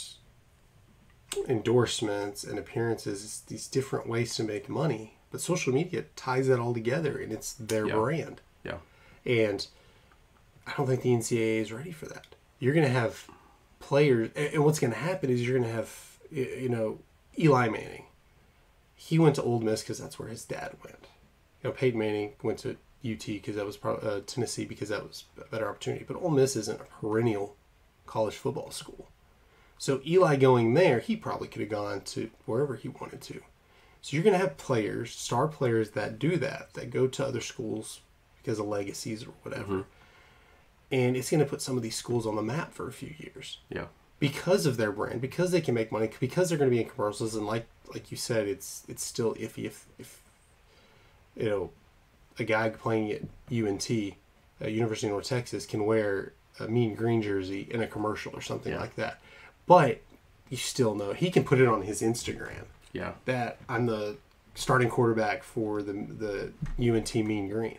endorsements 1.48 2.44
and 2.44 2.58
appearances, 2.58 3.24
it's 3.24 3.40
these 3.40 3.66
different 3.66 4.06
ways 4.06 4.34
to 4.36 4.42
make 4.42 4.68
money. 4.68 5.18
But 5.30 5.40
social 5.40 5.72
media 5.72 6.04
ties 6.14 6.48
that 6.48 6.58
all 6.58 6.74
together, 6.74 7.18
and 7.18 7.32
it's 7.32 7.54
their 7.54 7.86
Yeah. 7.86 7.94
brand. 7.94 8.40
yeah 8.64 8.78
And 9.24 9.66
I 10.72 10.76
don't 10.76 10.86
think 10.86 11.02
the 11.02 11.10
NCAA 11.10 11.60
is 11.60 11.72
ready 11.72 11.92
for 11.92 12.06
that. 12.06 12.34
You're 12.58 12.72
going 12.72 12.86
to 12.86 12.92
have 12.92 13.28
players, 13.78 14.30
and 14.34 14.64
what's 14.64 14.78
going 14.78 14.92
to 14.92 14.98
happen 14.98 15.28
is 15.28 15.42
you're 15.46 15.58
going 15.58 15.68
to 15.68 15.74
have, 15.74 16.18
you 16.30 16.68
know, 16.68 16.98
Eli 17.38 17.68
Manning. 17.68 18.04
He 18.94 19.18
went 19.18 19.34
to 19.36 19.42
Ole 19.42 19.60
Miss 19.60 19.82
because 19.82 19.98
that's 19.98 20.18
where 20.18 20.28
his 20.28 20.44
dad 20.44 20.76
went. 20.82 21.06
You 21.62 21.68
know, 21.68 21.72
Peyton 21.72 21.98
Manning 21.98 22.32
went 22.42 22.60
to 22.60 22.70
UT 23.04 23.26
because 23.26 23.56
that 23.56 23.66
was 23.66 23.76
probably 23.76 24.08
uh, 24.08 24.20
Tennessee 24.26 24.64
because 24.64 24.88
that 24.88 25.02
was 25.02 25.24
a 25.38 25.44
better 25.50 25.68
opportunity. 25.68 26.04
But 26.06 26.22
Ole 26.22 26.30
Miss 26.30 26.56
isn't 26.56 26.80
a 26.80 26.84
perennial 26.84 27.56
college 28.06 28.36
football 28.36 28.70
school, 28.70 29.08
So 29.78 30.00
Eli 30.06 30.36
going 30.36 30.74
there, 30.74 31.00
he 31.00 31.16
probably 31.16 31.48
could 31.48 31.60
have 31.60 31.70
gone 31.70 32.02
to 32.02 32.30
wherever 32.46 32.76
he 32.76 32.88
wanted 32.88 33.20
to. 33.22 33.40
So 34.00 34.16
you're 34.16 34.24
going 34.24 34.34
to 34.34 34.38
have 34.38 34.56
players, 34.56 35.12
star 35.14 35.48
players 35.48 35.90
that 35.90 36.18
do 36.18 36.36
that, 36.38 36.74
that 36.74 36.90
go 36.90 37.06
to 37.06 37.26
other 37.26 37.40
schools 37.40 38.00
because 38.38 38.58
of 38.58 38.66
legacies 38.66 39.24
or 39.24 39.32
whatever. 39.42 39.84
And 40.92 41.16
it's 41.16 41.30
going 41.30 41.40
to 41.42 41.46
put 41.46 41.62
some 41.62 41.76
of 41.76 41.82
these 41.82 41.96
schools 41.96 42.26
on 42.26 42.36
the 42.36 42.42
map 42.42 42.72
for 42.74 42.86
a 42.86 42.92
few 42.92 43.14
years 43.18 43.58
Yeah. 43.70 43.86
because 44.18 44.66
of 44.66 44.76
their 44.76 44.92
brand, 44.92 45.20
because 45.22 45.50
they 45.50 45.60
can 45.62 45.74
make 45.74 45.90
money, 45.90 46.10
because 46.20 46.48
they're 46.50 46.58
going 46.58 46.70
to 46.70 46.76
be 46.76 46.82
in 46.82 46.88
commercials, 46.88 47.34
and 47.34 47.46
like 47.46 47.66
like 47.94 48.10
you 48.10 48.16
said, 48.16 48.46
it's 48.46 48.84
it's 48.88 49.02
still 49.04 49.34
iffy 49.34 49.64
if 49.64 49.86
if 49.98 50.20
you 51.36 51.48
know 51.48 51.70
a 52.38 52.44
guy 52.44 52.68
playing 52.70 53.10
at 53.12 53.22
UNT, 53.50 53.90
uh, 54.62 54.68
University 54.68 55.06
of 55.08 55.12
North 55.12 55.26
Texas, 55.26 55.66
can 55.66 55.84
wear 55.84 56.32
a 56.60 56.68
Mean 56.68 56.94
Green 56.94 57.20
jersey 57.22 57.66
in 57.70 57.82
a 57.82 57.86
commercial 57.86 58.32
or 58.34 58.40
something 58.42 58.72
Yeah. 58.72 58.80
like 58.80 58.94
that, 58.96 59.20
but 59.66 60.00
you 60.50 60.56
still 60.58 60.94
know 60.94 61.12
he 61.14 61.30
can 61.30 61.44
put 61.44 61.58
it 61.60 61.66
on 61.68 61.82
his 61.82 62.02
Instagram 62.02 62.64
Yeah. 62.92 63.12
that 63.24 63.58
I'm 63.68 63.86
the 63.86 64.16
starting 64.54 64.90
quarterback 64.90 65.42
for 65.42 65.82
the 65.82 65.92
the 65.94 66.52
UNT 66.78 67.14
Mean 67.14 67.48
Green. 67.48 67.78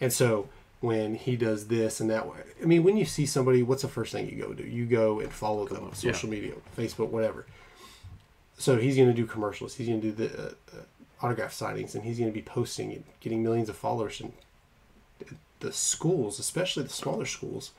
And 0.00 0.12
so 0.12 0.48
when 0.80 1.14
he 1.14 1.36
does 1.36 1.68
this 1.68 2.00
and 2.00 2.08
that 2.10 2.26
way, 2.26 2.38
I 2.62 2.64
mean, 2.64 2.82
when 2.82 2.96
you 2.96 3.04
see 3.04 3.26
somebody, 3.26 3.62
what's 3.62 3.82
the 3.82 3.88
first 3.88 4.12
thing 4.12 4.28
you 4.28 4.42
go 4.42 4.52
do? 4.52 4.64
You 4.64 4.86
go 4.86 5.20
and 5.20 5.30
follow 5.30 5.66
them 5.66 5.84
on 5.84 5.94
social 5.94 6.28
media, 6.28 6.54
Facebook, 6.76 7.08
whatever. 7.08 7.46
So 8.56 8.76
he's 8.78 8.96
going 8.96 9.08
to 9.08 9.14
do 9.14 9.26
commercials. 9.26 9.74
He's 9.74 9.88
going 9.88 10.00
to 10.00 10.10
do 10.10 10.26
the 10.26 10.38
uh, 10.38 10.46
uh, 10.72 10.82
autograph 11.22 11.52
signings, 11.52 11.94
and 11.94 12.04
he's 12.04 12.18
going 12.18 12.30
to 12.30 12.34
be 12.34 12.42
posting 12.42 12.92
and 12.92 13.04
getting 13.20 13.42
millions 13.42 13.68
of 13.68 13.76
followers. 13.76 14.20
And 14.20 14.32
the 15.60 15.72
schools, 15.72 16.38
especially 16.38 16.82
the 16.82 16.88
smaller 16.88 17.26
schools, 17.26 17.72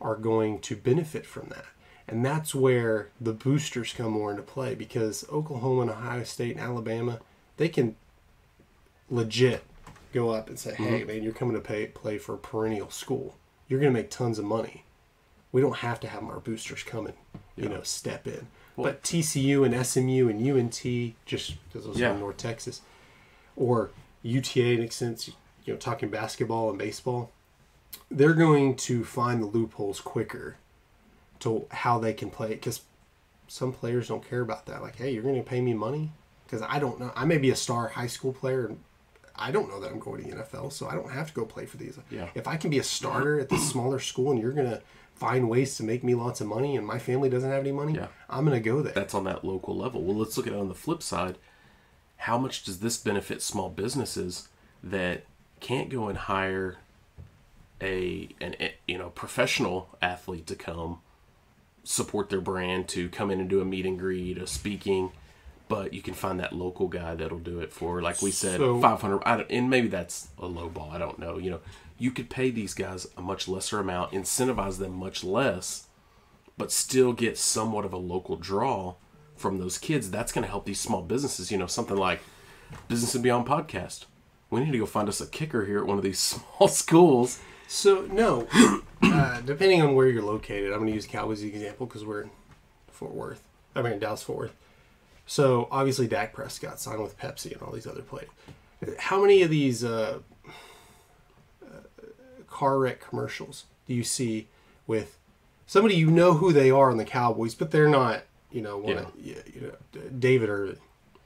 are 0.00 0.16
going 0.16 0.60
to 0.60 0.76
benefit 0.76 1.24
from 1.24 1.48
that. 1.48 1.66
And 2.06 2.24
that's 2.24 2.54
where 2.54 3.08
the 3.20 3.32
boosters 3.32 3.94
come 3.94 4.12
more 4.12 4.30
into 4.30 4.42
play 4.42 4.74
because 4.74 5.24
Oklahoma 5.32 5.82
and 5.82 5.90
Ohio 5.90 6.24
State 6.24 6.56
and 6.56 6.64
Alabama, 6.64 7.20
they 7.56 7.68
can 7.68 7.96
legit 9.08 9.64
go 10.14 10.30
up 10.30 10.48
and 10.48 10.58
say, 10.58 10.72
mm-hmm. 10.72 10.84
"Hey, 10.84 11.04
man, 11.04 11.22
you're 11.22 11.32
coming 11.32 11.54
to 11.54 11.60
pay, 11.60 11.86
play 11.86 12.16
for 12.18 12.34
a 12.34 12.38
perennial 12.38 12.88
school. 12.90 13.36
You're 13.68 13.80
going 13.80 13.92
to 13.92 13.98
make 13.98 14.10
tons 14.10 14.38
of 14.38 14.44
money. 14.46 14.84
We 15.52 15.60
don't 15.60 15.76
have 15.76 16.00
to 16.00 16.08
have 16.08 16.24
our 16.24 16.40
boosters 16.40 16.82
come 16.82 17.06
and 17.06 17.14
you 17.56 17.68
know 17.68 17.82
step 17.82 18.26
in." 18.26 18.46
but 18.76 19.02
TCU 19.04 19.64
and 19.64 19.86
SMU 19.86 20.28
and 20.28 20.44
UNT, 20.44 21.14
just 21.26 21.54
because 21.68 21.86
those 21.86 21.96
are 21.96 22.00
Yeah. 22.00 22.14
in 22.14 22.18
North 22.18 22.38
Texas, 22.38 22.80
or 23.54 23.90
UTA, 24.22 24.80
in 24.80 24.90
sense, 24.90 25.28
you 25.64 25.72
know, 25.72 25.76
talking 25.78 26.08
basketball 26.08 26.70
and 26.70 26.78
baseball, 26.78 27.30
they're 28.10 28.34
going 28.34 28.74
to 28.74 29.04
find 29.04 29.40
the 29.40 29.46
loopholes 29.46 30.00
quicker 30.00 30.56
to 31.38 31.66
how 31.70 32.00
they 32.00 32.12
can 32.12 32.30
play 32.30 32.48
it 32.48 32.60
because 32.60 32.80
some 33.46 33.72
players 33.72 34.08
don't 34.08 34.28
care 34.28 34.40
about 34.40 34.66
that. 34.66 34.82
Like, 34.82 34.96
hey, 34.96 35.12
you're 35.12 35.22
going 35.22 35.36
to 35.36 35.48
pay 35.48 35.60
me 35.60 35.72
money 35.72 36.10
because 36.44 36.60
I 36.62 36.80
don't 36.80 36.98
know. 36.98 37.12
I 37.14 37.24
may 37.24 37.38
be 37.38 37.50
a 37.50 37.56
star 37.56 37.88
high 37.88 38.08
school 38.08 38.32
player 38.32 38.66
and 38.66 38.80
I 39.36 39.50
don't 39.50 39.68
know 39.68 39.80
that 39.80 39.90
I'm 39.90 39.98
going 39.98 40.22
to 40.24 40.30
the 40.30 40.36
NFL, 40.42 40.72
so 40.72 40.86
I 40.88 40.94
don't 40.94 41.10
have 41.10 41.28
to 41.28 41.34
go 41.34 41.44
play 41.44 41.66
for 41.66 41.76
these. 41.76 41.98
Yeah. 42.10 42.28
If 42.34 42.46
I 42.46 42.56
can 42.56 42.70
be 42.70 42.78
a 42.78 42.84
starter 42.84 43.40
at 43.40 43.48
this 43.48 43.68
smaller 43.70 43.98
school 43.98 44.30
and 44.30 44.40
you're 44.40 44.52
going 44.52 44.70
to 44.70 44.80
find 45.16 45.48
ways 45.48 45.76
to 45.76 45.82
make 45.82 46.02
me 46.04 46.14
lots 46.14 46.40
of 46.40 46.46
money 46.46 46.76
and 46.76 46.86
my 46.86 46.98
family 46.98 47.28
doesn't 47.28 47.50
have 47.50 47.60
any 47.60 47.72
money, 47.72 47.94
Yeah. 47.94 48.06
I'm 48.30 48.44
going 48.44 48.56
to 48.60 48.64
go 48.68 48.80
there. 48.82 48.92
That's 48.92 49.14
on 49.14 49.24
that 49.24 49.44
local 49.44 49.76
level. 49.76 50.02
Well, 50.02 50.16
let's 50.16 50.36
look 50.36 50.46
at 50.46 50.52
it 50.52 50.58
on 50.58 50.68
the 50.68 50.74
flip 50.74 51.02
side. 51.02 51.38
How 52.18 52.38
much 52.38 52.62
does 52.64 52.78
this 52.80 52.96
benefit 52.96 53.42
small 53.42 53.70
businesses 53.70 54.48
that 54.82 55.24
can't 55.60 55.88
go 55.90 56.08
and 56.08 56.16
hire 56.18 56.78
a 57.82 58.28
an 58.40 58.54
a- 58.60 58.74
you 58.86 58.96
know 58.98 59.10
professional 59.10 59.88
athlete 60.00 60.46
to 60.46 60.54
come 60.54 61.00
support 61.82 62.30
their 62.30 62.40
brand 62.40 62.88
to 62.88 63.08
come 63.10 63.30
in 63.30 63.40
and 63.40 63.50
do 63.50 63.60
a 63.60 63.64
meet 63.64 63.84
and 63.84 63.98
greet, 63.98 64.38
a 64.38 64.46
speaking, 64.46 65.12
but 65.68 65.92
you 65.94 66.02
can 66.02 66.14
find 66.14 66.38
that 66.40 66.52
local 66.52 66.88
guy 66.88 67.14
that'll 67.14 67.38
do 67.38 67.60
it 67.60 67.72
for 67.72 68.02
like 68.02 68.20
we 68.22 68.30
said 68.30 68.58
So- 68.60 68.80
500 68.80 69.22
I 69.24 69.36
don't, 69.38 69.50
and 69.50 69.70
maybe 69.70 69.88
that's 69.88 70.28
a 70.38 70.46
low 70.46 70.68
ball, 70.68 70.90
I 70.92 70.98
don't 70.98 71.18
know, 71.18 71.38
you 71.38 71.50
know. 71.50 71.60
You 71.96 72.10
could 72.10 72.28
pay 72.28 72.50
these 72.50 72.74
guys 72.74 73.06
a 73.16 73.22
much 73.22 73.46
lesser 73.46 73.78
amount, 73.78 74.12
incentivize 74.12 74.78
them 74.78 74.92
much 74.94 75.22
less, 75.22 75.86
but 76.58 76.72
still 76.72 77.12
get 77.12 77.38
somewhat 77.38 77.84
of 77.84 77.92
a 77.92 77.96
local 77.98 78.36
draw 78.36 78.94
from 79.36 79.58
those 79.58 79.78
kids. 79.78 80.10
That's 80.10 80.32
going 80.32 80.42
to 80.44 80.50
help 80.50 80.64
these 80.66 80.80
small 80.80 81.02
businesses, 81.02 81.52
you 81.52 81.56
know, 81.58 81.66
something 81.68 81.96
like 81.96 82.20
Business 82.88 83.14
and 83.14 83.22
Beyond 83.22 83.46
podcast. 83.46 84.06
We 84.50 84.64
need 84.64 84.72
to 84.72 84.78
go 84.78 84.86
find 84.86 85.08
us 85.08 85.20
a 85.20 85.26
kicker 85.26 85.64
here 85.66 85.78
at 85.78 85.86
one 85.86 85.96
of 85.98 86.02
these 86.04 86.18
small 86.58 86.66
schools. 86.68 87.40
So 87.68 88.02
no, 88.10 88.48
uh, 89.02 89.40
depending 89.42 89.80
on 89.80 89.94
where 89.94 90.08
you're 90.08 90.22
located, 90.22 90.72
I'm 90.72 90.78
going 90.80 90.88
to 90.88 90.94
use 90.94 91.06
Cowboys 91.06 91.38
as 91.38 91.44
an 91.44 91.50
example 91.50 91.86
because 91.86 92.04
we're 92.04 92.22
in 92.22 92.30
Fort 92.90 93.14
Worth. 93.14 93.42
I 93.76 93.82
mean 93.82 93.98
Dallas 94.00 94.22
Fort 94.24 94.38
Worth. 94.38 94.56
So 95.26 95.68
obviously 95.70 96.06
Dak 96.06 96.32
Prescott 96.32 96.80
signed 96.80 97.02
with 97.02 97.18
Pepsi 97.18 97.52
and 97.52 97.62
all 97.62 97.72
these 97.72 97.86
other 97.86 98.02
players. 98.02 98.28
How 98.98 99.20
many 99.20 99.42
of 99.42 99.50
these 99.50 99.82
uh, 99.82 100.18
uh, 101.64 101.68
car 102.48 102.78
wreck 102.78 103.00
commercials 103.00 103.64
do 103.86 103.94
you 103.94 104.04
see 104.04 104.48
with 104.86 105.18
somebody 105.66 105.94
you 105.94 106.10
know 106.10 106.34
who 106.34 106.52
they 106.52 106.70
are 106.70 106.90
on 106.90 106.98
the 106.98 107.04
Cowboys, 107.04 107.54
but 107.54 107.70
they're 107.70 107.88
not, 107.88 108.24
you 108.50 108.60
know, 108.60 108.76
one 108.76 108.98
of, 108.98 109.12
you 109.16 109.36
know, 109.62 110.00
David 110.18 110.50
or 110.50 110.76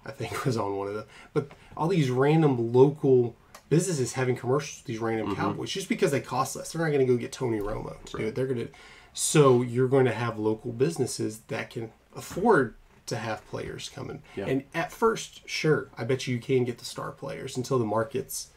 I 0.06 0.12
think 0.12 0.44
was 0.44 0.56
on 0.56 0.76
one 0.76 0.88
of 0.88 0.94
them. 0.94 1.04
But 1.32 1.50
all 1.76 1.88
these 1.88 2.10
random 2.10 2.72
local 2.72 3.34
businesses 3.68 4.14
having 4.14 4.36
commercials 4.36 4.78
with 4.78 4.86
these 4.86 4.98
random 4.98 5.34
Cowboys 5.36 5.70
just 5.70 5.88
because 5.88 6.10
they 6.10 6.20
cost 6.20 6.56
less. 6.56 6.72
They're 6.72 6.82
not 6.82 6.92
going 6.92 7.06
to 7.06 7.12
go 7.12 7.18
get 7.18 7.32
Tony 7.32 7.58
Romo 7.58 8.02
to 8.04 8.16
do 8.16 8.26
it. 8.26 8.34
They're 8.34 8.46
going 8.46 8.60
to. 8.60 8.68
So 9.12 9.62
you're 9.62 9.88
going 9.88 10.04
to 10.04 10.12
have 10.12 10.38
local 10.38 10.70
businesses 10.72 11.40
that 11.48 11.70
can 11.70 11.90
afford 12.14 12.74
to 13.08 13.16
have 13.16 13.46
players 13.48 13.88
coming. 13.88 14.22
Yeah. 14.36 14.46
And 14.46 14.64
at 14.74 14.92
first, 14.92 15.48
sure, 15.48 15.88
I 15.96 16.04
bet 16.04 16.26
you 16.26 16.34
you 16.36 16.40
can 16.40 16.64
get 16.64 16.78
the 16.78 16.84
star 16.84 17.10
players 17.12 17.56
until 17.56 17.78
the 17.78 17.84
market's 17.84 18.50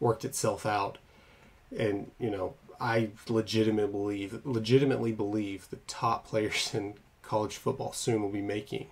worked 0.00 0.24
itself 0.24 0.66
out 0.66 0.98
and 1.76 2.10
you 2.18 2.30
know 2.30 2.54
I 2.80 3.10
legitimately 3.28 3.90
believe 3.92 4.40
legitimately 4.44 5.12
believe 5.12 5.70
the 5.70 5.76
top 5.86 6.26
players 6.28 6.74
in 6.74 6.94
college 7.22 7.56
football 7.56 7.92
soon 7.92 8.20
will 8.20 8.30
be 8.30 8.42
making 8.42 8.88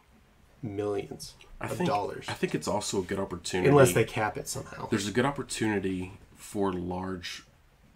millions 0.62 1.34
I 1.60 1.66
of 1.66 1.76
think 1.76 1.88
dollars 1.88 2.24
I 2.28 2.34
think 2.34 2.54
it's 2.54 2.68
also 2.68 3.00
a 3.00 3.02
good 3.02 3.18
opportunity 3.18 3.68
unless 3.68 3.92
they 3.92 4.04
cap 4.04 4.36
it 4.36 4.48
somehow. 4.48 4.88
there's 4.88 5.08
a 5.08 5.12
good 5.12 5.26
opportunity 5.26 6.12
for 6.34 6.72
large 6.72 7.44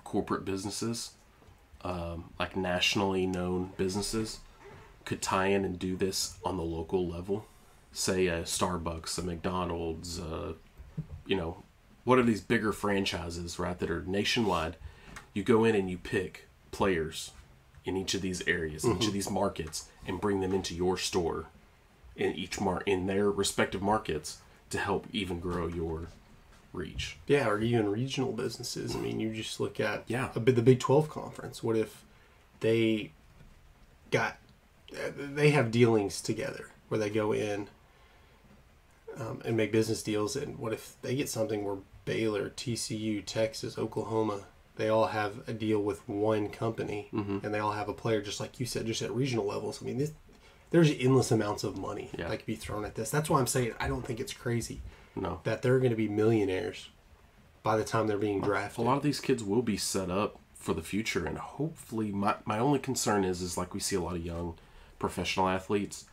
corporate 0.06 0.44
businesses, 0.44 1.12
um, 1.82 2.30
like 2.38 2.56
nationally 2.56 3.26
known 3.26 3.72
businesses, 3.76 4.38
could 5.06 5.22
tie 5.22 5.46
in 5.46 5.64
and 5.64 5.78
do 5.78 5.96
this 5.96 6.36
on 6.44 6.58
the 6.58 6.62
local 6.62 7.08
level. 7.08 7.46
Say 7.92 8.26
a 8.26 8.42
Starbucks, 8.42 9.16
a 9.16 9.22
McDonald's, 9.22 10.20
uh, 10.20 10.52
you 11.24 11.36
know, 11.36 11.62
what 12.04 12.18
are 12.18 12.22
these 12.22 12.42
bigger 12.42 12.72
franchises, 12.72 13.58
right, 13.58 13.78
that 13.78 13.90
are 13.90 14.02
nationwide? 14.02 14.76
You 15.32 15.42
go 15.42 15.64
in 15.64 15.74
and 15.74 15.88
you 15.90 15.96
pick 15.96 16.48
players 16.70 17.30
in 17.86 17.96
each 17.96 18.12
of 18.14 18.20
these 18.20 18.46
areas, 18.46 18.84
in 18.84 18.96
each 18.98 19.06
of 19.06 19.12
these 19.12 19.30
markets, 19.30 19.88
and 20.06 20.20
bring 20.20 20.40
them 20.40 20.52
into 20.52 20.74
your 20.74 20.98
store 20.98 21.46
in 22.16 22.32
each 22.32 22.60
mar 22.60 22.82
in 22.86 23.06
their 23.06 23.30
respective 23.30 23.80
markets 23.82 24.38
to 24.70 24.78
help 24.78 25.06
even 25.12 25.38
grow 25.40 25.66
your 25.66 26.08
reach. 26.72 27.16
Yeah, 27.26 27.48
or 27.48 27.60
even 27.60 27.88
regional 27.88 28.32
businesses. 28.32 28.94
I 28.94 28.98
mean, 28.98 29.20
you 29.20 29.32
just 29.32 29.60
look 29.60 29.78
at 29.80 30.04
Yeah. 30.06 30.30
a 30.34 30.40
the 30.40 30.62
Big 30.62 30.80
Twelve 30.80 31.08
conference. 31.08 31.62
What 31.62 31.76
if 31.76 32.04
they 32.60 33.12
got 34.10 34.38
they 34.92 35.50
have 35.50 35.70
dealings 35.70 36.20
together 36.20 36.70
where 36.88 36.98
they 37.00 37.10
go 37.10 37.32
in 37.32 37.68
um, 39.18 39.40
and 39.44 39.56
make 39.56 39.72
business 39.72 40.02
deals, 40.02 40.36
and 40.36 40.58
what 40.58 40.72
if 40.72 40.94
they 41.02 41.14
get 41.16 41.28
something 41.28 41.64
where 41.64 41.78
Baylor, 42.04 42.50
TCU, 42.50 43.24
Texas, 43.24 43.78
Oklahoma, 43.78 44.42
they 44.76 44.88
all 44.90 45.06
have 45.06 45.36
a 45.48 45.52
deal 45.54 45.80
with 45.80 46.06
one 46.08 46.48
company, 46.50 47.08
Mm-hmm. 47.12 47.38
and 47.44 47.54
they 47.54 47.58
all 47.58 47.72
have 47.72 47.88
a 47.88 47.94
player, 47.94 48.20
just 48.20 48.40
like 48.40 48.60
you 48.60 48.66
said, 48.66 48.86
just 48.86 49.02
at 49.02 49.10
regional 49.10 49.46
levels. 49.46 49.82
I 49.82 49.86
mean, 49.86 49.96
this, 49.98 50.12
there's 50.70 50.90
endless 50.90 51.30
amounts 51.32 51.64
of 51.64 51.78
money 51.78 52.10
Yeah. 52.18 52.28
that 52.28 52.36
could 52.38 52.46
be 52.46 52.56
thrown 52.56 52.84
at 52.84 52.94
this. 52.94 53.10
That's 53.10 53.30
why 53.30 53.40
I'm 53.40 53.46
saying 53.46 53.72
I 53.80 53.88
don't 53.88 54.04
think 54.06 54.20
it's 54.20 54.34
crazy 54.34 54.80
No. 55.14 55.40
that 55.44 55.62
they're 55.62 55.78
going 55.78 55.90
to 55.90 55.96
be 55.96 56.08
millionaires 56.08 56.90
by 57.62 57.76
the 57.78 57.84
time 57.84 58.06
they're 58.06 58.18
being 58.18 58.40
drafted. 58.42 58.84
A 58.84 58.86
lot 58.86 58.96
of 58.98 59.02
these 59.02 59.18
kids 59.20 59.42
will 59.42 59.62
be 59.62 59.76
set 59.78 60.10
up 60.10 60.38
for 60.54 60.74
the 60.74 60.82
future 60.82 61.24
and 61.24 61.38
hopefully 61.38 62.10
my, 62.12 62.34
my 62.44 62.58
only 62.58 62.78
concern 62.80 63.24
is 63.24 63.40
is 63.40 63.56
like 63.56 63.72
we 63.72 63.78
see 63.80 63.94
a 63.96 64.00
lot 64.00 64.16
of 64.16 64.24
young 64.26 64.54
professional 64.98 65.48
athletes 65.48 66.04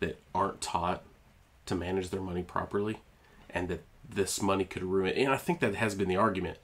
that 0.00 0.20
aren't 0.34 0.60
taught 0.60 1.02
to 1.66 1.74
manage 1.74 2.10
their 2.10 2.20
money 2.20 2.42
properly 2.42 2.98
and 3.50 3.68
that 3.68 3.82
this 4.08 4.42
money 4.42 4.64
could 4.64 4.82
ruin 4.82 5.14
and 5.14 5.30
I 5.30 5.36
think 5.36 5.60
that 5.60 5.74
has 5.74 5.94
been 5.94 6.08
the 6.08 6.16
argument. 6.16 6.58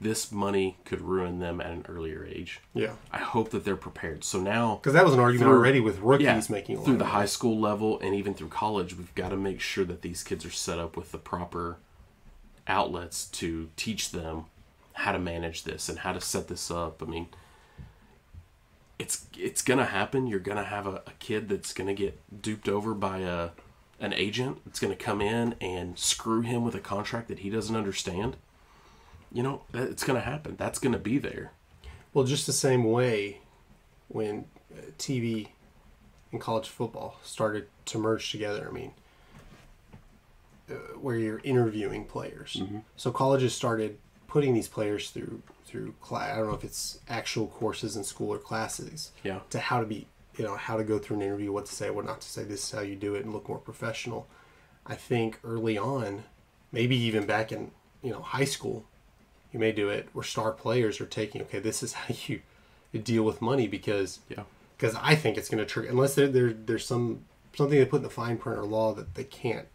This 0.00 0.32
money 0.32 0.76
could 0.84 1.00
ruin 1.00 1.38
them 1.38 1.60
at 1.60 1.70
an 1.70 1.86
earlier 1.88 2.26
age. 2.26 2.60
Yeah, 2.74 2.94
I 3.12 3.18
hope 3.18 3.50
that 3.50 3.64
they're 3.64 3.76
prepared. 3.76 4.24
So 4.24 4.40
now 4.40 4.76
because 4.76 4.92
that 4.92 5.04
was 5.04 5.14
an 5.14 5.20
argument 5.20 5.48
Through- 5.48 5.58
already 5.58 5.80
with 5.80 5.98
rookies 6.00 6.24
yeah, 6.24 6.42
making 6.48 6.78
a 6.78 6.82
through 6.82 6.98
the 6.98 7.06
high 7.06 7.26
school 7.26 7.58
level 7.58 7.98
and 8.00 8.14
even 8.14 8.34
through 8.34 8.48
college, 8.48 8.96
we've 8.96 9.14
got 9.14 9.30
to 9.30 9.36
make 9.36 9.60
sure 9.60 9.84
that 9.84 10.02
these 10.02 10.22
kids 10.22 10.44
are 10.44 10.50
set 10.50 10.78
up 10.78 10.96
with 10.96 11.12
the 11.12 11.18
proper 11.18 11.78
outlets 12.66 13.26
to 13.26 13.70
teach 13.76 14.10
them 14.10 14.44
how 14.94 15.12
to 15.12 15.18
manage 15.18 15.64
this 15.64 15.88
and 15.88 16.00
how 16.00 16.12
to 16.12 16.20
set 16.20 16.48
this 16.48 16.70
up. 16.70 17.02
I 17.02 17.06
mean, 17.06 17.28
it's 18.98 19.26
it's 19.36 19.62
gonna 19.62 19.86
happen. 19.86 20.26
You're 20.26 20.40
gonna 20.40 20.64
have 20.64 20.86
a, 20.86 21.02
a 21.06 21.12
kid 21.18 21.48
that's 21.48 21.72
gonna 21.72 21.94
get 21.94 22.20
duped 22.42 22.68
over 22.68 22.94
by 22.94 23.18
a 23.18 23.50
an 24.00 24.12
agent 24.12 24.60
that's 24.64 24.80
gonna 24.80 24.96
come 24.96 25.20
in 25.20 25.54
and 25.60 25.98
screw 25.98 26.42
him 26.42 26.64
with 26.64 26.74
a 26.74 26.80
contract 26.80 27.28
that 27.28 27.40
he 27.40 27.50
doesn't 27.50 27.76
understand. 27.76 28.36
You 29.32 29.42
know, 29.42 29.62
it's 29.72 30.04
gonna 30.04 30.20
happen. 30.20 30.56
That's 30.56 30.78
gonna 30.78 30.98
be 30.98 31.18
there. 31.18 31.52
Well, 32.12 32.24
just 32.24 32.46
the 32.46 32.52
same 32.52 32.84
way 32.84 33.40
when 34.08 34.44
uh, 34.72 34.82
TV 34.98 35.48
and 36.30 36.40
college 36.40 36.68
football 36.68 37.18
started 37.24 37.66
to 37.86 37.98
merge 37.98 38.30
together. 38.30 38.68
I 38.68 38.72
mean, 38.72 38.92
uh, 40.70 40.74
where 41.00 41.16
you're 41.16 41.40
interviewing 41.44 42.04
players. 42.04 42.62
So 42.96 43.10
colleges 43.10 43.54
started 43.54 43.98
putting 44.34 44.52
these 44.52 44.66
players 44.66 45.10
through 45.10 45.40
through 45.64 45.94
class. 46.00 46.32
I 46.32 46.38
don't 46.38 46.48
know 46.48 46.54
if 46.54 46.64
it's 46.64 46.98
actual 47.08 47.46
courses 47.46 47.96
in 47.96 48.02
school 48.02 48.30
or 48.34 48.38
classes. 48.38 49.12
Yeah. 49.22 49.38
To 49.50 49.60
how 49.60 49.78
to 49.78 49.86
be, 49.86 50.08
you 50.36 50.44
know, 50.44 50.56
how 50.56 50.76
to 50.76 50.82
go 50.82 50.98
through 50.98 51.18
an 51.18 51.22
interview, 51.22 51.52
what 51.52 51.66
to 51.66 51.72
say, 51.72 51.88
what 51.88 52.04
not 52.04 52.20
to 52.20 52.28
say. 52.28 52.42
This 52.42 52.64
is 52.64 52.72
how 52.72 52.80
you 52.80 52.96
do 52.96 53.14
it, 53.14 53.24
and 53.24 53.32
look 53.32 53.48
more 53.48 53.58
professional. 53.58 54.26
I 54.84 54.96
think 54.96 55.38
early 55.44 55.78
on, 55.78 56.24
maybe 56.72 56.96
even 56.96 57.26
back 57.26 57.52
in 57.52 57.70
you 58.02 58.10
know 58.10 58.22
high 58.22 58.44
school, 58.56 58.84
you 59.52 59.60
may 59.60 59.70
do 59.70 59.88
it 59.88 60.08
where 60.12 60.24
star 60.24 60.50
players 60.50 61.00
are 61.00 61.06
taking 61.06 61.40
okay 61.42 61.60
this 61.60 61.80
is 61.84 61.92
how 62.00 62.12
you, 62.26 62.40
deal 63.04 63.22
with 63.22 63.40
money 63.40 63.68
because 63.68 64.18
Yeah. 64.28 64.42
because 64.76 64.96
I 65.00 65.14
think 65.14 65.36
it's 65.38 65.48
going 65.48 65.62
to 65.64 65.70
trigger 65.72 65.90
unless 65.90 66.14
there, 66.16 66.28
there 66.28 66.52
there's 66.52 66.86
some 66.86 67.24
something 67.54 67.78
they 67.78 67.84
put 67.84 67.98
in 67.98 68.02
the 68.02 68.10
fine 68.10 68.36
print 68.38 68.58
or 68.58 68.64
law 68.64 68.92
that 68.94 69.14
they 69.14 69.24
can't 69.24 69.68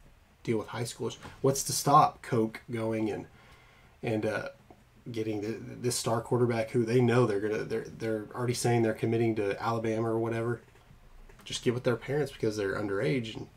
deal 0.43 0.57
with 0.57 0.67
high 0.69 0.83
schoolers. 0.83 1.15
What's 1.41 1.63
to 1.63 1.73
stop 1.73 2.21
Coke 2.21 2.61
going 2.69 3.09
and 3.09 3.25
and 4.03 4.25
uh, 4.25 4.49
getting 5.11 5.41
the, 5.41 5.57
this 5.81 5.95
star 5.95 6.21
quarterback 6.21 6.71
who 6.71 6.85
they 6.85 7.01
know 7.01 7.25
they're 7.25 7.39
gonna 7.39 7.63
they're 7.63 7.85
they're 7.97 8.27
already 8.33 8.53
saying 8.53 8.83
they're 8.83 8.93
committing 8.93 9.35
to 9.35 9.61
Alabama 9.61 10.09
or 10.09 10.19
whatever. 10.19 10.61
Just 11.43 11.63
get 11.63 11.73
with 11.73 11.83
their 11.83 11.95
parents 11.95 12.31
because 12.31 12.57
they're 12.57 12.75
underage 12.75 13.35
and 13.35 13.47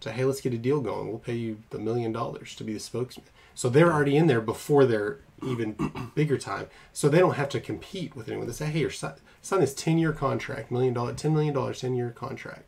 say, 0.00 0.12
hey, 0.12 0.24
let's 0.24 0.40
get 0.40 0.54
a 0.54 0.58
deal 0.58 0.80
going. 0.80 1.08
We'll 1.08 1.18
pay 1.18 1.34
you 1.34 1.58
the 1.70 1.78
million 1.78 2.12
dollars 2.12 2.54
to 2.56 2.64
be 2.64 2.72
the 2.72 2.80
spokesman. 2.80 3.26
So 3.54 3.68
they're 3.68 3.92
already 3.92 4.16
in 4.16 4.26
there 4.26 4.40
before 4.40 4.86
they're 4.86 5.18
even 5.42 6.12
bigger 6.14 6.38
time. 6.38 6.68
So 6.92 7.08
they 7.08 7.18
don't 7.18 7.34
have 7.34 7.50
to 7.50 7.60
compete 7.60 8.16
with 8.16 8.28
anyone. 8.28 8.46
They 8.46 8.52
say, 8.52 8.66
hey, 8.66 8.80
your 8.80 8.90
son, 8.90 9.14
sign 9.42 9.60
this 9.60 9.74
10 9.74 9.98
year 9.98 10.12
contract, 10.12 10.70
million 10.70 10.94
dollar, 10.94 11.12
$10 11.12 11.32
million, 11.32 11.74
10 11.74 11.94
year 11.94 12.10
contract. 12.10 12.64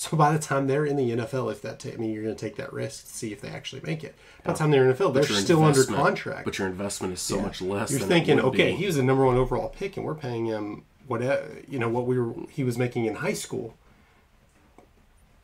So 0.00 0.16
by 0.16 0.32
the 0.32 0.38
time 0.38 0.66
they're 0.66 0.86
in 0.86 0.96
the 0.96 1.10
NFL, 1.10 1.52
if 1.52 1.60
that, 1.60 1.78
ta- 1.78 1.90
I 1.90 1.96
mean, 1.96 2.10
you're 2.14 2.22
going 2.22 2.34
to 2.34 2.40
take 2.40 2.56
that 2.56 2.72
risk 2.72 3.04
to 3.04 3.12
see 3.12 3.32
if 3.34 3.42
they 3.42 3.50
actually 3.50 3.82
make 3.82 4.02
it. 4.02 4.14
By 4.42 4.52
the 4.52 4.58
time 4.58 4.70
they're 4.70 4.88
in 4.88 4.88
the 4.88 4.94
NFL, 4.94 5.12
they're 5.12 5.24
still 5.24 5.62
under 5.62 5.84
contract. 5.84 6.46
But 6.46 6.58
your 6.58 6.68
investment 6.68 7.12
is 7.12 7.20
so 7.20 7.36
Yeah. 7.36 7.42
much 7.42 7.60
less. 7.60 7.90
You're 7.90 8.00
thinking, 8.00 8.40
okay, 8.40 8.70
be. 8.70 8.76
he 8.78 8.86
was 8.86 8.96
the 8.96 9.02
number 9.02 9.26
one 9.26 9.36
overall 9.36 9.68
pick, 9.68 9.98
and 9.98 10.06
we're 10.06 10.14
paying 10.14 10.46
him 10.46 10.84
whatever 11.06 11.46
you 11.68 11.78
know 11.78 11.90
what 11.90 12.06
we 12.06 12.18
were 12.18 12.32
he 12.48 12.64
was 12.64 12.78
making 12.78 13.04
in 13.04 13.16
high 13.16 13.34
school 13.34 13.74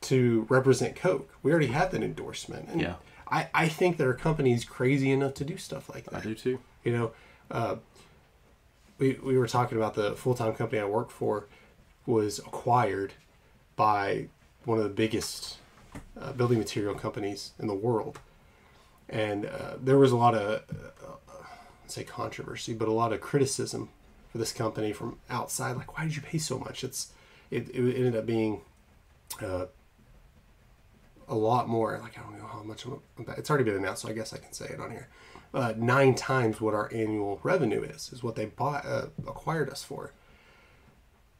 to 0.02 0.46
represent 0.48 0.96
Coke. 0.96 1.28
We 1.42 1.50
already 1.50 1.66
had 1.66 1.90
that 1.90 2.02
endorsement, 2.02 2.68
and 2.70 2.80
Yeah. 2.80 2.94
I 3.30 3.48
I 3.52 3.68
think 3.68 3.98
there 3.98 4.08
are 4.08 4.14
companies 4.14 4.64
crazy 4.64 5.10
enough 5.10 5.34
to 5.34 5.44
do 5.44 5.58
stuff 5.58 5.90
like 5.92 6.04
that. 6.04 6.14
I 6.14 6.20
do 6.20 6.34
too. 6.34 6.60
You 6.82 6.92
know, 6.92 7.10
uh, 7.50 7.76
we 8.98 9.18
we 9.22 9.36
were 9.36 9.48
talking 9.48 9.76
about 9.76 9.94
the 9.96 10.12
full 10.16 10.34
time 10.34 10.54
company 10.54 10.80
I 10.80 10.86
work 10.86 11.10
for 11.10 11.44
was 12.06 12.38
acquired 12.38 13.12
by 13.74 14.28
one 14.66 14.76
of 14.78 14.84
the 14.84 14.90
biggest 14.90 15.56
uh, 16.20 16.32
building 16.32 16.58
material 16.58 16.94
companies 16.94 17.52
in 17.58 17.66
the 17.66 17.74
world, 17.74 18.18
and 19.08 19.46
uh, 19.46 19.76
there 19.80 19.96
was 19.96 20.12
a 20.12 20.16
lot 20.16 20.34
of 20.34 20.62
uh, 20.70 21.32
say 21.86 22.04
controversy, 22.04 22.74
but 22.74 22.88
a 22.88 22.92
lot 22.92 23.12
of 23.12 23.20
criticism 23.20 23.88
for 24.30 24.38
this 24.38 24.52
company 24.52 24.92
from 24.92 25.18
outside. 25.30 25.76
Like, 25.76 25.96
why 25.96 26.04
did 26.04 26.16
you 26.16 26.22
pay 26.22 26.38
so 26.38 26.58
much? 26.58 26.84
It's 26.84 27.12
it, 27.50 27.68
it 27.70 27.96
ended 27.96 28.16
up 28.16 28.26
being 28.26 28.60
uh, 29.40 29.66
a 31.28 31.34
lot 31.34 31.68
more. 31.68 31.98
Like, 32.02 32.18
I 32.18 32.22
don't 32.22 32.38
know 32.38 32.46
how 32.46 32.62
much. 32.62 32.84
It's 33.38 33.50
already 33.50 33.64
been 33.64 33.76
announced, 33.76 34.02
so 34.02 34.08
I 34.08 34.12
guess 34.12 34.32
I 34.32 34.38
can 34.38 34.52
say 34.52 34.66
it 34.66 34.80
on 34.80 34.90
here. 34.90 35.08
Uh, 35.54 35.72
nine 35.76 36.14
times 36.14 36.60
what 36.60 36.74
our 36.74 36.90
annual 36.92 37.40
revenue 37.42 37.82
is 37.82 38.12
is 38.12 38.22
what 38.22 38.34
they 38.34 38.46
bought 38.46 38.84
uh, 38.84 39.06
acquired 39.26 39.70
us 39.70 39.82
for. 39.82 40.12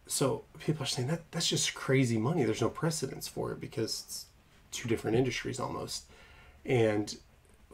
So 0.07 0.45
people 0.61 0.85
are 0.85 0.87
saying 0.87 1.09
that 1.09 1.31
that's 1.33 1.49
just 1.49 1.75
crazy 1.75 2.17
money. 2.19 2.45
There's 2.45 2.61
no 2.61 2.69
precedence 2.69 3.27
for 3.27 3.53
it 3.53 3.61
because 3.61 4.05
it's 4.07 4.27
two 4.71 4.89
different 4.89 5.17
industries 5.17 5.59
almost. 5.59 6.05
And 6.65 7.17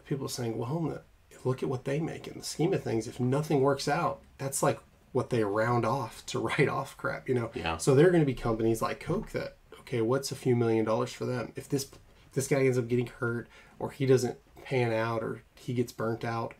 people 0.06 0.26
are 0.26 0.30
saying, 0.30 0.56
well, 0.56 1.02
look 1.44 1.62
at 1.62 1.68
what 1.68 1.84
they 1.84 2.00
make 2.00 2.26
in 2.26 2.38
the 2.38 2.44
scheme 2.44 2.72
of 2.72 2.82
things. 2.82 3.06
If 3.06 3.20
nothing 3.20 3.60
works 3.60 3.88
out, 3.88 4.20
that's 4.38 4.62
like 4.62 4.80
what 5.12 5.30
they 5.30 5.44
round 5.44 5.84
off 5.84 6.24
to 6.26 6.38
write 6.46 6.68
off 6.68 6.96
crap, 6.96 7.28
you 7.28 7.34
know? 7.34 7.50
Yeah. 7.54 7.76
So 7.76 7.94
there 7.94 8.06
are 8.06 8.10
going 8.10 8.22
to 8.22 8.26
be 8.26 8.34
companies 8.34 8.82
like 8.82 9.00
Coke 9.00 9.30
that, 9.30 9.56
okay, 9.80 10.00
what's 10.00 10.32
a 10.32 10.36
few 10.36 10.56
million 10.56 10.84
dollars 10.84 11.12
for 11.12 11.26
them? 11.26 11.52
If 11.56 11.68
this 11.68 11.84
if 11.84 12.32
this 12.34 12.48
guy 12.48 12.64
ends 12.64 12.78
up 12.78 12.88
getting 12.88 13.08
hurt 13.08 13.46
or 13.78 13.90
he 13.90 14.06
doesn't 14.06 14.38
pan 14.64 14.92
out 14.92 15.22
or 15.22 15.42
he 15.54 15.74
gets 15.74 15.92
burnt 15.92 16.24
out, 16.24 16.54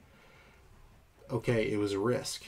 okay, 1.31 1.71
it 1.71 1.79
was 1.79 1.93
a 1.93 1.99
risk. 1.99 2.45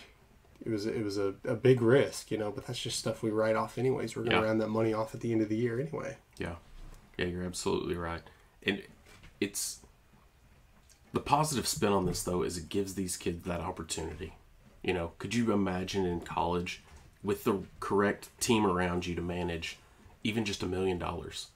It 0.64 0.70
was 0.70 0.86
it 0.86 1.04
was 1.04 1.18
a, 1.18 1.34
a 1.44 1.54
big 1.54 1.82
risk, 1.82 2.30
you 2.30 2.38
know, 2.38 2.50
but 2.50 2.66
that's 2.66 2.78
just 2.80 2.98
stuff 2.98 3.22
we 3.22 3.30
write 3.30 3.54
off 3.56 3.76
anyways. 3.76 4.16
We're 4.16 4.24
gonna 4.24 4.36
Yeah. 4.40 4.44
round 4.44 4.60
that 4.62 4.68
money 4.68 4.92
off 4.94 5.14
at 5.14 5.20
the 5.20 5.30
end 5.30 5.42
of 5.42 5.48
the 5.50 5.56
year 5.56 5.78
anyway. 5.78 6.16
Yeah. 6.38 6.56
Yeah, 7.18 7.26
you're 7.26 7.44
absolutely 7.44 7.96
right. 7.96 8.22
And 8.62 8.82
it's 9.40 9.80
the 11.12 11.20
positive 11.20 11.66
spin 11.68 11.92
on 11.92 12.06
this 12.06 12.22
though 12.22 12.42
is 12.42 12.56
it 12.56 12.68
gives 12.68 12.94
these 12.94 13.16
kids 13.16 13.44
that 13.44 13.60
opportunity. 13.60 14.34
You 14.82 14.94
know, 14.94 15.12
could 15.18 15.34
you 15.34 15.52
imagine 15.52 16.04
in 16.06 16.20
college 16.20 16.82
with 17.22 17.44
the 17.44 17.60
correct 17.80 18.28
team 18.40 18.66
around 18.66 19.06
you 19.06 19.14
to 19.14 19.22
manage 19.22 19.78
even 20.22 20.44
just 20.44 20.62
a 20.62 20.66
million 20.66 20.98
dollars? 20.98 21.48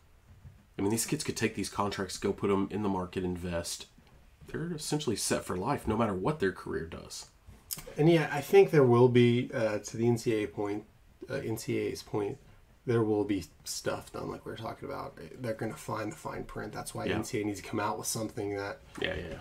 I 0.78 0.82
mean, 0.82 0.90
these 0.90 1.06
kids 1.06 1.24
could 1.24 1.36
take 1.36 1.54
these 1.54 1.68
contracts, 1.70 2.18
go 2.18 2.32
put 2.32 2.48
them 2.48 2.68
in 2.70 2.82
the 2.82 2.88
market, 2.88 3.24
invest. 3.24 3.86
They're 4.46 4.72
essentially 4.72 5.16
set 5.16 5.44
for 5.44 5.56
life 5.56 5.88
no 5.88 5.96
matter 5.96 6.14
what 6.14 6.38
their 6.40 6.52
career 6.52 6.86
does. 6.86 7.26
And 7.96 8.10
yeah, 8.10 8.28
I 8.32 8.40
think 8.40 8.70
there 8.70 8.84
will 8.84 9.08
be 9.08 9.50
uh, 9.52 9.78
to 9.78 9.96
the 9.96 10.04
NCAA 10.04 10.52
point, 10.52 10.84
uh, 11.28 11.34
NCAA's 11.34 12.02
point, 12.02 12.38
there 12.86 13.02
will 13.02 13.24
be 13.24 13.44
stuff 13.64 14.12
done 14.12 14.30
like 14.30 14.46
we 14.46 14.52
are 14.52 14.56
talking 14.56 14.88
about. 14.88 15.18
They're 15.40 15.52
going 15.54 15.72
to 15.72 15.78
find 15.78 16.10
the 16.10 16.16
fine 16.16 16.44
print. 16.44 16.72
That's 16.72 16.94
why 16.94 17.04
Yeah. 17.04 17.18
NCAA 17.18 17.44
needs 17.44 17.60
to 17.60 17.66
come 17.68 17.80
out 17.80 17.98
with 17.98 18.06
something 18.06 18.56
that 18.56 18.78
Yeah, 19.00 19.14
yeah, 19.14 19.38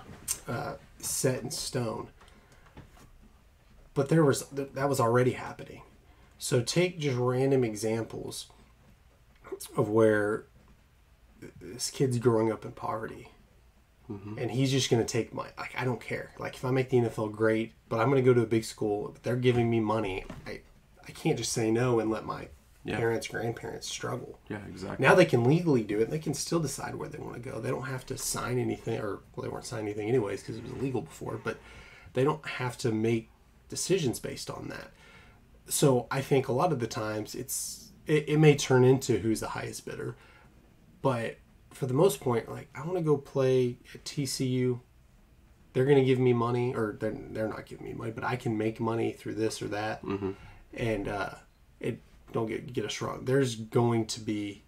yeah. 0.48 0.74
set 1.00 1.44
in 1.44 1.52
stone. 1.52 2.10
But 3.94 4.10
there 4.10 4.24
was 4.26 4.46
that 4.52 4.90
was 4.90 5.00
already 5.00 5.32
happening. 5.32 5.82
So 6.38 6.62
take 6.62 7.00
just 7.00 7.18
random 7.18 7.64
examples 7.64 8.48
of 9.76 9.90
where 9.90 10.46
this 11.62 11.90
kid's 11.90 12.20
growing 12.20 12.52
up 12.52 12.64
in 12.66 12.74
poverty. 12.74 13.30
Mm-hmm. 14.12 14.38
And 14.40 14.52
he's 14.52 14.72
just 14.72 14.90
going 14.90 15.06
to 15.06 15.12
take 15.12 15.34
my 15.34 15.48
like 15.58 15.74
I 15.78 15.84
don't 15.86 16.00
care. 16.02 16.32
Like 16.40 16.56
if 16.56 16.64
I 16.66 16.72
make 16.72 16.90
the 16.90 16.98
NFL 16.98 17.32
great, 17.34 17.74
but 17.90 18.00
I'm 18.00 18.10
going 18.10 18.24
to 18.24 18.26
go 18.26 18.34
to 18.34 18.42
a 18.42 18.46
big 18.48 18.64
school, 18.64 19.10
but 19.14 19.24
they're 19.24 19.36
giving 19.36 19.70
me 19.70 19.80
money. 19.80 20.26
I 20.46 20.62
I 21.08 21.12
can't 21.12 21.38
just 21.38 21.52
say 21.54 21.72
no 21.72 22.00
and 22.00 22.10
let 22.10 22.26
my 22.26 22.48
Yeah. 22.86 22.98
parents, 22.98 23.28
grandparents 23.28 23.88
struggle. 23.88 24.40
Yeah, 24.50 24.60
exactly. 24.70 25.06
Now 25.06 25.14
they 25.16 25.26
can 25.26 25.44
legally 25.44 25.84
do 25.84 26.00
it. 26.00 26.10
They 26.10 26.20
can 26.20 26.34
still 26.34 26.60
decide 26.60 26.96
where 26.96 27.10
they 27.10 27.18
want 27.18 27.36
to 27.36 27.50
go. 27.50 27.60
They 27.60 27.70
don't 27.70 27.84
have 27.88 28.06
to 28.08 28.18
sign 28.18 28.58
anything, 28.60 29.00
or 29.00 29.20
well, 29.36 29.44
they 29.44 29.50
weren't 29.50 29.66
signing 29.66 29.88
anything 29.88 30.08
anyways 30.10 30.42
because 30.42 30.58
it 30.58 30.64
was 30.64 30.72
illegal 30.74 31.02
before. 31.02 31.40
But 31.44 31.58
they 32.14 32.24
don't 32.24 32.46
have 32.46 32.78
to 32.80 32.92
make 32.92 33.30
decisions 33.70 34.20
based 34.20 34.50
on 34.50 34.70
that. 34.70 34.92
So 35.68 36.08
I 36.10 36.22
think 36.22 36.48
a 36.48 36.54
lot 36.54 36.72
of 36.72 36.80
the 36.80 36.88
times 36.88 37.36
it's 37.36 37.92
it, 38.06 38.30
it 38.30 38.38
may 38.40 38.56
turn 38.56 38.86
into 38.86 39.18
who's 39.20 39.42
the 39.42 39.50
highest 39.50 39.86
bidder, 39.86 40.16
but 41.02 41.36
for 41.78 41.86
the 41.86 41.94
most 41.94 42.20
point, 42.20 42.50
like 42.50 42.70
I 42.76 42.82
want 42.82 42.98
to 42.98 43.04
go 43.04 43.18
play 43.18 43.78
at 43.94 44.04
TCU. 44.04 44.80
They're 45.74 45.86
going 45.86 45.98
to 45.98 46.04
give 46.04 46.18
me 46.18 46.34
money, 46.34 46.74
or 46.74 46.98
they're, 47.00 47.16
they're 47.30 47.48
not 47.48 47.68
giving 47.68 47.86
me 47.86 47.94
money, 47.94 48.12
but 48.12 48.24
I 48.24 48.36
can 48.36 48.58
make 48.58 48.80
money 48.80 49.12
through 49.12 49.36
this 49.36 49.62
or 49.62 49.68
that, 49.68 50.02
and 50.74 51.08
uh, 51.08 51.36
it 51.80 52.02
don't 52.34 52.48
get 52.48 52.74
get 52.74 52.86
us 52.86 53.00
wrong. 53.02 53.26
There's 53.26 53.56
going 53.56 54.08
to 54.08 54.20
be 54.20 54.64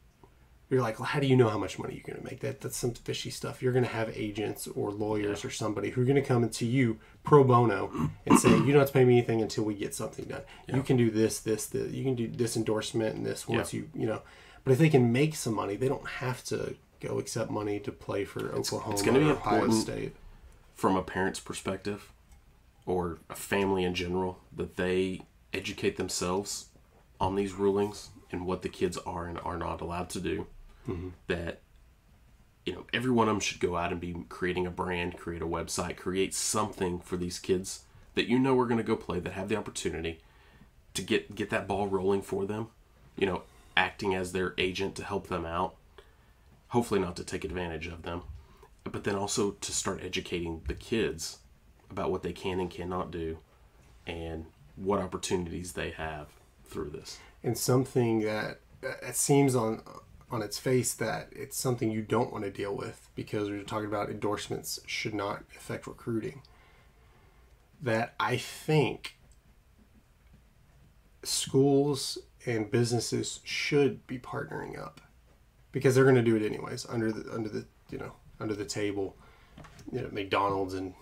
you're 0.70 0.82
like, 0.82 1.00
well, 1.00 1.08
how 1.08 1.20
do 1.20 1.26
you 1.26 1.36
know 1.36 1.50
how 1.50 1.58
much 1.58 1.80
money 1.80 1.96
you're 1.96 2.16
going 2.16 2.24
to 2.24 2.30
make? 2.30 2.42
That 2.42 2.62
that's 2.62 2.78
some 2.78 2.94
fishy 2.94 3.32
stuff. 3.32 3.64
You're 3.64 3.74
going 3.74 3.86
to 3.86 3.92
have 3.92 4.16
agents 4.16 4.68
or 4.68 4.92
lawyers 4.92 5.44
or 5.44 5.50
somebody 5.50 5.90
who 5.90 6.02
are 6.02 6.06
going 6.06 6.16
to 6.16 6.22
come 6.22 6.44
into 6.44 6.66
you 6.68 7.00
pro 7.24 7.44
bono 7.44 8.12
and 8.28 8.38
say, 8.38 8.50
you 8.50 8.72
don't 8.72 8.80
have 8.80 8.88
to 8.88 8.94
pay 8.94 9.04
me 9.04 9.18
anything 9.18 9.42
until 9.42 9.64
we 9.64 9.74
get 9.74 9.96
something 9.96 10.26
done. 10.26 10.44
You 10.68 10.84
can 10.84 10.96
do 10.96 11.10
this, 11.10 11.40
this, 11.40 11.66
this. 11.66 11.92
You 11.92 12.04
can 12.04 12.14
do 12.14 12.28
this 12.28 12.56
endorsement 12.56 13.16
and 13.16 13.26
this 13.26 13.48
once 13.48 13.74
you, 13.74 13.90
you 13.96 14.06
know. 14.06 14.22
But 14.64 14.74
if 14.74 14.78
they 14.78 14.90
can 14.90 15.12
make 15.12 15.36
some 15.36 15.56
money, 15.56 15.76
they 15.76 15.88
don't 15.88 16.08
have 16.08 16.44
to 16.46 16.76
go 17.00 17.20
accept 17.20 17.50
money 17.50 17.80
to 17.80 17.92
play 17.92 18.26
for 18.26 18.52
Oklahoma 18.54 18.94
it's 18.94 19.02
gonna 19.02 19.20
be 19.20 19.26
or 19.26 19.34
Ohio 19.34 19.56
important. 19.56 19.82
State. 19.82 20.16
from 20.76 20.96
a 20.96 21.02
parent's 21.02 21.40
perspective 21.40 22.12
or 22.86 23.20
a 23.30 23.36
family 23.36 23.84
in 23.84 23.94
general 23.94 24.40
that 24.56 24.76
they 24.76 25.22
educate 25.54 25.98
themselves 25.98 26.68
on 27.20 27.36
these 27.36 27.54
rulings 27.54 28.10
and 28.32 28.46
what 28.46 28.62
the 28.62 28.70
kids 28.70 28.98
are 29.06 29.26
and 29.26 29.40
are 29.40 29.58
not 29.58 29.82
allowed 29.82 30.10
to 30.10 30.20
do 30.20 30.48
mm-hmm. 30.88 31.10
that 31.28 31.62
you 32.66 32.74
know 32.74 32.86
every 32.94 33.12
one 33.12 33.28
of 33.28 33.34
them 33.34 33.40
should 33.40 33.60
go 33.60 33.76
out 33.76 33.92
and 33.92 34.00
be 34.00 34.16
creating 34.30 34.66
a 34.66 34.72
brand 34.72 35.18
create 35.18 35.42
a 35.42 35.48
website 35.48 35.98
create 35.98 36.34
something 36.34 37.00
for 37.00 37.18
these 37.18 37.40
kids 37.40 37.84
that 38.16 38.28
you 38.28 38.38
know 38.38 38.60
are 38.60 38.66
going 38.66 38.78
to 38.78 38.84
go 38.84 38.96
play 38.96 39.20
that 39.20 39.34
have 39.34 39.48
the 39.48 39.56
opportunity 39.56 40.20
to 40.94 41.02
get 41.02 41.36
get 41.36 41.50
that 41.50 41.68
ball 41.68 41.88
rolling 41.88 42.22
for 42.22 42.46
them. 42.46 42.68
You 43.16 43.28
know, 43.28 43.42
acting 43.76 44.14
as 44.14 44.32
their 44.32 44.54
agent 44.58 44.96
to 44.96 45.04
help 45.04 45.28
them 45.28 45.46
out. 45.46 45.76
Hopefully, 46.70 47.00
not 47.00 47.16
to 47.18 47.24
take 47.24 47.44
advantage 47.44 47.88
of 47.88 48.04
them, 48.04 48.22
but 48.84 49.04
then 49.04 49.16
also 49.16 49.52
to 49.52 49.72
start 49.72 50.04
educating 50.04 50.62
the 50.68 50.74
kids 50.74 51.40
about 51.90 52.12
what 52.12 52.24
they 52.24 52.34
can 52.34 52.60
and 52.60 52.70
cannot 52.70 53.12
do, 53.12 53.40
and 54.06 54.46
what 54.76 55.00
opportunities 55.00 55.74
they 55.74 55.90
have 55.92 56.28
through 56.66 56.90
this. 56.90 57.18
and 57.44 57.58
something 57.58 58.22
that 58.22 58.60
it 58.82 59.16
seems 59.16 59.56
on 59.56 59.82
on 60.32 60.42
its 60.44 60.60
face 60.60 60.94
that 60.94 61.28
it's 61.32 61.58
something 61.58 61.90
you 61.92 62.02
don't 62.04 62.32
want 62.32 62.44
to 62.44 62.52
deal 62.52 62.76
with 62.76 63.10
because 63.16 63.50
we're 63.50 63.64
talking 63.64 63.88
about 63.88 64.10
endorsements 64.12 64.80
should 64.86 65.14
not 65.14 65.44
affect 65.58 65.88
recruiting. 65.88 66.44
That 67.82 68.14
I 68.20 68.38
think 68.38 69.18
schools 71.24 72.20
and 72.46 72.70
businesses 72.70 73.40
should 73.44 74.06
be 74.06 74.20
partnering 74.20 74.80
up 74.80 75.02
because 75.72 75.96
they're 75.96 76.04
going 76.04 76.16
to 76.16 76.22
do 76.22 76.36
it 76.36 76.44
anyways 76.44 76.86
under 76.90 77.12
the 77.12 77.34
under 77.34 77.50
the 77.50 77.66
you 77.90 77.98
know 77.98 78.12
under 78.40 78.56
the 78.56 78.66
table, 78.66 79.16
you 79.92 80.02
know 80.02 80.10
McDonald's 80.12 80.74
and 80.74 80.94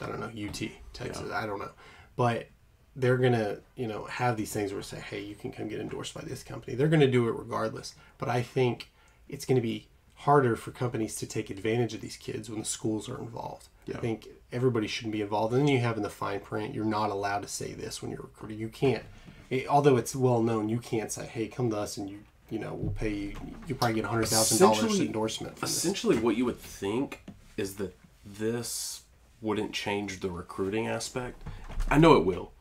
I 0.00 0.06
don't 0.06 0.20
know 0.20 0.48
UT 0.48 0.62
Texas 0.92 1.30
I 1.32 1.46
don't 1.46 1.58
know, 1.58 1.70
but 2.16 2.48
they're 2.96 3.18
gonna 3.18 3.58
you 3.76 3.86
know 3.86 4.04
have 4.06 4.36
these 4.36 4.52
things 4.52 4.72
where 4.72 4.82
say 4.82 4.98
hey 4.98 5.22
you 5.22 5.34
can 5.34 5.52
come 5.52 5.68
get 5.68 5.80
endorsed 5.80 6.14
by 6.14 6.22
this 6.22 6.42
company. 6.42 6.76
They're 6.76 6.88
gonna 6.88 7.10
do 7.10 7.28
it 7.28 7.32
regardless. 7.32 7.94
But 8.18 8.28
i 8.28 8.42
think 8.42 8.90
it's 9.28 9.44
gonna 9.44 9.60
be 9.60 9.88
harder 10.16 10.56
for 10.56 10.70
companies 10.70 11.16
to 11.16 11.26
take 11.26 11.48
advantage 11.48 11.94
of 11.94 12.00
these 12.00 12.16
kids 12.16 12.50
when 12.50 12.58
the 12.58 12.64
schools 12.64 13.08
are 13.08 13.18
involved. 13.18 13.68
I 13.94 13.98
think 13.98 14.28
everybody 14.52 14.86
shouldn't 14.86 15.12
be 15.12 15.22
involved. 15.22 15.54
And 15.54 15.62
then 15.62 15.74
you 15.74 15.80
have 15.80 15.96
in 15.96 16.02
the 16.02 16.10
fine 16.10 16.40
print 16.40 16.74
you're 16.74 16.84
not 16.84 17.10
allowed 17.10 17.42
to 17.42 17.48
say 17.48 17.72
this 17.72 18.02
when 18.02 18.10
you're 18.10 18.22
recruiting 18.22 18.58
you 18.58 18.68
can't 18.68 19.04
it, 19.48 19.66
although 19.66 19.96
it's 19.96 20.14
well 20.14 20.42
known 20.42 20.68
you 20.68 20.78
can't 20.78 21.10
say 21.10 21.26
hey 21.26 21.48
come 21.48 21.70
to 21.70 21.76
us 21.76 21.96
and 21.96 22.10
you 22.10 22.20
you 22.50 22.58
know 22.58 22.74
we'll 22.74 22.92
pay 22.92 23.12
you 23.14 23.36
you 23.66 23.74
probably 23.74 23.94
get 23.94 24.04
hundred 24.04 24.26
thousand 24.28 24.58
dollars 24.58 24.78
Essentially- 24.78 25.06
endorsement 25.06 25.58
from 25.58 25.68
this. 25.68 25.76
Essentially, 25.76 26.18
what 26.18 26.36
you 26.36 26.44
would 26.44 26.58
think 26.60 27.22
is 27.56 27.74
that 27.76 27.96
this 28.24 29.02
wouldn't 29.40 29.72
change 29.72 30.20
the 30.20 30.30
recruiting 30.30 30.86
aspect. 30.86 31.42
I 31.88 31.98
know 31.98 32.16
it 32.16 32.24
will, 32.24 32.52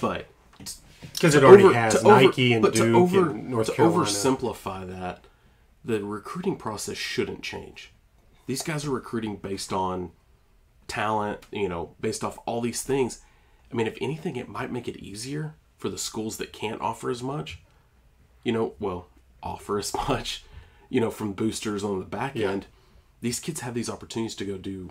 but 0.00 0.26
because 1.12 1.34
it 1.34 1.44
already 1.44 1.64
over- 1.64 1.74
has 1.74 1.94
to 1.94 2.00
over- 2.00 2.22
nike 2.22 2.52
and 2.52 2.64
duke 2.64 2.74
to 2.74 2.94
over, 2.96 3.30
and 3.30 3.50
north 3.50 3.66
to 3.68 3.72
carolina 3.74 4.04
oversimplify 4.04 4.86
that, 4.88 5.24
the 5.84 6.02
recruiting 6.04 6.56
process 6.56 6.96
shouldn't 6.96 7.42
change. 7.42 7.92
These 8.46 8.62
guys 8.62 8.84
are 8.84 8.90
recruiting 8.90 9.36
based 9.36 9.72
on 9.72 10.12
talent, 10.88 11.40
you 11.50 11.68
know, 11.68 11.94
based 12.00 12.22
off 12.24 12.38
all 12.46 12.60
these 12.60 12.82
things. 12.82 13.20
I 13.72 13.76
mean, 13.76 13.86
if 13.86 13.96
anything, 14.00 14.36
it 14.36 14.48
might 14.48 14.70
make 14.70 14.86
it 14.88 14.96
easier 14.98 15.54
for 15.78 15.88
the 15.88 15.98
schools 15.98 16.36
that 16.38 16.52
can't 16.52 16.80
offer 16.80 17.10
as 17.10 17.22
much. 17.22 17.60
You 18.44 18.52
know, 18.52 18.74
well, 18.78 19.06
offer 19.44 19.78
as 19.78 19.94
much, 20.08 20.42
you 20.88 21.00
know, 21.00 21.10
from 21.10 21.32
boosters 21.32 21.84
on 21.84 22.00
the 22.00 22.04
back 22.06 22.34
Yeah. 22.34 22.50
end. 22.50 22.66
These 23.20 23.38
kids 23.40 23.60
have 23.60 23.74
these 23.74 23.88
opportunities 23.88 24.34
to 24.36 24.44
go 24.44 24.58
do 24.58 24.90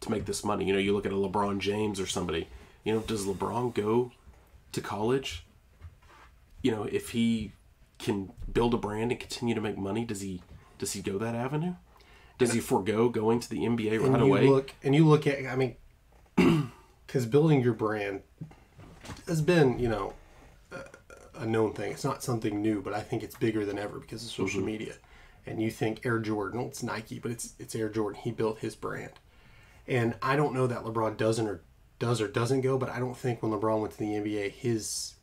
to 0.00 0.10
make 0.10 0.26
this 0.26 0.44
money. 0.44 0.66
You 0.66 0.72
know, 0.74 0.78
you 0.78 0.92
look 0.92 1.06
at 1.06 1.12
a 1.12 1.16
LeBron 1.16 1.58
James 1.58 1.98
or 1.98 2.06
somebody. 2.06 2.48
You 2.84 2.94
know, 2.94 3.00
does 3.00 3.24
LeBron 3.24 3.72
go 3.74 4.12
to 4.72 4.80
college? 4.80 5.44
You 6.62 6.70
know, 6.72 6.84
if 6.84 7.10
he 7.10 7.52
can 7.98 8.32
build 8.52 8.74
a 8.74 8.76
brand 8.76 9.10
and 9.12 9.18
continue 9.20 9.54
to 9.54 9.60
make 9.60 9.78
money, 9.78 10.04
does 10.04 10.20
he 10.20 10.42
does 10.78 10.92
he 10.92 11.00
go 11.02 11.18
that 11.18 11.34
avenue? 11.34 11.74
Does 12.38 12.52
he 12.52 12.60
forego 12.60 13.08
going 13.08 13.38
to 13.38 13.48
the 13.48 13.58
NBA 13.60 14.04
and 14.04 14.16
you 14.16 14.22
away? 14.24 14.48
look 14.48 14.74
and 14.82 14.94
you 14.96 15.06
look 15.06 15.26
at 15.28 15.46
i 15.46 15.54
mean 15.54 15.76
because 17.06 17.24
building 17.26 17.60
your 17.62 17.72
brand 17.74 18.22
has 19.28 19.40
been 19.40 19.78
you 19.78 19.88
know 19.88 20.14
a, 21.42 21.46
known 21.46 21.72
thing. 21.72 21.92
It's 21.92 22.04
not 22.04 22.22
something 22.22 22.60
new 22.62 22.80
but 22.82 22.92
i 22.94 23.00
think 23.00 23.22
it's 23.22 23.36
bigger 23.36 23.64
than 23.64 23.78
ever 23.78 23.98
because 23.98 24.24
of 24.24 24.30
social 24.30 24.60
Mm-hmm. 24.60 24.66
media. 24.66 24.94
And 25.46 25.60
you 25.60 25.70
think 25.70 26.04
air 26.06 26.18
jordan 26.18 26.58
well, 26.60 26.68
it's 26.68 26.82
nike 26.82 27.18
but 27.18 27.30
it's 27.30 27.54
it's 27.58 27.74
air 27.74 27.88
jordan. 27.88 28.20
He 28.22 28.30
built 28.30 28.58
his 28.60 28.74
brand. 28.76 29.12
And 29.88 30.14
i 30.22 30.36
don't 30.36 30.54
know 30.54 30.66
that 30.66 30.84
lebron 30.84 31.16
doesn't 31.16 31.46
or 31.48 31.60
does 31.98 32.20
or 32.20 32.28
doesn't 32.28 32.62
go 32.62 32.76
but 32.78 32.88
i 32.90 32.98
don't 32.98 33.16
think 33.16 33.42
when 33.42 33.52
lebron 33.52 33.80
went 33.80 33.92
to 33.92 33.98
the 33.98 34.06
nba 34.06 34.50
his 34.50 35.14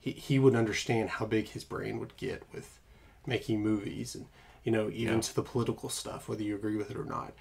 he, 0.00 0.10
he 0.12 0.38
would 0.38 0.56
understand 0.56 1.08
how 1.10 1.24
big 1.26 1.48
his 1.48 1.62
brain 1.64 2.00
would 2.00 2.16
get 2.16 2.42
with 2.52 2.80
making 3.26 3.60
movies 3.62 4.14
and 4.16 4.26
you 4.64 4.72
know 4.72 4.90
even 4.90 5.16
Yeah. 5.16 5.20
to 5.20 5.34
the 5.34 5.42
political 5.42 5.88
stuff 5.88 6.28
whether 6.28 6.42
you 6.42 6.54
agree 6.56 6.76
with 6.76 6.90
it 6.90 6.96
or 6.96 7.04
not. 7.04 7.32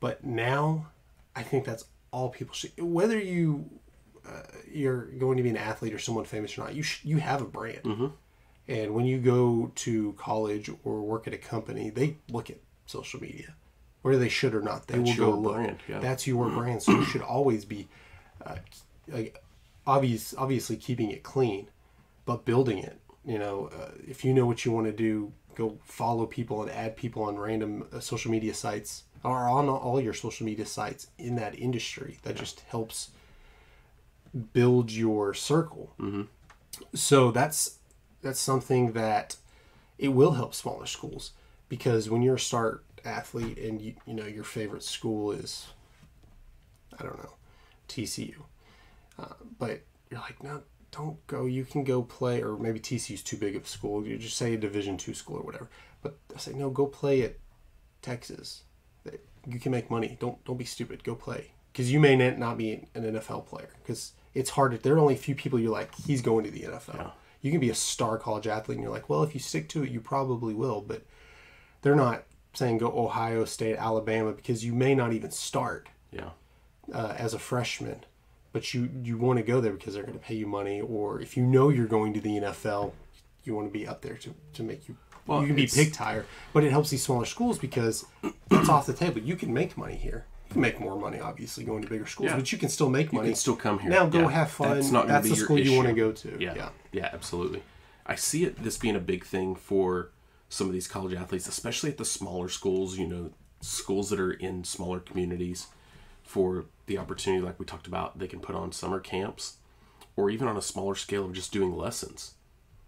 But 0.00 0.24
now 0.24 0.88
i 1.36 1.42
think 1.42 1.64
that's 1.64 1.84
all 2.10 2.28
people 2.30 2.54
should 2.54 2.72
whether 2.78 3.18
you 3.18 3.70
uh, 4.28 4.42
you're 4.70 5.06
going 5.18 5.36
to 5.36 5.42
be 5.42 5.48
an 5.50 5.56
athlete 5.56 5.92
or 5.94 5.98
someone 5.98 6.24
famous 6.24 6.56
or 6.58 6.62
not 6.62 6.74
you 6.74 6.82
sh- 6.82 7.04
you 7.04 7.18
have 7.18 7.40
a 7.42 7.46
brand 7.46 7.82
Mm-hmm. 7.84 8.06
and 8.68 8.94
when 8.94 9.04
you 9.06 9.18
go 9.18 9.70
to 9.76 10.12
college 10.18 10.70
or 10.84 11.02
work 11.02 11.26
at 11.26 11.34
a 11.34 11.38
company 11.38 11.90
they 11.90 12.16
look 12.30 12.50
at 12.50 12.58
social 12.86 13.20
media 13.20 13.54
whether 14.02 14.18
they 14.18 14.28
should 14.28 14.54
or 14.54 14.62
not 14.62 14.86
they 14.86 14.98
That's 14.98 15.10
will 15.10 15.16
go 15.16 15.30
your 15.32 15.36
look 15.36 15.54
brand, 15.54 15.76
yeah. 15.88 15.98
that's 16.00 16.26
your 16.26 16.48
brand 16.50 16.82
so 16.82 16.92
you 16.92 17.04
should 17.04 17.22
always 17.22 17.64
be 17.64 17.88
uh, 18.44 18.56
like 19.08 19.42
obvious 19.86 20.34
obviously 20.36 20.76
keeping 20.76 21.10
it 21.10 21.22
clean 21.22 21.68
but 22.26 22.44
building 22.44 22.78
it 22.78 22.98
you 23.24 23.38
know 23.38 23.70
uh, 23.78 23.90
if 24.06 24.24
you 24.24 24.32
know 24.32 24.46
what 24.46 24.64
you 24.64 24.72
want 24.72 24.86
to 24.86 24.92
do 24.92 25.32
go 25.56 25.78
follow 25.84 26.26
people 26.26 26.62
and 26.62 26.70
add 26.70 26.96
people 26.96 27.22
on 27.24 27.36
random 27.38 27.86
uh, 27.92 27.98
social 28.00 28.30
media 28.30 28.54
sites 28.54 29.04
or 29.24 29.48
on 29.48 29.68
all 29.68 30.00
your 30.00 30.14
social 30.14 30.46
media 30.46 30.64
sites 30.64 31.08
in 31.18 31.36
that 31.36 31.58
industry 31.58 32.18
that 32.22 32.36
just 32.36 32.60
helps 32.68 33.10
build 34.52 34.90
your 34.90 35.34
circle. 35.34 35.92
Mm-hmm. 36.00 36.22
so 36.94 37.30
that's 37.30 37.78
that's 38.22 38.40
something 38.40 38.92
that 38.92 39.36
it 39.98 40.08
will 40.08 40.32
help 40.32 40.54
smaller 40.54 40.86
schools 40.86 41.32
because 41.68 42.08
when 42.08 42.22
you're 42.22 42.36
a 42.36 42.40
start 42.40 42.84
athlete 43.04 43.58
and 43.58 43.80
you, 43.80 43.94
you 44.06 44.14
know 44.14 44.26
your 44.26 44.44
favorite 44.44 44.82
school 44.82 45.32
is 45.32 45.68
i 46.98 47.02
don't 47.02 47.18
know 47.18 47.32
tcu 47.88 48.34
uh, 49.18 49.34
but 49.58 49.80
you're 50.10 50.20
like 50.20 50.42
no 50.42 50.62
don't 50.92 51.24
go. 51.28 51.46
You 51.46 51.64
can 51.64 51.84
go 51.84 52.02
play 52.02 52.42
or 52.42 52.56
maybe 52.56 52.80
tcu's 52.80 53.22
too 53.22 53.36
big 53.36 53.54
of 53.54 53.64
a 53.64 53.68
school. 53.68 54.04
You 54.04 54.18
just 54.18 54.36
say 54.36 54.54
a 54.54 54.56
division 54.56 54.96
two 54.96 55.14
school 55.14 55.36
or 55.36 55.42
whatever 55.42 55.68
but 56.02 56.16
i 56.34 56.38
say 56.38 56.52
no 56.52 56.70
go 56.70 56.86
play 56.86 57.22
at 57.22 57.36
texas. 58.02 58.62
You 59.46 59.58
can 59.58 59.72
make 59.72 59.90
money. 59.90 60.18
Don't 60.20 60.42
don't 60.44 60.58
be 60.58 60.64
stupid. 60.64 61.02
Go 61.02 61.14
play. 61.14 61.52
Because 61.72 61.90
you 61.90 62.00
may 62.00 62.16
not 62.16 62.38
not 62.38 62.58
be 62.58 62.72
an 62.72 63.04
nfl 63.14 63.46
player 63.46 63.70
because 63.82 64.12
it's 64.34 64.50
hard 64.50 64.72
to, 64.72 64.78
there 64.78 64.94
are 64.94 64.98
only 64.98 65.14
a 65.14 65.18
few 65.18 65.34
people 65.34 65.58
you're 65.58 65.72
like 65.72 65.94
he's 66.06 66.22
going 66.22 66.44
to 66.44 66.50
the 66.50 66.62
nfl 66.62 67.12
you 67.42 67.50
can 67.50 67.60
be 67.60 67.70
a 67.70 67.74
star 67.74 68.18
college 68.18 68.46
athlete 68.46 68.76
and 68.76 68.84
you're 68.84 68.92
like 68.92 69.08
well 69.08 69.22
if 69.22 69.34
you 69.34 69.40
stick 69.40 69.68
to 69.68 69.82
it 69.82 69.90
you 69.90 70.00
probably 70.00 70.54
will 70.54 70.80
but 70.80 71.02
they're 71.82 71.96
not 71.96 72.24
saying 72.52 72.78
go 72.78 72.92
ohio 72.96 73.44
state 73.44 73.76
alabama 73.76 74.32
because 74.32 74.64
you 74.64 74.72
may 74.72 74.94
not 74.94 75.12
even 75.12 75.30
start 75.30 75.88
yeah. 76.12 76.30
uh, 76.92 77.14
as 77.16 77.34
a 77.34 77.38
freshman, 77.38 78.04
but 78.52 78.74
you 78.74 78.90
you 79.02 79.16
want 79.16 79.38
to 79.38 79.42
go 79.42 79.60
there 79.60 79.72
because 79.72 79.94
they're 79.94 80.02
going 80.02 80.18
to 80.18 80.24
pay 80.24 80.34
you 80.34 80.46
money, 80.46 80.80
or 80.80 81.20
if 81.20 81.36
you 81.36 81.44
know 81.44 81.68
you're 81.68 81.86
going 81.86 82.12
to 82.14 82.20
the 82.20 82.40
NFL, 82.40 82.92
you 83.44 83.54
want 83.54 83.68
to 83.68 83.72
be 83.72 83.86
up 83.86 84.02
there 84.02 84.16
to, 84.16 84.34
to 84.54 84.62
make 84.62 84.88
you. 84.88 84.96
Well, 85.26 85.42
you 85.42 85.48
can 85.48 85.56
be 85.56 85.66
picked 85.66 85.96
higher, 85.96 86.26
but 86.52 86.64
it 86.64 86.70
helps 86.70 86.90
these 86.90 87.02
smaller 87.02 87.24
schools 87.26 87.58
because 87.58 88.04
it's 88.50 88.68
off 88.68 88.86
the 88.86 88.92
table. 88.92 89.20
You 89.20 89.36
can 89.36 89.52
make 89.52 89.76
money 89.76 89.96
here. 89.96 90.26
You 90.50 90.54
can 90.54 90.62
make 90.62 90.80
more 90.80 90.98
money, 90.98 91.20
obviously, 91.20 91.62
going 91.62 91.82
to 91.82 91.88
bigger 91.88 92.06
schools, 92.06 92.30
Yeah. 92.30 92.36
but 92.36 92.50
you 92.50 92.58
can 92.58 92.68
still 92.68 92.90
make 92.90 93.12
money. 93.12 93.28
can 93.28 93.36
still 93.36 93.54
come 93.54 93.78
here. 93.78 93.88
Now 93.88 94.06
go 94.06 94.22
Yeah. 94.22 94.30
have 94.30 94.50
fun. 94.50 94.70
That's 94.70 94.86
That's, 94.86 94.92
not 94.92 95.06
gonna 95.06 95.22
be 95.22 95.28
the 95.28 95.34
your 95.36 95.44
school 95.44 95.58
you 95.60 95.76
want 95.76 95.88
to 95.88 95.94
go 95.94 96.10
to. 96.10 96.36
Yeah. 96.40 96.54
yeah. 96.56 96.68
yeah. 96.90 97.10
absolutely. 97.12 97.62
I 98.04 98.16
see 98.16 98.44
it 98.44 98.60
this 98.60 98.76
being 98.76 98.96
a 98.96 99.00
big 99.00 99.24
thing 99.24 99.54
for 99.54 100.10
some 100.48 100.66
of 100.66 100.72
these 100.72 100.88
college 100.88 101.14
athletes, 101.14 101.46
especially 101.46 101.90
at 101.90 101.98
the 101.98 102.04
smaller 102.04 102.48
schools, 102.48 102.98
you 102.98 103.06
know, 103.06 103.30
schools 103.60 104.10
that 104.10 104.18
are 104.18 104.32
in 104.32 104.64
smaller 104.64 104.98
communities 104.98 105.68
for 106.24 106.64
the 106.86 106.98
opportunity 106.98 107.40
like 107.40 107.60
we 107.60 107.64
talked 107.64 107.86
about, 107.86 108.18
they 108.18 108.26
can 108.26 108.40
put 108.40 108.56
on 108.56 108.72
summer 108.72 108.98
camps 108.98 109.58
or 110.16 110.30
even 110.30 110.48
on 110.48 110.56
a 110.56 110.62
smaller 110.62 110.96
scale 110.96 111.24
of 111.24 111.32
just 111.32 111.52
doing 111.52 111.76
lessons. 111.76 112.34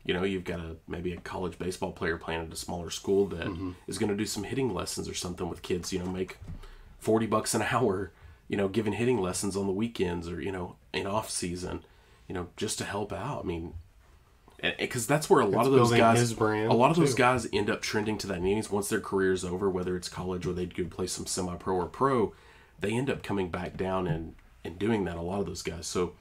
You 0.05 0.15
know, 0.15 0.25
you've 0.25 0.43
got 0.43 0.59
a 0.59 0.77
maybe 0.89 1.13
a 1.13 1.19
college 1.19 1.59
baseball 1.59 1.93
player 1.93 2.17
playing 2.17 2.41
at 2.41 2.53
a 2.53 2.57
smaller 2.57 2.91
school 2.91 3.27
that 3.27 3.47
mm-hmm. 3.47 3.71
is 3.87 3.99
going 3.99 4.11
to 4.11 4.17
do 4.17 4.27
some 4.27 4.43
hitting 4.43 4.75
lessons 4.75 5.09
or 5.09 5.15
something 5.15 5.49
with 5.49 5.63
kids, 5.63 5.93
you 5.93 6.01
know, 6.01 6.07
make 6.07 6.39
40 7.03 7.27
bucks 7.27 7.55
an 7.55 7.63
hour, 7.71 8.13
you 8.49 8.57
know, 8.57 8.69
giving 8.69 8.95
hitting 8.95 9.21
lessons 9.21 9.57
on 9.57 9.67
the 9.67 9.73
weekends 9.73 10.29
or, 10.29 10.41
you 10.41 10.51
know, 10.53 10.77
in 10.95 11.07
off 11.07 11.29
season, 11.31 11.85
you 12.29 12.35
know, 12.35 12.49
just 12.57 12.79
to 12.79 12.85
help 12.85 13.13
out. 13.13 13.41
I 13.45 13.47
mean, 13.47 13.75
because 14.79 15.07
that's 15.07 15.29
where 15.29 15.41
a 15.41 15.45
lot 15.47 15.61
It's 15.61 15.69
of 15.69 15.73
those 15.75 15.91
guys, 15.93 16.33
a 16.33 16.45
lot 16.73 16.91
of 16.91 16.97
those 16.97 17.15
too. 17.15 17.19
guys 17.19 17.49
end 17.53 17.69
up 17.69 17.83
trending 17.83 18.17
to 18.19 18.27
that 18.29 18.41
meetings 18.41 18.71
once 18.71 18.89
their 18.89 19.01
career's 19.01 19.45
over, 19.45 19.69
whether 19.69 19.97
it's 19.97 20.09
college 20.09 20.47
or 20.47 20.53
they'd 20.53 20.75
go 20.77 20.85
play 20.85 21.09
some 21.09 21.27
semi-pro 21.27 21.75
or 21.75 21.87
pro, 21.87 22.33
they 22.79 22.93
end 22.93 23.11
up 23.11 23.23
coming 23.23 23.51
back 23.51 23.77
down 23.77 24.07
and 24.07 24.35
and 24.65 24.79
doing 24.79 25.05
that. 25.05 25.17
A 25.17 25.21
lot 25.21 25.41
of 25.41 25.47
those 25.47 25.63
guys. 25.63 25.89
So 25.89 26.13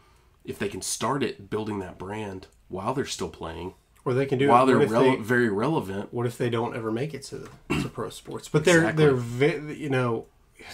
if 0.44 0.58
they 0.58 0.68
can 0.68 0.82
start 0.82 1.22
it 1.22 1.52
building 1.52 1.78
that 1.80 2.00
brand 2.00 2.48
while 2.70 2.96
they're 2.96 3.06
still 3.06 3.30
playing, 3.30 3.76
Or 4.04 4.16
they 4.16 4.26
can 4.26 4.40
do 4.40 4.48
while 4.48 4.66
they're 4.66 4.78
rele- 4.80 5.18
they- 5.18 5.22
very 5.24 5.50
relevant, 5.50 6.12
what 6.12 6.26
if 6.26 6.40
they 6.40 6.50
don't 6.50 6.76
ever 6.76 6.92
make 6.92 7.14
it 7.14 7.22
to 7.26 7.48
to 7.70 7.90
pro 7.90 8.10
sports? 8.10 8.50
But 8.50 8.66
they're 8.66 8.90
Exactly. 8.90 9.48
they're 9.48 9.72
you 9.74 9.90
know 9.90 10.26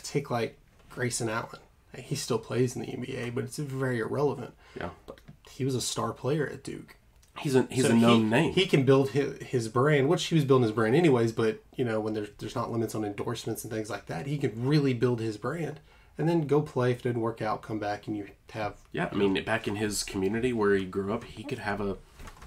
take 0.04 0.30
like 0.30 0.58
Grayson 0.90 1.30
Allen. 1.30 1.60
He 1.98 2.16
still 2.16 2.38
plays 2.40 2.76
in 2.76 2.82
the 2.82 2.88
NBA, 2.88 3.34
but 3.34 3.44
it's 3.46 3.58
very 3.58 4.00
irrelevant. 4.00 4.54
yeah, 4.80 4.90
but 5.08 5.20
he 5.50 5.66
was 5.66 5.74
a 5.76 5.82
star 5.82 6.12
player 6.12 6.48
at 6.48 6.64
Duke. 6.64 6.96
He's 7.40 7.56
a 7.56 7.68
he's 7.70 7.86
So 7.86 7.92
a 7.92 7.96
known 7.96 8.24
he, 8.24 8.30
name. 8.30 8.54
He 8.54 8.66
can 8.66 8.84
build 8.84 9.12
his, 9.12 9.42
his 9.44 9.68
brand, 9.68 10.08
which 10.10 10.26
he 10.26 10.36
was 10.36 10.44
building 10.46 10.64
his 10.64 10.72
brand 10.72 10.96
anyways. 10.96 11.32
But 11.32 11.64
you 11.76 11.86
know, 11.86 12.00
when 12.00 12.14
there's 12.14 12.30
there's 12.40 12.56
not 12.56 12.72
limits 12.72 12.94
on 12.96 13.06
endorsements 13.06 13.64
and 13.64 13.72
things 13.72 13.90
like 13.90 14.08
that, 14.08 14.26
he 14.28 14.38
can 14.38 14.52
really 14.68 14.94
build 14.94 15.20
his 15.20 15.38
brand, 15.38 15.80
and 16.18 16.28
then 16.28 16.48
go 16.48 16.62
play. 16.62 16.92
If 16.92 17.00
it 17.00 17.04
didn't 17.04 17.22
work 17.22 17.42
out, 17.42 17.62
come 17.62 17.80
back 17.80 18.08
and 18.08 18.18
you 18.18 18.28
have 18.52 18.76
yeah, 18.92 19.10
I 19.12 19.16
mean, 19.16 19.44
back 19.44 19.68
in 19.68 19.76
his 19.76 20.04
community 20.04 20.52
where 20.54 20.76
he 20.76 20.86
grew 20.86 21.14
up, 21.14 21.24
he 21.26 21.44
could 21.44 21.60
have 21.60 21.80
a, 21.80 21.98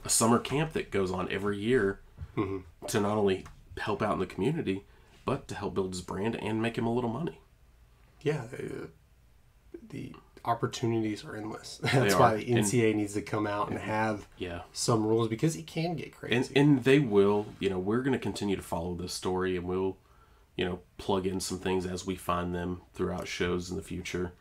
a 0.04 0.08
summer 0.08 0.38
camp 0.38 0.72
that 0.74 0.90
goes 0.90 1.10
on 1.10 1.30
every 1.30 1.58
year 1.58 2.00
Mm-hmm. 2.36 2.86
to 2.86 3.00
not 3.00 3.16
only 3.18 3.44
help 3.78 4.00
out 4.02 4.14
in 4.14 4.20
the 4.20 4.26
community, 4.26 4.84
but 5.30 5.46
to 5.46 5.54
help 5.54 5.74
build 5.74 5.92
his 5.92 6.00
brand 6.02 6.34
and 6.34 6.60
make 6.60 6.76
him 6.76 6.86
a 6.86 6.92
little 6.92 7.08
money. 7.10 7.38
yeah. 8.20 8.42
uh, 8.52 8.86
The 9.88 10.12
opportunities 10.44 11.24
are 11.24 11.36
endless. 11.36 11.78
That's 11.82 12.14
are. 12.14 12.20
why 12.20 12.36
the 12.36 12.52
And- 12.52 12.96
needs 12.96 13.14
to 13.14 13.22
come 13.22 13.46
out 13.46 13.68
and 13.70 13.78
have 13.78 14.26
Yeah. 14.38 14.62
some 14.72 15.06
rules 15.06 15.28
because 15.28 15.54
it 15.54 15.68
can 15.68 15.94
get 15.94 16.06
and 16.06 16.14
crazy. 16.14 16.52
and 16.56 16.82
they 16.82 16.98
will 16.98 17.46
you 17.60 17.70
know 17.70 17.78
we're 17.78 18.02
going 18.02 18.12
to 18.18 18.18
continue 18.18 18.56
to 18.56 18.62
follow 18.62 18.94
this 18.96 19.12
story 19.12 19.56
and 19.56 19.66
we'll 19.68 19.96
you 20.56 20.64
know 20.64 20.80
plug 20.98 21.26
in 21.26 21.38
some 21.40 21.58
things 21.60 21.86
as 21.86 22.04
we 22.06 22.16
find 22.16 22.54
them 22.54 22.80
throughout 22.94 23.28
shows 23.28 23.70
in 23.70 23.76
the 23.76 23.82
future 23.82 24.32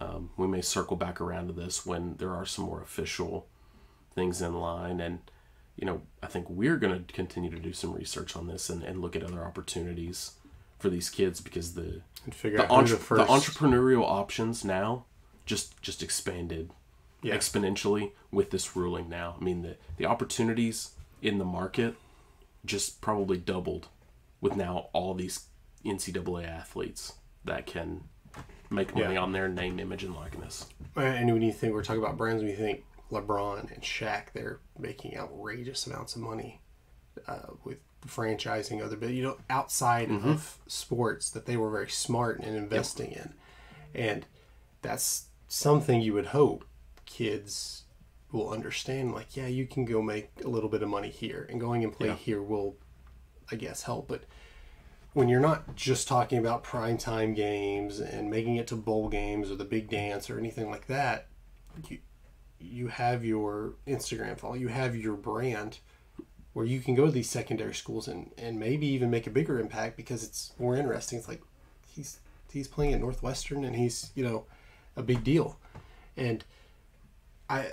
um, 0.00 0.30
we 0.36 0.46
may 0.48 0.60
circle 0.62 0.96
back 0.96 1.20
around 1.20 1.46
to 1.48 1.52
this 1.52 1.86
when 1.86 2.16
there 2.16 2.34
are 2.34 2.46
some 2.46 2.64
more 2.64 2.80
official 2.82 3.46
things 4.14 4.42
in 4.42 4.54
line 4.54 5.00
and 5.00 5.18
you 5.76 5.84
know 5.86 6.00
i 6.22 6.26
think 6.26 6.48
we're 6.48 6.76
going 6.76 7.04
to 7.04 7.12
continue 7.12 7.50
to 7.50 7.58
do 7.58 7.72
some 7.72 7.92
research 7.92 8.34
on 8.36 8.46
this 8.46 8.68
and, 8.70 8.82
and 8.82 9.00
look 9.00 9.14
at 9.16 9.22
other 9.22 9.44
opportunities 9.44 10.32
for 10.78 10.88
these 10.90 11.08
kids 11.10 11.40
because 11.40 11.74
the 11.74 12.00
the, 12.42 12.66
entre- 12.70 12.96
the 12.96 13.14
the 13.16 13.24
entrepreneurial 13.24 14.02
options 14.04 14.64
now 14.64 15.04
just 15.44 15.80
just 15.80 16.02
expanded 16.02 16.70
Yeah. 17.22 17.34
exponentially 17.36 18.12
with 18.32 18.50
this 18.50 18.74
ruling 18.76 19.08
now. 19.08 19.36
I 19.40 19.44
mean 19.44 19.62
the 19.62 19.76
the 19.96 20.06
opportunities 20.06 20.90
in 21.22 21.38
the 21.38 21.44
market 21.44 21.94
just 22.64 23.00
probably 23.00 23.38
doubled 23.38 23.88
with 24.40 24.56
now 24.56 24.88
all 24.92 25.14
these 25.14 25.46
NCAA 25.84 26.46
athletes 26.48 27.12
that 27.44 27.64
can 27.66 28.02
make 28.70 28.92
money 28.94 29.14
Yeah. 29.14 29.20
on 29.22 29.32
their 29.32 29.48
name, 29.48 29.78
image, 29.78 30.02
and 30.04 30.14
likeness. 30.16 30.66
Uh, 30.96 31.00
and 31.00 31.32
when 31.32 31.42
you 31.42 31.52
think 31.52 31.72
we're 31.74 31.84
talking 31.84 32.02
about 32.02 32.16
brands, 32.16 32.42
when 32.42 32.50
you 32.50 32.56
think 32.56 32.84
LeBron 33.10 33.72
and 33.72 33.82
Shaq, 33.82 34.32
they're 34.32 34.60
making 34.78 35.16
outrageous 35.16 35.86
amounts 35.86 36.16
of 36.16 36.22
money 36.22 36.60
uh, 37.26 37.52
with 37.64 37.78
franchising 38.06 38.82
other, 38.84 38.96
but 38.96 39.10
you 39.10 39.22
know, 39.22 39.36
outside 39.50 40.10
of 40.10 40.58
sports, 40.66 41.30
that 41.30 41.46
they 41.46 41.56
were 41.56 41.70
very 41.70 41.88
smart 41.88 42.40
in 42.40 42.54
investing 42.54 43.12
in, 43.12 43.34
and 43.94 44.26
that's 44.82 45.26
something 45.48 46.00
you 46.00 46.12
would 46.12 46.26
hope 46.26 46.64
kids 47.04 47.84
will 48.32 48.50
understand. 48.50 49.12
Like, 49.12 49.36
yeah, 49.36 49.46
you 49.46 49.66
can 49.66 49.84
go 49.84 50.02
make 50.02 50.30
a 50.44 50.48
little 50.48 50.68
bit 50.68 50.82
of 50.82 50.88
money 50.88 51.10
here, 51.10 51.46
and 51.50 51.60
going 51.60 51.82
and 51.84 51.92
play 51.92 52.08
Yeah. 52.08 52.16
here 52.16 52.42
will, 52.42 52.76
I 53.50 53.56
guess, 53.56 53.82
help, 53.82 54.08
but 54.08 54.24
when 55.12 55.28
you're 55.28 55.40
not 55.40 55.74
just 55.74 56.06
talking 56.06 56.38
about 56.38 56.62
primetime 56.62 57.34
games 57.34 58.00
and 58.00 58.28
making 58.30 58.56
it 58.56 58.66
to 58.66 58.76
bowl 58.76 59.08
games 59.08 59.50
or 59.50 59.54
the 59.56 59.64
big 59.64 59.88
dance 59.88 60.28
or 60.28 60.38
anything 60.38 60.68
like 60.70 60.86
that, 60.88 61.28
you 61.88 61.98
you 62.60 62.88
have 62.88 63.24
your 63.24 63.74
Instagram 63.86 64.38
follow, 64.38 64.54
you 64.54 64.68
have 64.68 64.96
your 64.96 65.14
brand 65.14 65.78
where 66.52 66.64
you 66.64 66.80
can 66.80 66.94
go 66.94 67.04
to 67.04 67.12
these 67.12 67.28
secondary 67.28 67.74
schools 67.74 68.08
and, 68.08 68.30
and 68.38 68.58
maybe 68.58 68.86
even 68.86 69.10
make 69.10 69.26
a 69.26 69.30
bigger 69.30 69.60
impact 69.60 69.96
because 69.96 70.24
it's 70.24 70.52
more 70.58 70.74
interesting. 70.74 71.18
It's 71.18 71.28
like 71.28 71.42
he's 71.86 72.18
he's 72.50 72.66
playing 72.66 72.94
at 72.94 73.00
Northwestern 73.00 73.64
and 73.64 73.76
he's, 73.76 74.10
you 74.14 74.24
know, 74.24 74.46
a 74.96 75.02
big 75.02 75.22
deal. 75.22 75.58
And 76.16 76.44
I 77.50 77.72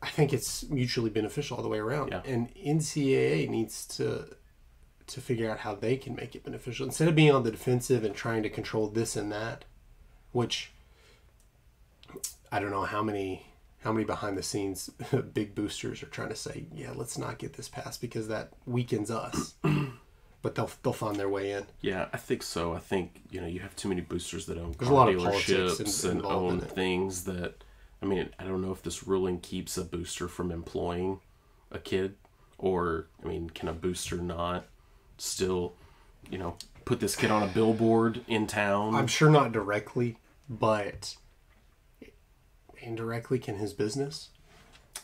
I 0.00 0.08
think 0.08 0.32
it's 0.32 0.68
mutually 0.68 1.10
beneficial 1.10 1.56
all 1.56 1.62
the 1.62 1.68
way 1.68 1.78
around. 1.78 2.10
Yeah. 2.12 2.22
And 2.24 2.54
NCAA 2.54 3.48
needs 3.48 3.86
to 3.96 4.36
to 5.08 5.20
figure 5.20 5.50
out 5.50 5.58
how 5.58 5.74
they 5.74 5.96
can 5.96 6.14
make 6.14 6.34
it 6.34 6.44
beneficial 6.44 6.86
instead 6.86 7.08
of 7.08 7.16
being 7.16 7.32
on 7.32 7.42
the 7.42 7.50
defensive 7.50 8.04
and 8.04 8.14
trying 8.14 8.42
to 8.44 8.48
control 8.48 8.86
this 8.86 9.16
and 9.16 9.32
that, 9.32 9.64
which 10.30 10.70
I 12.50 12.60
don't 12.60 12.70
know 12.70 12.84
how 12.84 13.02
many 13.02 13.51
how 13.82 13.92
many 13.92 14.04
behind 14.04 14.36
the 14.36 14.42
scenes 14.42 14.90
big 15.34 15.54
boosters 15.54 16.02
are 16.02 16.06
trying 16.06 16.28
to 16.28 16.36
say, 16.36 16.66
yeah, 16.74 16.92
let's 16.94 17.18
not 17.18 17.38
get 17.38 17.54
this 17.54 17.68
passed 17.68 18.00
because 18.00 18.28
that 18.28 18.52
weakens 18.66 19.10
us. 19.10 19.54
but 20.42 20.56
they'll 20.56 20.70
they'll 20.82 20.92
find 20.92 21.16
their 21.16 21.28
way 21.28 21.52
in. 21.52 21.66
Yeah, 21.80 22.08
I 22.12 22.16
think 22.16 22.42
so. 22.42 22.74
I 22.74 22.78
think 22.78 23.22
you 23.30 23.40
know 23.40 23.46
you 23.46 23.60
have 23.60 23.74
too 23.76 23.88
many 23.88 24.00
boosters 24.00 24.46
that 24.46 24.58
own 24.58 24.74
There's 24.78 24.88
car 24.88 24.92
a 24.92 24.94
lot 24.94 25.08
of 25.08 25.18
politics 25.18 25.50
dealerships 25.50 26.04
and 26.04 26.20
involved 26.20 26.52
own 26.52 26.60
things 26.60 27.24
that. 27.24 27.64
I 28.00 28.04
mean, 28.04 28.30
I 28.36 28.42
don't 28.42 28.60
know 28.60 28.72
if 28.72 28.82
this 28.82 29.06
ruling 29.06 29.38
keeps 29.38 29.78
a 29.78 29.84
booster 29.84 30.26
from 30.26 30.50
employing 30.50 31.20
a 31.70 31.78
kid, 31.78 32.16
or 32.58 33.06
I 33.22 33.28
mean, 33.28 33.48
can 33.50 33.68
a 33.68 33.72
booster 33.72 34.16
not 34.16 34.66
still, 35.18 35.74
you 36.28 36.36
know, 36.36 36.56
put 36.84 36.98
this 36.98 37.14
kid 37.14 37.30
on 37.30 37.44
a 37.44 37.46
billboard 37.46 38.22
in 38.26 38.48
town? 38.48 38.96
I'm 38.96 39.06
sure 39.06 39.30
not 39.30 39.52
directly, 39.52 40.18
but 40.48 41.16
indirectly 42.82 43.38
can 43.38 43.56
his 43.56 43.72
business. 43.72 44.28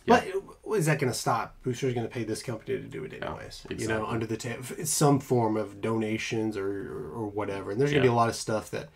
Yeah. 0.05 0.23
But 0.65 0.77
is 0.77 0.87
that 0.87 0.99
going 0.99 1.13
to 1.13 1.19
stop? 1.19 1.57
Booster's 1.63 1.95
going 1.95 2.07
to 2.07 2.13
pay 2.13 2.25
this 2.25 2.43
company 2.43 2.77
to 2.79 2.83
do 2.85 3.05
it 3.05 3.13
anyways. 3.23 3.67
You 3.77 3.89
know, 3.89 4.07
under 4.07 4.27
the 4.27 4.37
table, 4.37 4.63
some 4.85 5.19
form 5.21 5.57
of 5.57 5.81
donations 5.81 6.57
or 6.57 6.69
or, 6.93 7.11
or 7.23 7.27
whatever. 7.29 7.71
And 7.71 7.81
there's 7.81 7.91
going 7.91 8.03
to 8.03 8.09
Yeah. 8.09 8.13
be 8.13 8.15
a 8.15 8.17
lot 8.17 8.29
of 8.29 8.35
stuff 8.37 8.71
that, 8.71 8.89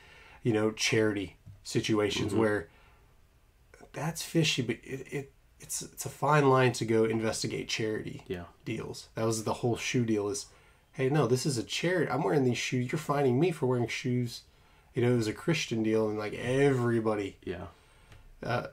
you 0.42 0.52
know, 0.52 0.70
charity 0.70 1.36
situations 1.64 2.32
Mm-hmm. 2.32 2.40
where 2.40 2.68
that's 3.92 4.22
fishy, 4.22 4.62
but 4.62 4.76
it, 4.82 5.06
it 5.12 5.32
it's 5.60 5.82
it's 5.82 6.04
a 6.06 6.08
fine 6.08 6.48
line 6.48 6.72
to 6.72 6.84
go 6.84 7.04
investigate 7.04 7.68
charity 7.68 8.22
yeah, 8.26 8.44
deals. 8.64 9.08
That 9.14 9.24
was 9.24 9.44
the 9.44 9.54
whole 9.54 9.76
shoe 9.76 10.04
deal. 10.04 10.28
Is 10.28 10.46
hey, 10.92 11.08
no, 11.08 11.26
this 11.26 11.46
is 11.46 11.56
a 11.58 11.62
charity. 11.62 12.10
I'm 12.10 12.22
wearing 12.22 12.44
these 12.44 12.58
shoes. 12.58 12.90
You're 12.90 12.98
finding 12.98 13.38
me 13.38 13.50
for 13.50 13.66
wearing 13.66 13.86
shoes. 13.88 14.42
You 14.94 15.02
know, 15.02 15.12
it 15.12 15.16
was 15.16 15.26
a 15.28 15.32
Christian 15.32 15.82
deal, 15.82 16.08
and 16.08 16.18
like 16.18 16.34
everybody, 16.34 17.36
yeah, 17.44 17.66
Uh, 18.42 18.68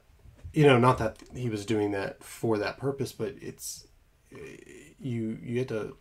you 0.53 0.65
know, 0.65 0.80
not 0.80 0.97
that 0.97 1.17
he 1.36 1.49
was 1.49 1.65
doing 1.65 1.91
that 1.91 2.24
for 2.24 2.57
that 2.57 2.78
purpose, 2.78 3.11
but 3.11 3.36
it's 3.41 3.88
you 4.32 5.38
you 5.41 5.59
had 5.59 5.67
to 5.70 5.97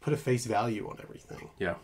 put 0.00 0.12
a 0.12 0.16
face 0.16 0.46
value 0.46 0.88
on 0.88 0.98
everything. 1.02 1.50
yeah, 1.58 1.74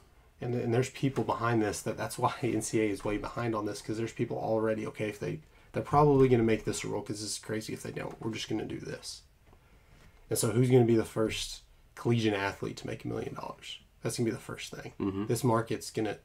And, 0.40 0.54
and 0.54 0.72
there's 0.72 0.90
people 0.90 1.24
behind 1.24 1.62
this 1.62 1.82
that 1.82 1.96
that's 1.96 2.18
why 2.18 2.30
NCAA 2.42 2.90
is 2.90 3.04
way 3.04 3.18
behind 3.18 3.54
on 3.54 3.66
this 3.66 3.80
because 3.80 3.98
there's 3.98 4.12
people 4.12 4.38
already 4.38 4.86
okay 4.86 5.08
if 5.08 5.18
they 5.18 5.40
they're 5.72 5.82
probably 5.82 6.28
going 6.28 6.38
to 6.38 6.46
make 6.46 6.64
this 6.64 6.84
a 6.84 6.88
rule 6.88 7.00
because 7.00 7.20
this 7.20 7.32
is 7.32 7.38
crazy 7.38 7.72
if 7.72 7.82
they 7.82 7.90
don't. 7.90 8.14
We're 8.22 8.32
just 8.32 8.48
going 8.48 8.60
to 8.60 8.64
do 8.64 8.78
this. 8.78 9.22
And 10.30 10.38
so 10.38 10.50
who's 10.50 10.70
going 10.70 10.82
to 10.82 10.86
be 10.86 10.96
the 10.96 11.04
first 11.04 11.62
collegiate 11.96 12.34
athlete 12.34 12.76
to 12.78 12.86
make 12.86 13.04
a 13.04 13.08
million 13.08 13.34
dollars? 13.34 13.80
That's 14.02 14.16
going 14.16 14.26
to 14.26 14.30
be 14.30 14.36
the 14.36 14.42
first 14.42 14.70
thing. 14.72 14.92
Mm-hmm. 15.00 15.26
This 15.26 15.42
market's 15.42 15.90
going 15.90 16.06
to 16.06 16.18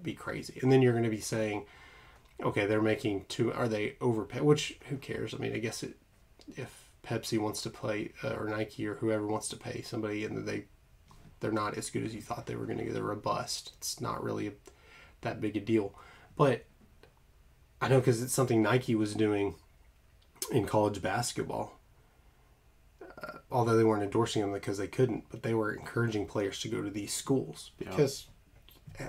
be 0.00 0.14
crazy. 0.14 0.58
And 0.62 0.70
then 0.70 0.82
you're 0.82 0.92
going 0.92 1.04
to 1.04 1.10
be 1.10 1.20
saying 1.20 1.64
okay 2.42 2.66
they're 2.66 2.82
making 2.82 3.24
two 3.28 3.52
are 3.52 3.68
they 3.68 3.96
overpay 4.00 4.40
which 4.40 4.78
who 4.88 4.96
cares 4.96 5.34
i 5.34 5.38
mean 5.38 5.52
i 5.52 5.58
guess 5.58 5.82
it 5.82 5.96
if 6.56 6.88
pepsi 7.04 7.38
wants 7.38 7.62
to 7.62 7.70
play 7.70 8.12
uh, 8.24 8.34
or 8.34 8.46
nike 8.48 8.86
or 8.86 8.94
whoever 8.94 9.26
wants 9.26 9.48
to 9.48 9.56
pay 9.56 9.82
somebody 9.82 10.24
and 10.24 10.46
they 10.46 10.64
they're 11.42 11.52
not 11.52 11.76
as 11.76 11.90
good 11.90 12.04
as 12.04 12.14
you 12.14 12.22
thought 12.22 12.46
they 12.46 12.54
were 12.54 12.64
going 12.64 12.78
to 12.78 12.84
be. 12.84 12.90
They're 12.90 13.02
robust. 13.02 13.72
It's 13.76 14.00
not 14.00 14.22
really 14.22 14.46
a, 14.46 14.52
that 15.20 15.40
big 15.40 15.56
a 15.56 15.60
deal. 15.60 15.92
But 16.36 16.64
I 17.80 17.88
know 17.88 17.98
because 17.98 18.22
it's 18.22 18.32
something 18.32 18.62
Nike 18.62 18.94
was 18.94 19.14
doing 19.14 19.56
in 20.52 20.66
college 20.66 21.02
basketball. 21.02 21.78
Uh, 23.02 23.38
although 23.50 23.76
they 23.76 23.84
weren't 23.84 24.04
endorsing 24.04 24.40
them 24.40 24.52
because 24.52 24.78
they 24.78 24.86
couldn't, 24.86 25.24
but 25.30 25.42
they 25.42 25.52
were 25.52 25.74
encouraging 25.74 26.26
players 26.26 26.60
to 26.60 26.68
go 26.68 26.80
to 26.80 26.90
these 26.90 27.12
schools 27.12 27.72
because 27.76 28.28
uh, 29.00 29.08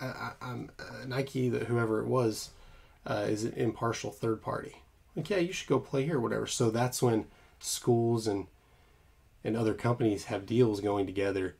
I, 0.00 0.32
I'm 0.40 0.70
uh, 0.78 1.06
Nike, 1.06 1.48
whoever 1.48 2.00
it 2.00 2.06
was, 2.06 2.50
uh, 3.06 3.26
is 3.28 3.44
an 3.44 3.54
impartial 3.54 4.10
third 4.10 4.42
party. 4.42 4.82
Like, 5.16 5.30
yeah, 5.30 5.38
you 5.38 5.52
should 5.52 5.68
go 5.68 5.78
play 5.78 6.04
here, 6.04 6.20
whatever. 6.20 6.46
So 6.46 6.70
that's 6.70 7.02
when 7.02 7.26
schools 7.58 8.26
and 8.26 8.46
and 9.44 9.56
other 9.56 9.74
companies 9.74 10.24
have 10.24 10.46
deals 10.46 10.80
going 10.80 11.06
together 11.06 11.56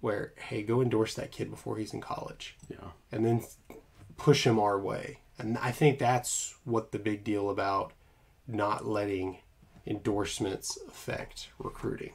where 0.00 0.32
hey 0.36 0.62
go 0.62 0.80
endorse 0.80 1.14
that 1.14 1.30
kid 1.30 1.50
before 1.50 1.76
he's 1.76 1.92
in 1.92 2.00
college 2.00 2.56
yeah, 2.68 2.90
and 3.12 3.24
then 3.24 3.44
push 4.16 4.46
him 4.46 4.58
our 4.58 4.78
way 4.78 5.18
and 5.38 5.58
i 5.58 5.70
think 5.70 5.98
that's 5.98 6.56
what 6.64 6.92
the 6.92 6.98
big 6.98 7.24
deal 7.24 7.50
about 7.50 7.92
not 8.46 8.86
letting 8.86 9.38
endorsements 9.86 10.78
affect 10.88 11.50
recruiting 11.58 12.12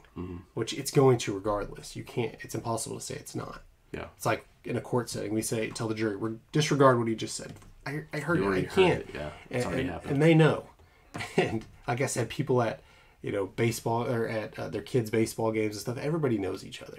which 0.54 0.72
it's 0.74 0.90
going 0.90 1.18
to 1.18 1.32
regardless 1.32 1.96
you 1.96 2.04
can't 2.04 2.36
it's 2.40 2.54
impossible 2.54 2.96
to 2.96 3.04
say 3.04 3.14
it's 3.14 3.34
not 3.34 3.62
yeah. 3.92 4.06
it's 4.16 4.26
like 4.26 4.46
in 4.64 4.76
a 4.76 4.80
court 4.80 5.08
setting 5.10 5.32
we 5.34 5.42
say 5.42 5.70
tell 5.70 5.88
the 5.88 5.94
jury 5.94 6.16
"Re- 6.16 6.38
disregard 6.52 6.98
what 6.98 7.08
he 7.08 7.14
just 7.14 7.36
said 7.36 7.52
i, 7.86 8.02
I 8.12 8.18
heard 8.20 8.38
You 8.38 8.52
it 8.52 8.58
i 8.58 8.62
can't 8.74 9.00
it, 9.00 9.08
yeah. 9.14 9.30
It's 9.50 9.64
and, 9.64 9.74
already 9.74 9.88
happened. 9.88 10.12
and 10.12 10.22
they 10.22 10.34
know 10.34 10.64
and 11.36 11.64
like 11.88 12.00
i 12.00 12.06
said 12.06 12.28
people 12.28 12.62
at 12.62 12.80
you 13.22 13.32
know 13.32 13.46
baseball 13.46 14.06
or 14.06 14.28
at 14.28 14.58
uh, 14.58 14.68
their 14.68 14.82
kids 14.82 15.10
baseball 15.10 15.52
games 15.52 15.74
and 15.76 15.80
stuff 15.82 15.98
everybody 15.98 16.38
knows 16.38 16.64
each 16.64 16.82
other 16.82 16.98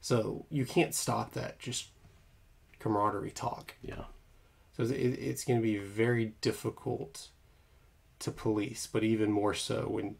so 0.00 0.44
you 0.50 0.64
can't 0.66 0.94
stop 0.94 1.32
that 1.32 1.58
just 1.58 1.86
camaraderie 2.78 3.30
talk 3.30 3.74
yeah. 3.82 4.04
so 4.76 4.82
it, 4.82 4.90
it's 4.92 5.44
going 5.44 5.58
to 5.58 5.62
be 5.62 5.78
very 5.78 6.34
difficult 6.42 7.28
to 8.20 8.30
police, 8.30 8.86
but 8.90 9.02
even 9.02 9.30
more 9.30 9.52
so 9.54 9.86
when 9.88 10.16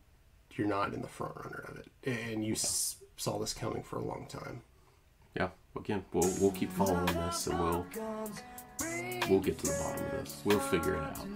you're 0.52 0.66
not 0.66 0.92
in 0.92 1.00
the 1.00 1.08
front 1.08 1.36
runner 1.36 1.64
of 1.68 1.78
it, 1.78 1.88
and 2.04 2.44
you 2.44 2.52
s- 2.52 2.96
saw 3.16 3.38
this 3.38 3.54
coming 3.54 3.82
for 3.82 3.98
a 3.98 4.04
long 4.04 4.26
time. 4.28 4.62
Yeah. 5.34 5.48
Again, 5.76 6.04
we'll 6.12 6.30
we'll 6.40 6.52
keep 6.52 6.70
following 6.70 7.06
this, 7.06 7.46
and 7.46 7.58
we'll 7.58 7.86
we'll 9.28 9.40
get 9.40 9.58
to 9.58 9.66
the 9.66 9.78
bottom 9.82 10.04
of 10.04 10.10
this. 10.12 10.40
We'll 10.44 10.60
figure 10.60 10.94
it 10.94 11.00
out. 11.00 11.26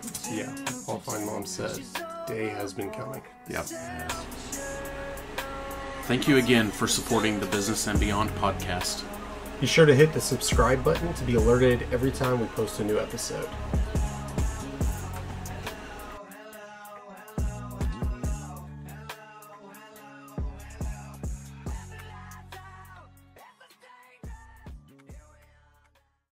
So 0.00 0.34
yeah, 0.34 0.54
All 0.88 1.00
Finebaum 1.00 1.46
said, 1.46 1.80
day 2.26 2.48
has 2.48 2.72
been 2.72 2.90
coming. 2.90 3.22
Yep. 3.48 3.66
Thank 6.04 6.28
you 6.28 6.38
again 6.38 6.70
for 6.70 6.86
supporting 6.86 7.38
the 7.40 7.46
Business 7.46 7.86
and 7.86 7.98
Beyond 7.98 8.30
podcast. 8.36 9.04
Be 9.60 9.66
sure 9.66 9.86
to 9.86 9.94
hit 9.94 10.12
the 10.12 10.20
subscribe 10.20 10.84
button 10.84 11.12
to 11.14 11.24
be 11.24 11.34
alerted 11.34 11.86
every 11.92 12.12
time 12.12 12.40
we 12.40 12.46
post 12.48 12.80
a 12.80 12.84
new 12.84 12.98
episode. 12.98 13.48